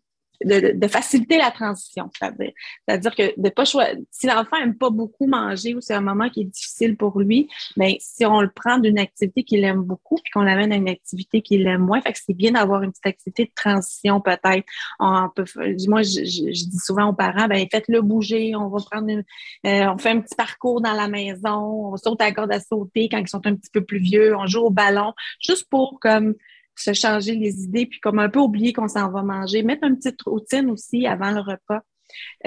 de, 0.45 0.87
faciliter 0.87 1.39
la 1.39 1.51
transition. 1.51 2.11
C'est-à-dire, 2.17 2.53
c'est-à-dire 2.87 3.15
que 3.15 3.41
de 3.41 3.49
pas 3.49 3.65
choisir, 3.65 3.97
si 4.11 4.27
l'enfant 4.27 4.57
aime 4.57 4.77
pas 4.77 4.91
beaucoup 4.91 5.27
manger 5.27 5.75
ou 5.75 5.81
c'est 5.81 5.95
un 5.95 6.01
moment 6.01 6.29
qui 6.29 6.43
est 6.43 6.45
difficile 6.45 6.97
pour 6.97 7.21
lui, 7.21 7.49
mais 7.77 7.93
ben, 7.93 7.97
si 8.01 8.25
on 8.25 8.41
le 8.41 8.51
prend 8.51 8.79
d'une 8.79 8.99
activité 8.99 9.43
qu'il 9.43 9.65
aime 9.65 9.83
beaucoup 9.83 10.17
puis 10.23 10.31
qu'on 10.33 10.43
l'amène 10.43 10.73
à 10.73 10.77
une 10.77 10.89
activité 10.89 11.43
qu'il 11.43 11.67
aime 11.67 11.83
moins, 11.83 12.01
fait 12.01 12.13
que 12.13 12.19
c'est 12.25 12.35
bien 12.35 12.53
d'avoir 12.53 12.83
une 12.83 12.91
petite 12.91 13.07
activité 13.07 13.45
de 13.45 13.53
transition 13.55 14.21
peut-être. 14.21 14.67
On 15.01 15.29
peut, 15.35 15.45
moi, 15.89 16.03
je, 16.03 16.21
dis 16.21 16.79
souvent 16.79 17.09
aux 17.09 17.15
parents, 17.15 17.49
ben 17.49 17.67
faites-le 17.71 18.01
bouger, 18.03 18.55
on 18.55 18.69
va 18.69 18.79
prendre 18.91 19.09
une, 19.09 19.25
euh, 19.67 19.93
on 19.93 19.99
fait 19.99 20.11
un 20.11 20.21
petit 20.21 20.37
parcours 20.37 20.81
dans 20.81 20.95
la 20.95 21.09
maison, 21.09 21.93
on 21.93 21.97
saute 21.97 22.21
à 22.21 22.27
la 22.27 22.33
corde 22.33 22.53
à 22.53 22.61
sauter 22.61 23.09
quand 23.09 23.19
ils 23.19 23.29
sont 23.29 23.45
un 23.47 23.55
petit 23.55 23.71
peu 23.73 23.85
plus 23.85 23.99
vieux, 23.99 24.37
on 24.37 24.47
joue 24.47 24.61
au 24.61 24.71
ballon, 24.71 25.13
juste 25.41 25.69
pour 25.69 25.99
comme 26.01 26.35
se 26.77 26.93
changer 26.93 27.35
les 27.35 27.65
idées, 27.65 27.87
puis 27.87 28.01
comme 28.01 28.19
un 28.19 28.29
peu 28.29 28.41
oublier 28.41 28.73
qu'on 28.73 28.89
s'en 28.89 29.11
va 29.11 29.23
manger. 29.23 29.63
Mettre 29.63 29.85
une 29.85 29.97
petite 29.97 30.23
routine 30.23 30.71
aussi 30.71 31.07
avant 31.07 31.31
le 31.31 31.41
repas. 31.41 31.81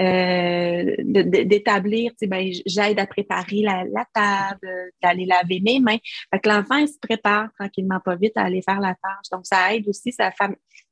Euh, 0.00 0.94
d'établir, 0.98 2.10
tu 2.12 2.18
sais, 2.20 2.26
ben, 2.26 2.50
j'aide 2.66 2.98
à 2.98 3.06
préparer 3.06 3.62
la, 3.62 4.06
table, 4.14 4.90
d'aller 5.02 5.26
laver 5.26 5.60
mes 5.60 5.80
mains. 5.80 5.98
Que 6.32 6.48
l'enfant, 6.48 6.76
il 6.76 6.88
se 6.88 6.98
prépare 6.98 7.48
tranquillement, 7.58 8.00
pas 8.00 8.16
vite 8.16 8.36
à 8.36 8.42
aller 8.42 8.62
faire 8.62 8.80
la 8.80 8.94
tâche. 8.94 9.30
Donc, 9.30 9.46
ça 9.46 9.74
aide 9.74 9.88
aussi, 9.88 10.12
ça, 10.12 10.30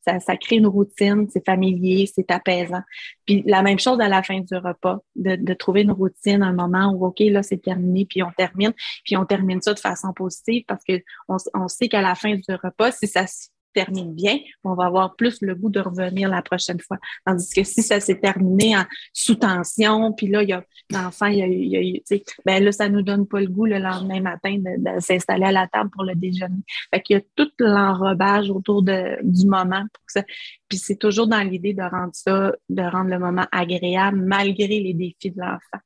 ça, 0.01 0.21
ça 0.21 0.37
crée 0.37 0.57
une 0.57 0.67
routine, 0.67 1.27
c'est 1.31 1.45
familier, 1.45 2.11
c'est 2.13 2.31
apaisant. 2.31 2.83
Puis 3.27 3.43
la 3.47 3.63
même 3.63 3.79
chose 3.79 4.01
à 4.01 4.09
la 4.09 4.23
fin 4.23 4.41
du 4.41 4.57
repas, 4.57 4.99
de, 5.17 5.55
trouver 5.55 5.83
une 5.83 5.93
routine, 5.93 6.43
un 6.43 6.53
moment 6.53 6.93
où, 6.93 7.07
OK, 7.07 7.21
là, 7.21 7.43
c'est 7.43 7.59
terminé, 7.59 8.07
puis 8.09 8.23
on 8.23 8.31
termine, 8.37 8.73
puis 9.05 9.17
on 9.17 9.25
termine 9.25 9.61
ça 9.61 9.75
de 9.75 9.79
façon 9.79 10.13
positive 10.13 10.65
parce 10.67 10.85
que 10.85 11.01
on, 11.29 11.69
sait 11.69 11.89
qu'à 11.89 12.03
la 12.03 12.15
fin 12.15 12.35
du 12.35 12.55
repas, 12.63 12.93
si 12.93 13.07
ça 13.07 13.27
termine 13.73 14.15
bien, 14.15 14.39
on 14.65 14.75
va 14.75 14.87
avoir 14.87 15.17
plus 15.17 15.39
le 15.41 15.55
goût 15.55 15.71
de 15.71 15.81
revenir 15.81 16.29
la 16.29 16.43
prochaine 16.43 16.81
fois. 16.81 16.99
Tandis 17.25 17.51
que 17.55 17.65
si 17.65 17.83
ça 17.83 18.01
s'est 18.01 18.19
terminé 18.19 18.77
en 18.77 18.85
sous 19.13 19.35
tension, 19.35 20.13
puis 20.13 20.29
là, 20.29 20.43
il 20.43 20.49
y 20.49 20.53
a 20.53 20.65
l'enfant, 20.91 21.27
il 21.27 21.39
y 21.39 21.77
a, 21.77 21.83
eu, 21.83 22.03
ben 22.45 22.63
là, 22.65 22.73
ça 22.73 22.89
nous 22.89 23.03
donne 23.03 23.27
pas 23.27 23.41
le 23.41 23.49
goût 23.49 23.67
le 23.67 23.79
lendemain 23.79 24.21
matin 24.21 24.57
de, 24.59 25.01
s'installer 25.01 25.47
à 25.47 25.53
la 25.53 25.67
table 25.67 25.91
pour 25.91 26.05
le 26.05 26.15
déjeuner. 26.15 26.63
Fait 26.93 27.01
qu'il 27.03 27.17
y 27.17 27.21
a 27.21 27.23
tout 27.37 27.51
l'enrobage 27.59 28.51
autour 28.51 28.83
de, 28.83 29.19
du 29.23 29.47
moment 29.47 29.83
pour 29.93 30.05
ça. 30.09 30.23
Puis 30.69 30.79
c'est 30.79 30.97
toujours 30.97 31.27
dans 31.27 31.41
l'idée 31.41 31.75
de 31.75 31.83
rendre 31.83 32.15
ça, 32.15 32.53
de 32.69 32.83
rendre 32.83 33.11
le 33.11 33.19
moment 33.19 33.47
agréable 33.53 34.23
malgré 34.25 34.67
les 34.67 34.95
défis 34.95 35.31
de 35.31 35.41
l'enfant. 35.41 35.79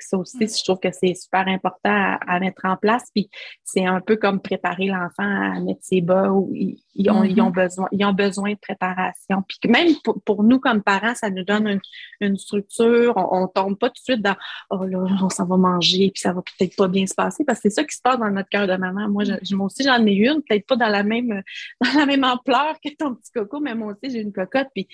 Ça 0.00 0.18
aussi, 0.18 0.38
je 0.40 0.64
trouve 0.64 0.78
que 0.78 0.90
c'est 0.92 1.14
super 1.14 1.46
important 1.48 2.18
à, 2.26 2.40
mettre 2.40 2.62
en 2.64 2.76
place. 2.76 3.04
Puis 3.14 3.28
c'est 3.64 3.84
un 3.84 4.00
peu 4.00 4.16
comme 4.16 4.40
préparer 4.40 4.86
l'enfant 4.86 5.54
à 5.54 5.60
mettre 5.60 5.80
ses 5.82 6.00
bas 6.00 6.30
où 6.30 6.50
ils, 6.54 7.10
ont, 7.10 7.24
ils, 7.24 7.40
ont, 7.40 7.50
mm-hmm. 7.50 7.52
besoin, 7.52 7.88
ils 7.92 8.04
ont 8.04 8.12
besoin 8.12 8.52
de 8.52 8.58
préparation. 8.58 9.42
Puis 9.48 9.70
même 9.70 9.88
pour, 10.24 10.42
nous 10.42 10.58
comme 10.58 10.82
parents, 10.82 11.14
ça 11.14 11.30
nous 11.30 11.44
donne 11.44 11.80
une, 12.20 12.36
structure. 12.36 13.14
On, 13.16 13.42
ne 13.42 13.46
tombe 13.46 13.78
pas 13.78 13.88
tout 13.88 14.00
de 14.00 14.14
suite 14.14 14.22
dans 14.22 14.36
Oh 14.70 14.84
là, 14.84 15.04
on 15.22 15.30
s'en 15.30 15.46
va 15.46 15.56
manger, 15.56 16.10
puis 16.12 16.20
ça 16.20 16.32
va 16.32 16.42
peut-être 16.42 16.76
pas 16.76 16.88
bien 16.88 17.06
se 17.06 17.14
passer. 17.14 17.44
Parce 17.44 17.60
que 17.60 17.68
c'est 17.68 17.76
ça 17.76 17.84
qui 17.84 17.96
se 17.96 18.02
passe 18.02 18.18
dans 18.18 18.30
notre 18.30 18.48
cœur 18.48 18.66
de 18.66 18.76
maman. 18.76 19.08
Moi, 19.08 19.24
je, 19.24 19.54
moi 19.54 19.66
aussi, 19.66 19.82
j'en 19.82 20.04
ai 20.06 20.12
une, 20.12 20.42
peut-être 20.42 20.66
pas 20.66 20.76
dans 20.76 20.88
la 20.88 21.02
même 21.02 21.42
dans 21.84 21.98
la 21.98 22.06
même 22.06 22.24
ampleur 22.24 22.76
que 22.84 22.94
ton 22.96 23.14
petit 23.14 23.32
coco, 23.32 23.60
mais 23.60 23.74
moi 23.74 23.92
aussi, 23.92 24.12
j'ai 24.12 24.20
une 24.20 24.32
cocotte. 24.32 24.68
Puis 24.74 24.88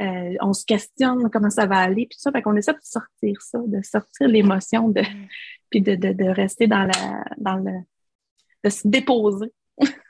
euh, 0.00 0.34
on 0.40 0.52
se 0.52 0.64
questionne 0.64 1.30
comment 1.30 1.50
ça 1.50 1.66
va 1.66 1.78
aller, 1.78 2.06
puis 2.06 2.18
ça. 2.18 2.30
Fait 2.32 2.42
qu'on 2.42 2.56
essaie 2.56 2.72
de 2.72 2.78
sortir 2.82 3.40
ça, 3.40 3.58
de 3.66 3.82
sortir 3.82 4.28
les 4.28 4.42
émotion 4.44 4.88
de, 4.88 5.00
mm. 5.00 5.28
puis 5.70 5.80
de, 5.80 5.94
de, 5.94 6.12
de, 6.12 6.24
rester 6.24 6.66
dans, 6.66 6.84
la, 6.84 7.24
dans 7.38 7.56
le. 7.56 7.72
de 8.62 8.70
se 8.70 8.86
déposer. 8.86 9.52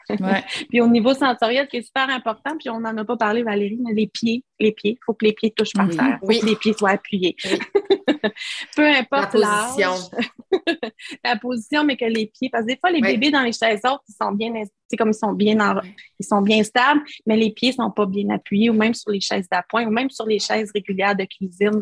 puis 0.68 0.80
au 0.80 0.88
niveau 0.88 1.14
sensoriel, 1.14 1.64
ce 1.66 1.70
qui 1.70 1.76
est 1.78 1.82
super 1.82 2.08
important, 2.10 2.56
puis 2.58 2.70
on 2.70 2.80
n'en 2.80 2.96
a 2.96 3.04
pas 3.04 3.16
parlé, 3.16 3.42
Valérie, 3.42 3.78
mais 3.82 3.92
les 3.92 4.06
pieds, 4.06 4.44
les 4.60 4.72
pieds, 4.72 4.92
il 4.92 5.04
faut 5.04 5.14
que 5.14 5.24
les 5.24 5.32
pieds 5.32 5.50
touchent 5.50 5.72
par 5.74 5.88
terre. 5.88 6.18
Il 6.22 6.34
faut 6.34 6.40
que 6.40 6.46
les 6.46 6.56
pieds 6.56 6.72
soient 6.72 6.90
appuyés. 6.90 7.36
Peu 8.76 8.86
importe 8.86 9.34
la 9.34 9.66
position. 9.66 10.18
la 11.24 11.36
position, 11.36 11.84
mais 11.84 11.96
que 11.96 12.04
les 12.04 12.26
pieds, 12.26 12.48
parce 12.50 12.64
que 12.64 12.70
des 12.70 12.78
fois, 12.78 12.90
les 12.90 13.00
bébés 13.00 13.30
dans 13.30 13.42
les 13.42 13.52
chaises 13.52 13.80
hautes, 13.84 14.00
ils 14.08 14.14
sont 14.20 14.32
bien, 14.32 14.52
comme 14.96 15.10
ils 15.10 15.14
sont 15.14 15.32
bien 15.32 15.56
ils 16.18 16.26
sont 16.26 16.42
bien 16.42 16.62
stables, 16.62 17.02
mais 17.26 17.36
les 17.36 17.50
pieds 17.50 17.72
sont 17.72 17.90
pas 17.90 18.06
bien 18.06 18.30
appuyés, 18.30 18.70
ou 18.70 18.74
même 18.74 18.94
sur 18.94 19.10
les 19.10 19.20
chaises 19.20 19.48
d'appoint, 19.48 19.86
ou 19.86 19.90
même 19.90 20.10
sur 20.10 20.26
les 20.26 20.38
chaises 20.38 20.70
régulières 20.72 21.16
de 21.16 21.24
cuisine. 21.24 21.80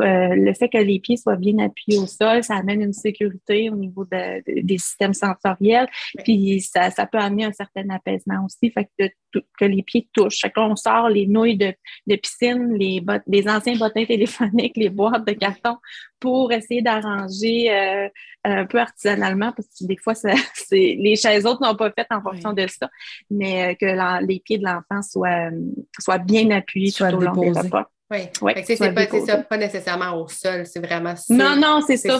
Euh, 0.00 0.34
le 0.34 0.52
fait 0.54 0.68
que 0.68 0.78
les 0.78 1.00
pieds 1.00 1.16
soient 1.16 1.36
bien 1.36 1.58
appuyés 1.58 1.98
au 1.98 2.06
sol, 2.06 2.42
ça 2.44 2.56
amène 2.56 2.82
une 2.82 2.92
sécurité 2.92 3.70
au 3.70 3.76
niveau 3.76 4.04
des 4.04 4.78
systèmes 4.78 5.14
sensoriels, 5.14 5.88
puis 6.22 6.60
ça, 6.60 6.90
ça 6.90 7.06
peut 7.06 7.18
amener 7.18 7.43
un 7.44 7.52
certain 7.52 7.88
apaisement 7.90 8.44
aussi, 8.44 8.70
fait 8.70 8.88
que, 8.98 9.40
que 9.58 9.64
les 9.64 9.82
pieds 9.82 10.08
touchent. 10.12 10.40
Fait 10.40 10.50
que 10.50 10.60
on 10.60 10.76
sort 10.76 11.08
les 11.08 11.26
nouilles 11.26 11.56
de, 11.56 11.72
de 12.06 12.16
piscine, 12.16 12.74
les, 12.74 13.04
les 13.26 13.48
anciens 13.48 13.76
bottins 13.76 14.04
téléphoniques, 14.04 14.76
les 14.76 14.90
boîtes 14.90 15.26
de 15.26 15.32
carton 15.32 15.76
pour 16.20 16.52
essayer 16.52 16.80
d'arranger 16.80 17.70
euh, 17.70 18.08
un 18.44 18.64
peu 18.66 18.78
artisanalement, 18.78 19.52
parce 19.52 19.68
que 19.68 19.86
des 19.86 19.96
fois, 19.96 20.14
les 20.72 21.16
chaises 21.16 21.44
autres 21.44 21.62
n'ont 21.62 21.76
pas 21.76 21.90
fait 21.90 22.06
en 22.10 22.22
fonction 22.22 22.52
de 22.52 22.66
ça, 22.66 22.88
mais 23.30 23.72
euh, 23.72 23.74
que 23.74 24.26
les 24.26 24.40
pieds 24.40 24.58
de 24.58 24.64
l'enfant 24.64 25.02
soient, 25.02 25.50
soient 25.98 26.18
bien 26.18 26.50
appuyés 26.50 26.92
tout 26.92 27.04
au 27.04 27.20
long 27.20 27.32
des 27.32 27.50
repas. 27.50 27.90
Oui, 28.10 28.18
ouais, 28.42 28.62
c'est 28.66 28.94
pas, 28.94 29.42
pas 29.42 29.56
nécessairement 29.56 30.20
au 30.20 30.28
sol, 30.28 30.66
c'est 30.66 30.80
vraiment 30.80 31.14
Non, 31.30 31.56
non, 31.56 31.80
c'est 31.86 31.96
ça, 31.96 32.18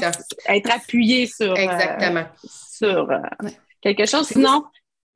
Être 0.49 0.71
appuyé 0.71 1.27
sur, 1.27 1.53
euh, 1.53 2.23
sur 2.71 3.09
quelque 3.81 4.07
chose. 4.07 4.27
Sinon, 4.27 4.65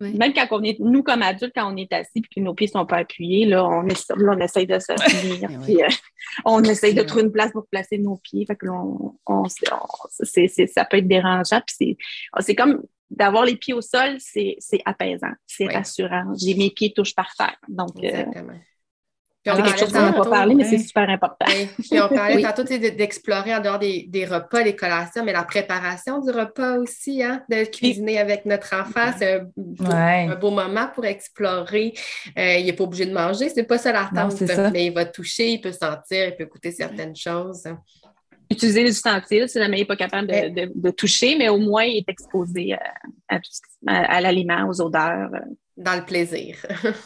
Même 0.00 0.32
quand 0.32 0.46
on 0.52 0.62
est, 0.62 0.78
nous 0.78 1.02
comme 1.02 1.22
adultes, 1.22 1.52
quand 1.54 1.72
on 1.72 1.76
est 1.76 1.92
assis 1.92 2.10
et 2.16 2.20
que 2.22 2.40
nos 2.40 2.54
pieds 2.54 2.68
ne 2.68 2.80
sont 2.80 2.86
pas 2.86 2.98
appuyés, 2.98 3.46
là, 3.46 3.66
on, 3.66 3.86
est, 3.86 4.08
là, 4.10 4.34
on 4.36 4.38
essaye 4.38 4.66
de 4.66 4.78
se 4.78 4.92
tenir. 4.92 5.50
puis, 5.62 5.82
euh, 5.82 5.88
on 6.44 6.62
essaye 6.62 6.94
de 6.94 7.02
trouver 7.02 7.24
une 7.24 7.32
place 7.32 7.50
pour 7.50 7.66
placer 7.66 7.98
nos 7.98 8.16
pieds. 8.16 8.46
Fait 8.46 8.54
que 8.54 8.66
là, 8.66 8.72
on, 8.74 9.16
on, 9.26 9.44
c'est, 9.48 10.48
ça 10.66 10.84
peut 10.84 10.98
être 10.98 11.08
dérangeant. 11.08 11.60
Puis 11.66 11.96
c'est, 12.40 12.54
comme 12.54 12.82
d'avoir 13.10 13.44
les 13.44 13.56
pieds 13.56 13.74
au 13.74 13.80
sol, 13.80 14.16
c'est, 14.18 14.58
apaisant, 14.84 15.32
c'est 15.46 15.66
rassurant. 15.66 16.32
J'ai 16.40 16.54
mes 16.54 16.70
pieds 16.70 16.92
touchent 16.92 17.14
par 17.14 17.34
terre. 17.36 17.58
Donc, 17.68 17.90
euh, 18.04 18.24
c'est 19.56 19.62
quelque 19.62 19.78
chose 19.78 19.92
qu'on 19.92 20.02
n'a 20.02 20.12
pas 20.12 20.28
parlé, 20.28 20.54
mais 20.54 20.64
c'est 20.64 20.78
super 20.78 21.08
important. 21.08 21.46
Puis 21.46 22.00
on 22.00 22.08
parlait 22.08 22.42
tantôt 22.42 22.64
d'explorer 22.64 23.54
en 23.54 23.60
dehors 23.60 23.78
des, 23.78 24.26
repas, 24.28 24.62
les 24.62 24.76
collations, 24.76 25.24
mais 25.24 25.32
la 25.32 25.44
préparation 25.44 26.20
du 26.20 26.30
repas 26.30 26.78
aussi, 26.78 27.22
hein, 27.22 27.42
de 27.48 27.64
cuisiner 27.64 28.18
avec 28.18 28.44
notre 28.46 28.74
enfant, 28.74 29.12
c'est 29.16 29.40
un, 29.90 30.34
beau 30.36 30.50
moment 30.50 30.88
pour 30.94 31.04
explorer. 31.04 31.94
Euh, 32.38 32.56
il 32.56 32.66
n'est 32.66 32.72
pas 32.72 32.84
obligé 32.84 33.06
de 33.06 33.12
manger, 33.12 33.48
c'est 33.48 33.64
pas 33.64 33.78
ça 33.78 33.92
l'attente, 33.92 34.40
mais 34.72 34.86
il 34.86 34.92
va 34.92 35.04
toucher, 35.04 35.52
il 35.52 35.60
peut 35.60 35.72
sentir, 35.72 36.28
il 36.28 36.36
peut 36.36 36.46
goûter 36.46 36.72
certaines 36.72 37.16
choses 37.16 37.64
utiliser 38.50 38.82
les 38.82 38.90
ustensiles 38.90 39.46
si 39.46 39.58
jamais 39.58 39.76
il 39.76 39.80
n'est 39.80 39.86
pas 39.86 39.96
capable 39.96 40.26
de, 40.26 40.90
toucher, 40.90 41.36
mais 41.36 41.48
au 41.50 41.58
moins 41.58 41.84
il 41.84 41.98
est 41.98 42.08
exposé 42.08 42.74
à, 43.28 43.40
à 43.86 44.20
l'aliment, 44.22 44.66
aux 44.68 44.80
odeurs. 44.80 45.30
Dans 45.78 45.94
le 45.94 46.04
plaisir. 46.04 46.56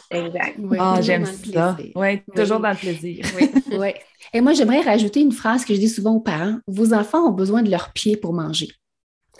exact. 0.09 0.59
ah, 0.79 0.99
j'aime 1.01 1.25
ça. 1.25 1.77
Oui, 1.95 2.21
toujours 2.35 2.59
dans 2.59 2.71
le 2.71 2.75
plaisir. 2.75 3.23
Oui. 3.39 3.51
oui. 3.77 3.89
Et 4.33 4.41
moi, 4.41 4.53
j'aimerais 4.53 4.81
rajouter 4.81 5.21
une 5.21 5.31
phrase 5.31 5.63
que 5.63 5.75
je 5.75 5.79
dis 5.79 5.89
souvent 5.89 6.15
aux 6.15 6.21
parents. 6.21 6.57
Vos 6.67 6.91
enfants 6.93 7.27
ont 7.27 7.31
besoin 7.31 7.61
de 7.61 7.69
leurs 7.69 7.93
pieds 7.93 8.17
pour 8.17 8.33
manger. 8.33 8.69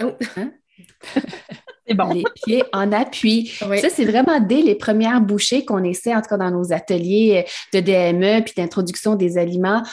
Oh. 0.01 0.11
Hein? 0.38 0.51
C'est 1.88 1.95
bon. 1.95 2.13
Les 2.13 2.23
pieds 2.45 2.63
en 2.71 2.91
appui. 2.91 3.47
Ça, 3.47 3.89
c'est 3.89 4.05
vraiment 4.05 4.39
dès 4.39 4.61
les 4.61 4.75
premières 4.75 5.19
bouchées 5.19 5.65
qu'on 5.65 5.84
essaie, 5.84 6.15
en 6.15 6.21
tout 6.21 6.29
cas 6.29 6.38
dans 6.38 6.49
nos 6.49 6.71
ateliers 6.71 7.45
de 7.73 7.81
DME 7.81 8.41
puis 8.45 8.53
d'introduction 8.55 9.15
des 9.15 9.38
aliments 9.38 9.84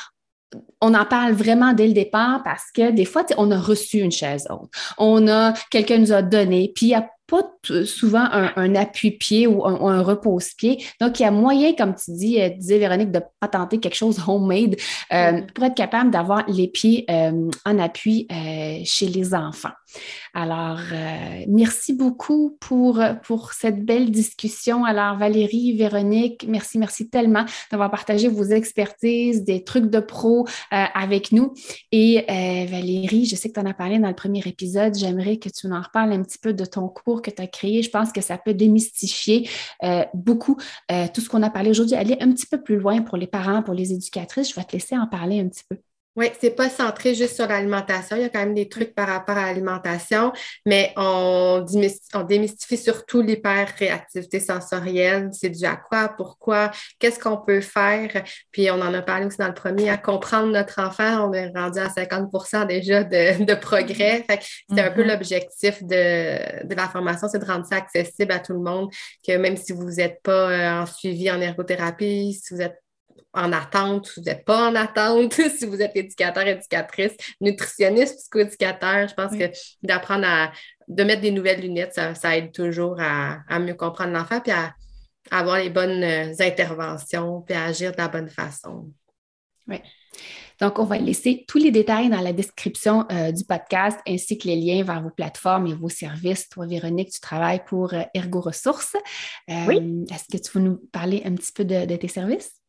on 0.81 0.95
en 0.95 1.05
parle 1.05 1.33
vraiment 1.33 1.73
dès 1.73 1.87
le 1.87 1.93
départ 1.93 2.43
parce 2.43 2.71
que 2.75 2.91
des 2.91 3.05
fois, 3.05 3.25
on 3.37 3.51
a 3.51 3.59
reçu 3.59 3.99
une 3.99 4.13
chaise 4.13 4.47
haute. 4.51 4.71
On 4.99 5.29
a, 5.29 5.53
quelqu'un 5.71 5.99
nous 5.99 6.13
a 6.13 6.23
donné, 6.23 6.73
puis 6.75 6.87
il 6.87 6.91
y 6.91 6.95
a 6.95 7.09
pas 7.27 7.45
souvent 7.63 8.27
un, 8.31 8.75
appui-pied 8.75 9.47
ou 9.47 9.65
un, 9.65 10.03
repose-pied. 10.03 10.85
Donc, 11.01 11.21
il 11.21 11.25
y 11.25 11.27
a 11.27 11.31
moyen, 11.31 11.75
comme 11.75 11.95
tu 11.95 12.13
dis, 12.13 12.41
euh, 12.41 12.49
disais 12.49 12.79
Véronique, 12.79 13.11
de 13.11 13.21
patenter 13.39 13.79
quelque 13.79 13.97
chose 13.97 14.19
homemade 14.27 14.77
euh, 15.13 15.43
pour 15.55 15.65
être 15.65 15.75
capable 15.75 16.11
d'avoir 16.11 16.45
les 16.49 16.69
pieds 16.69 17.05
euh, 17.11 17.51
en 17.65 17.79
appui 17.79 18.27
chez 18.85 19.07
les 19.07 19.35
enfants. 19.35 19.71
Alors, 20.35 20.79
merci 21.49 21.93
beaucoup 21.93 22.57
pour, 22.61 23.03
pour 23.25 23.53
cette 23.53 23.85
belle 23.85 24.11
discussion. 24.11 24.85
Alors, 24.85 25.17
Valérie, 25.17 25.77
Véronique, 25.77 26.47
merci, 26.49 26.79
merci 26.79 27.09
tellement 27.09 27.45
d'avoir 27.71 27.91
partagé 27.91 28.29
vos 28.29 28.45
expertises, 28.45 29.43
des 29.43 29.65
trucs 29.65 29.91
de 29.91 30.01
pro 30.01 30.47
avec 30.71 31.33
nous. 31.33 31.55
Et 31.91 32.25
Valérie, 32.71 33.27
je 33.27 33.35
sais 33.35 33.49
que 33.49 33.55
tu 33.55 33.61
en 33.61 33.67
as 33.67 33.75
parlé 33.75 33.99
dans 33.99 34.09
le 34.09 34.15
premier 34.15 34.43
épisode. 34.47 34.95
J'aimerais 34.97 35.39
que 35.39 35.49
tu 35.49 35.67
en 35.67 35.81
reparles 35.81 36.13
un 36.13 36.23
petit 36.23 36.39
peu 36.39 36.53
de 36.53 36.65
ton 36.65 36.89
cours 36.89 37.21
que 37.21 37.31
tu 37.31 37.43
as 37.43 37.49
je 37.63 37.91
pense 37.91 38.13
que 38.13 38.21
ça 38.21 38.39
peut 38.39 38.55
démystifier 38.55 39.49
euh, 39.83 40.05
beaucoup 40.15 40.57
euh, 40.91 41.07
tout 41.13 41.21
ce 41.21 41.29
qu'on 41.29 41.43
a 41.43 41.51
parlé 41.51 41.71
aujourd'hui. 41.71 41.97
Aller 41.97 42.17
un 42.21 42.31
petit 42.33 42.47
peu 42.47 42.63
plus 42.63 42.79
loin 42.79 43.03
pour 43.03 43.17
les 43.17 43.27
parents, 43.27 43.63
pour 43.63 43.75
les 43.75 43.93
éducatrices. 43.93 44.51
Je 44.51 44.55
vais 44.55 44.65
te 44.65 44.73
laisser 44.73 44.97
en 44.97 45.07
parler 45.07 45.41
un 45.41 45.49
petit 45.49 45.65
peu. 45.69 45.77
Oui, 46.17 46.27
c'est 46.41 46.51
pas 46.51 46.69
centré 46.69 47.15
juste 47.15 47.37
sur 47.37 47.47
l'alimentation. 47.47 48.17
Il 48.17 48.23
y 48.23 48.25
a 48.25 48.29
quand 48.29 48.41
même 48.41 48.55
des 48.55 48.69
trucs 48.69 48.97
par 48.97 49.07
rapport 49.07 49.37
à 49.37 49.47
l'alimentation, 49.47 50.33
mais 50.67 50.93
on, 50.97 51.65
démystifie 52.29 52.77
surtout 52.77 53.23
l'hyper-réactivité 53.23 54.41
sensorielle. 54.41 55.31
C'est 55.33 55.51
dû 55.51 55.65
à 55.65 55.77
quoi, 55.77 56.09
pourquoi, 56.17 56.73
qu'est-ce 56.99 57.21
qu'on 57.21 57.37
peut 57.37 57.61
faire? 57.61 58.25
Puis 58.51 58.73
on 58.73 58.81
en 58.81 58.93
a 58.93 59.03
parlé 59.03 59.27
aussi 59.27 59.39
dans 59.39 59.47
le 59.47 59.55
premier, 59.55 59.89
à 59.89 59.99
comprendre 59.99 60.53
notre 60.53 60.81
enfant. 60.81 61.31
On 61.31 61.33
est 61.33 61.53
rendu 61.57 61.79
à 61.79 61.87
50% 61.87 62.67
déjà 62.67 63.05
de, 63.05 63.55
progrès. 63.55 64.25
c'est 64.29 64.81
un 64.81 64.91
peu 64.91 65.03
mm-hmm. 65.03 65.07
l'objectif 65.07 65.83
de, 65.85 66.67
de, 66.67 66.75
la 66.75 66.89
formation, 66.89 67.29
c'est 67.29 67.39
de 67.39 67.45
rendre 67.45 67.67
ça 67.67 67.77
accessible 67.77 68.33
à 68.33 68.41
tout 68.41 68.55
le 68.55 68.61
monde, 68.61 68.91
que 69.25 69.37
même 69.37 69.57
si 69.57 69.73
vous 69.73 69.91
n'êtes 69.91 70.21
pas 70.23 70.51
euh, 70.51 70.83
en 70.83 70.87
suivi 70.87 71.31
en 71.31 71.41
ergothérapie, 71.41 72.33
si 72.33 72.53
vous 72.53 72.61
êtes 72.61 72.81
en 73.33 73.53
attente, 73.53 74.07
si 74.07 74.21
vous 74.21 74.27
n'êtes 74.27 74.45
pas 74.45 74.71
en 74.71 74.75
attente, 74.75 75.33
si 75.57 75.67
vous 75.67 75.81
êtes 75.81 75.95
éducateur, 75.95 76.47
éducatrice, 76.47 77.17
nutritionniste, 77.41 78.19
psycho-éducateur, 78.19 79.09
je 79.09 79.15
pense 79.15 79.37
que 79.37 79.51
d'apprendre 79.83 80.27
à 80.27 80.53
de 80.89 81.05
mettre 81.05 81.23
des 81.23 81.31
nouvelles 81.31 81.61
lunettes, 81.61 81.95
ça, 81.95 82.37
aide 82.37 82.53
toujours 82.53 82.97
à, 83.01 83.59
mieux 83.61 83.75
comprendre 83.75 84.13
l'enfant 84.13 84.41
puis 84.41 84.53
à, 84.53 84.75
avoir 85.31 85.59
les 85.59 85.71
bonnes 85.71 86.03
euh, 86.03 86.33
interventions 86.41 87.43
puis 87.43 87.55
à 87.55 87.65
agir 87.65 87.93
de 87.93 87.99
la 87.99 88.09
bonne 88.09 88.29
façon. 88.29 88.91
Oui. 89.69 89.77
Donc, 90.61 90.79
on 90.79 90.85
va 90.85 90.99
laisser 90.99 91.45
tous 91.47 91.59
les 91.59 91.71
détails 91.71 92.11
dans 92.11 92.21
la 92.21 92.33
description 92.33 93.07
euh, 93.13 93.31
du 93.31 93.45
podcast 93.45 93.99
ainsi 94.07 94.37
que 94.37 94.49
les 94.49 94.57
liens 94.57 94.83
vers 94.83 95.01
vos 95.01 95.11
plateformes 95.11 95.69
et 95.69 95.75
vos 95.75 95.89
services. 95.89 96.49
Toi, 96.49 96.67
Véronique, 96.67 97.11
tu 97.13 97.21
travailles 97.21 97.63
pour 97.65 97.95
euh, 97.95 98.03
Ergo 98.15 98.41
Ressources. 98.41 98.97
oui. 99.49 100.05
Est-ce 100.11 100.37
que 100.37 100.43
tu 100.43 100.59
veux 100.59 100.65
nous 100.65 100.79
parler 100.91 101.23
un 101.25 101.35
petit 101.35 101.53
peu 101.53 101.65
de 101.65 101.97
tes 101.97 102.09
services? 102.09 102.60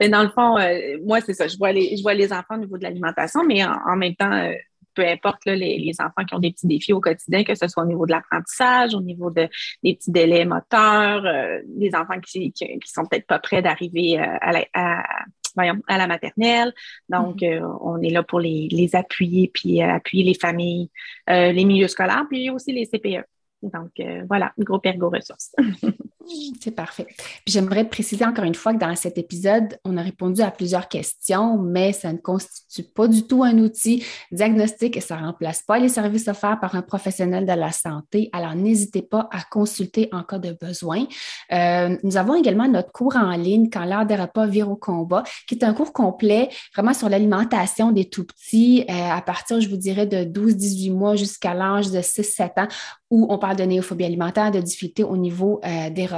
Mais 0.00 0.08
dans 0.08 0.22
le 0.22 0.30
fond, 0.30 0.58
euh, 0.58 0.98
moi, 1.04 1.20
c'est 1.20 1.34
ça. 1.34 1.48
Je 1.48 1.56
vois, 1.56 1.72
les, 1.72 1.96
je 1.96 2.02
vois 2.02 2.14
les 2.14 2.32
enfants 2.32 2.54
au 2.54 2.58
niveau 2.58 2.78
de 2.78 2.82
l'alimentation, 2.82 3.44
mais 3.44 3.64
en, 3.64 3.96
même 3.96 4.14
temps, 4.14 4.32
euh, 4.32 4.52
peu 4.94 5.06
importe 5.06 5.44
les, 5.46 5.92
enfants 6.00 6.24
qui 6.26 6.34
ont 6.34 6.38
des 6.38 6.52
petits 6.52 6.66
défis 6.66 6.92
au 6.92 7.00
quotidien, 7.00 7.44
que 7.44 7.54
ce 7.54 7.68
soit 7.68 7.82
au 7.82 7.86
niveau 7.86 8.06
de 8.06 8.12
l'apprentissage, 8.12 8.94
au 8.94 9.00
niveau 9.00 9.30
de, 9.30 9.48
des 9.82 9.94
petits 9.94 10.10
délais 10.10 10.44
moteurs, 10.44 11.24
euh, 11.24 11.60
des 11.66 11.94
enfants 11.94 12.20
qui, 12.20 12.52
qui, 12.52 12.78
sont 12.84 13.04
peut-être 13.06 13.26
pas 13.26 13.38
prêts 13.38 13.62
d'arriver 13.62 14.18
à 14.18 14.52
la, 14.52 14.64
à, 14.74 15.98
la 15.98 16.06
maternelle. 16.06 16.72
Donc, 17.08 17.38
mm-hmm. 17.38 17.78
on 17.80 18.00
est 18.00 18.10
là 18.10 18.22
pour 18.22 18.40
les, 18.40 18.68
les 18.70 18.96
appuyer, 18.96 19.50
puis 19.52 19.82
appuyer 19.82 20.24
les 20.24 20.34
familles, 20.34 20.90
les 21.28 21.64
milieux 21.64 21.88
scolaires, 21.88 22.26
puis 22.28 22.50
aussi 22.50 22.72
les 22.72 22.86
CPE. 22.86 23.24
Donc, 23.62 23.90
voilà, 24.28 24.52
groupe 24.58 24.86
Ergo 24.86 25.10
Ressources. 25.10 25.54
C'est 26.60 26.72
parfait. 26.72 27.06
j'aimerais 27.46 27.88
préciser 27.88 28.24
encore 28.24 28.44
une 28.44 28.54
fois 28.54 28.74
que 28.74 28.78
dans 28.78 28.94
cet 28.96 29.16
épisode, 29.18 29.78
on 29.84 29.96
a 29.96 30.02
répondu 30.02 30.42
à 30.42 30.50
plusieurs 30.50 30.88
questions, 30.88 31.58
mais 31.58 31.92
ça 31.92 32.12
ne 32.12 32.18
constitue 32.18 32.82
pas 32.82 33.08
du 33.08 33.26
tout 33.26 33.44
un 33.44 33.56
outil 33.58 34.04
diagnostique 34.30 34.96
et 34.96 35.00
ça 35.00 35.16
ne 35.16 35.26
remplace 35.26 35.62
pas 35.62 35.78
les 35.78 35.88
services 35.88 36.28
offerts 36.28 36.58
par 36.60 36.74
un 36.74 36.82
professionnel 36.82 37.46
de 37.46 37.52
la 37.52 37.72
santé. 37.72 38.28
Alors, 38.32 38.54
n'hésitez 38.54 39.02
pas 39.02 39.28
à 39.32 39.42
consulter 39.50 40.08
en 40.12 40.22
cas 40.22 40.38
de 40.38 40.56
besoin. 40.60 41.06
Euh, 41.52 41.96
nous 42.02 42.16
avons 42.16 42.34
également 42.34 42.68
notre 42.68 42.92
cours 42.92 43.16
en 43.16 43.36
ligne 43.36 43.70
quand 43.70 43.84
l'heure 43.84 44.06
des 44.06 44.16
repas 44.16 44.46
vire 44.46 44.70
au 44.70 44.76
combat, 44.76 45.22
qui 45.46 45.54
est 45.54 45.64
un 45.64 45.72
cours 45.72 45.92
complet 45.92 46.50
vraiment 46.74 46.94
sur 46.94 47.08
l'alimentation 47.08 47.92
des 47.92 48.08
tout 48.08 48.24
petits 48.24 48.84
euh, 48.88 49.10
à 49.10 49.22
partir, 49.22 49.60
je 49.60 49.68
vous 49.68 49.76
dirais, 49.76 50.06
de 50.06 50.18
12-18 50.18 50.92
mois 50.92 51.16
jusqu'à 51.16 51.54
l'âge 51.54 51.90
de 51.90 52.00
6-7 52.00 52.60
ans 52.60 52.68
où 53.10 53.26
on 53.30 53.38
parle 53.38 53.56
de 53.56 53.64
néophobie 53.64 54.04
alimentaire, 54.04 54.50
de 54.50 54.60
difficultés 54.60 55.04
au 55.04 55.16
niveau 55.16 55.60
euh, 55.64 55.90
des 55.90 56.04
repas. 56.04 56.17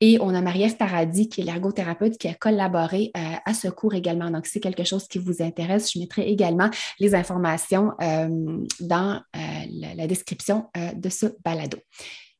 Et 0.00 0.18
on 0.20 0.34
a 0.34 0.40
Marie-Ève 0.40 0.76
Paradis, 0.76 1.28
qui 1.28 1.40
est 1.40 1.44
l'ergothérapeute, 1.44 2.18
qui 2.18 2.28
a 2.28 2.34
collaboré 2.34 3.10
euh, 3.16 3.20
à 3.44 3.54
ce 3.54 3.68
cours 3.68 3.94
également. 3.94 4.30
Donc, 4.30 4.46
si 4.46 4.52
c'est 4.52 4.60
quelque 4.60 4.84
chose 4.84 5.06
qui 5.08 5.18
vous 5.18 5.42
intéresse, 5.42 5.92
je 5.92 5.98
mettrai 5.98 6.28
également 6.28 6.70
les 6.98 7.14
informations 7.14 7.92
euh, 8.02 8.58
dans 8.80 9.20
la, 9.34 10.06
description 10.06 10.66
de 10.94 11.08
ce 11.08 11.26
balado. 11.44 11.78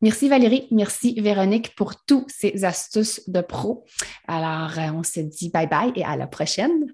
Merci 0.02 0.28
Valérie, 0.28 0.66
merci 0.70 1.20
Véronique 1.20 1.74
pour 1.76 1.94
tous 2.04 2.24
ces 2.28 2.64
astuces 2.64 3.28
de 3.28 3.42
pro. 3.42 3.84
Alors, 4.26 4.72
on 4.94 5.02
se 5.02 5.20
dit 5.20 5.50
bye 5.50 5.68
bye 5.68 5.92
et 5.94 6.04
à 6.04 6.16
la 6.16 6.26
prochaine. 6.26 6.86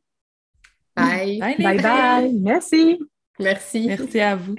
Bye. 0.96 1.38
Bye 1.38 1.56
bye. 1.58 1.82
bye. 1.82 2.32
Merci. 2.34 2.98
Merci. 3.38 3.86
Merci 3.86 4.20
à 4.20 4.36
vous. 4.36 4.56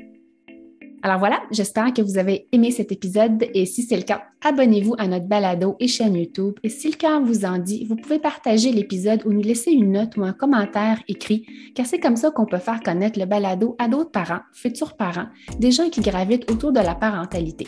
Alors 1.04 1.20
voilà, 1.20 1.42
j'espère 1.52 1.94
que 1.94 2.02
vous 2.02 2.18
avez 2.18 2.48
aimé 2.52 2.72
cet 2.72 2.92
épisode 2.92 3.46
et 3.54 3.68
si 3.68 3.84
c'est 3.84 3.98
le 3.98 4.02
cas, 4.02 4.24
abonnez-vous 4.44 4.96
à 4.98 5.08
notre 5.08 5.28
balado 5.28 5.76
et 5.80 5.88
chaîne 5.88 6.16
YouTube. 6.16 6.56
Et 6.64 6.70
si 6.70 6.90
le 6.90 6.96
cœur 6.96 7.22
vous 7.22 7.46
en 7.46 7.60
dit, 7.60 7.86
vous 7.86 7.96
pouvez 7.96 8.18
partager 8.18 8.72
l'épisode 8.72 9.22
ou 9.26 9.32
nous 9.32 9.44
laisser 9.44 9.72
une 9.72 9.92
note 9.92 10.18
ou 10.18 10.24
un 10.24 10.34
commentaire 10.34 11.00
écrit, 11.08 11.46
car 11.76 11.86
c'est 11.86 12.00
comme 12.00 12.18
ça 12.18 12.32
qu'on 12.32 12.48
peut 12.48 12.58
faire 12.58 12.82
connaître 12.82 13.20
le 13.20 13.26
balado 13.26 13.76
à 13.78 13.88
d'autres 13.88 14.12
parents, 14.12 14.42
futurs 14.54 14.96
parents, 14.98 15.28
des 15.60 15.72
gens 15.72 15.90
qui 15.90 16.02
gravitent 16.02 16.50
autour 16.50 16.72
de 16.72 16.80
la 16.80 16.96
parentalité. 16.96 17.68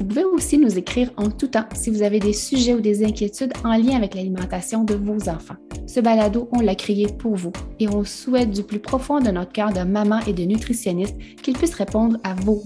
Vous 0.00 0.06
pouvez 0.06 0.24
aussi 0.24 0.56
nous 0.56 0.78
écrire 0.78 1.10
en 1.18 1.28
tout 1.28 1.48
temps 1.48 1.66
si 1.74 1.90
vous 1.90 2.02
avez 2.02 2.20
des 2.20 2.32
sujets 2.32 2.72
ou 2.72 2.80
des 2.80 3.04
inquiétudes 3.04 3.52
en 3.64 3.76
lien 3.76 3.96
avec 3.96 4.14
l'alimentation 4.14 4.82
de 4.82 4.94
vos 4.94 5.28
enfants. 5.28 5.56
Ce 5.86 6.00
balado, 6.00 6.48
on 6.52 6.60
l'a 6.60 6.74
créé 6.74 7.06
pour 7.06 7.34
vous 7.34 7.52
et 7.80 7.88
on 7.88 8.04
souhaite 8.04 8.50
du 8.50 8.62
plus 8.62 8.78
profond 8.78 9.20
de 9.20 9.30
notre 9.30 9.52
cœur 9.52 9.72
de 9.72 9.82
maman 9.82 10.20
et 10.26 10.32
de 10.32 10.44
nutritionniste 10.44 11.16
qu'il 11.42 11.54
puisse 11.54 11.74
répondre 11.74 12.16
à 12.22 12.34
vos 12.34 12.59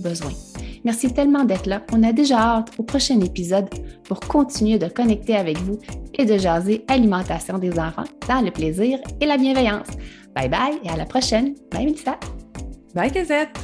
Merci 0.85 1.13
tellement 1.13 1.45
d'être 1.45 1.67
là. 1.67 1.83
On 1.93 2.03
a 2.03 2.13
déjà 2.13 2.39
hâte 2.39 2.73
au 2.79 2.83
prochain 2.83 3.21
épisode 3.21 3.69
pour 4.05 4.21
continuer 4.21 4.79
de 4.79 4.87
connecter 4.89 5.37
avec 5.37 5.59
vous 5.59 5.79
et 6.15 6.27
de 6.27 6.37
jaser 6.37 6.85
alimentation 6.89 7.59
des 7.59 7.79
enfants 7.79 8.05
dans 8.29 8.43
le 8.43 8.51
plaisir 8.51 8.99
et 9.21 9.27
la 9.27 9.39
bienveillance. 9.39 9.89
Bye 10.35 10.49
bye 10.49 10.79
et 10.85 10.91
à 10.91 10.97
la 10.97 11.07
prochaine. 11.07 11.55
Bye 11.71 11.87
Melissa. 11.87 12.19
Bye 12.95 13.11
Gazette. 13.11 13.59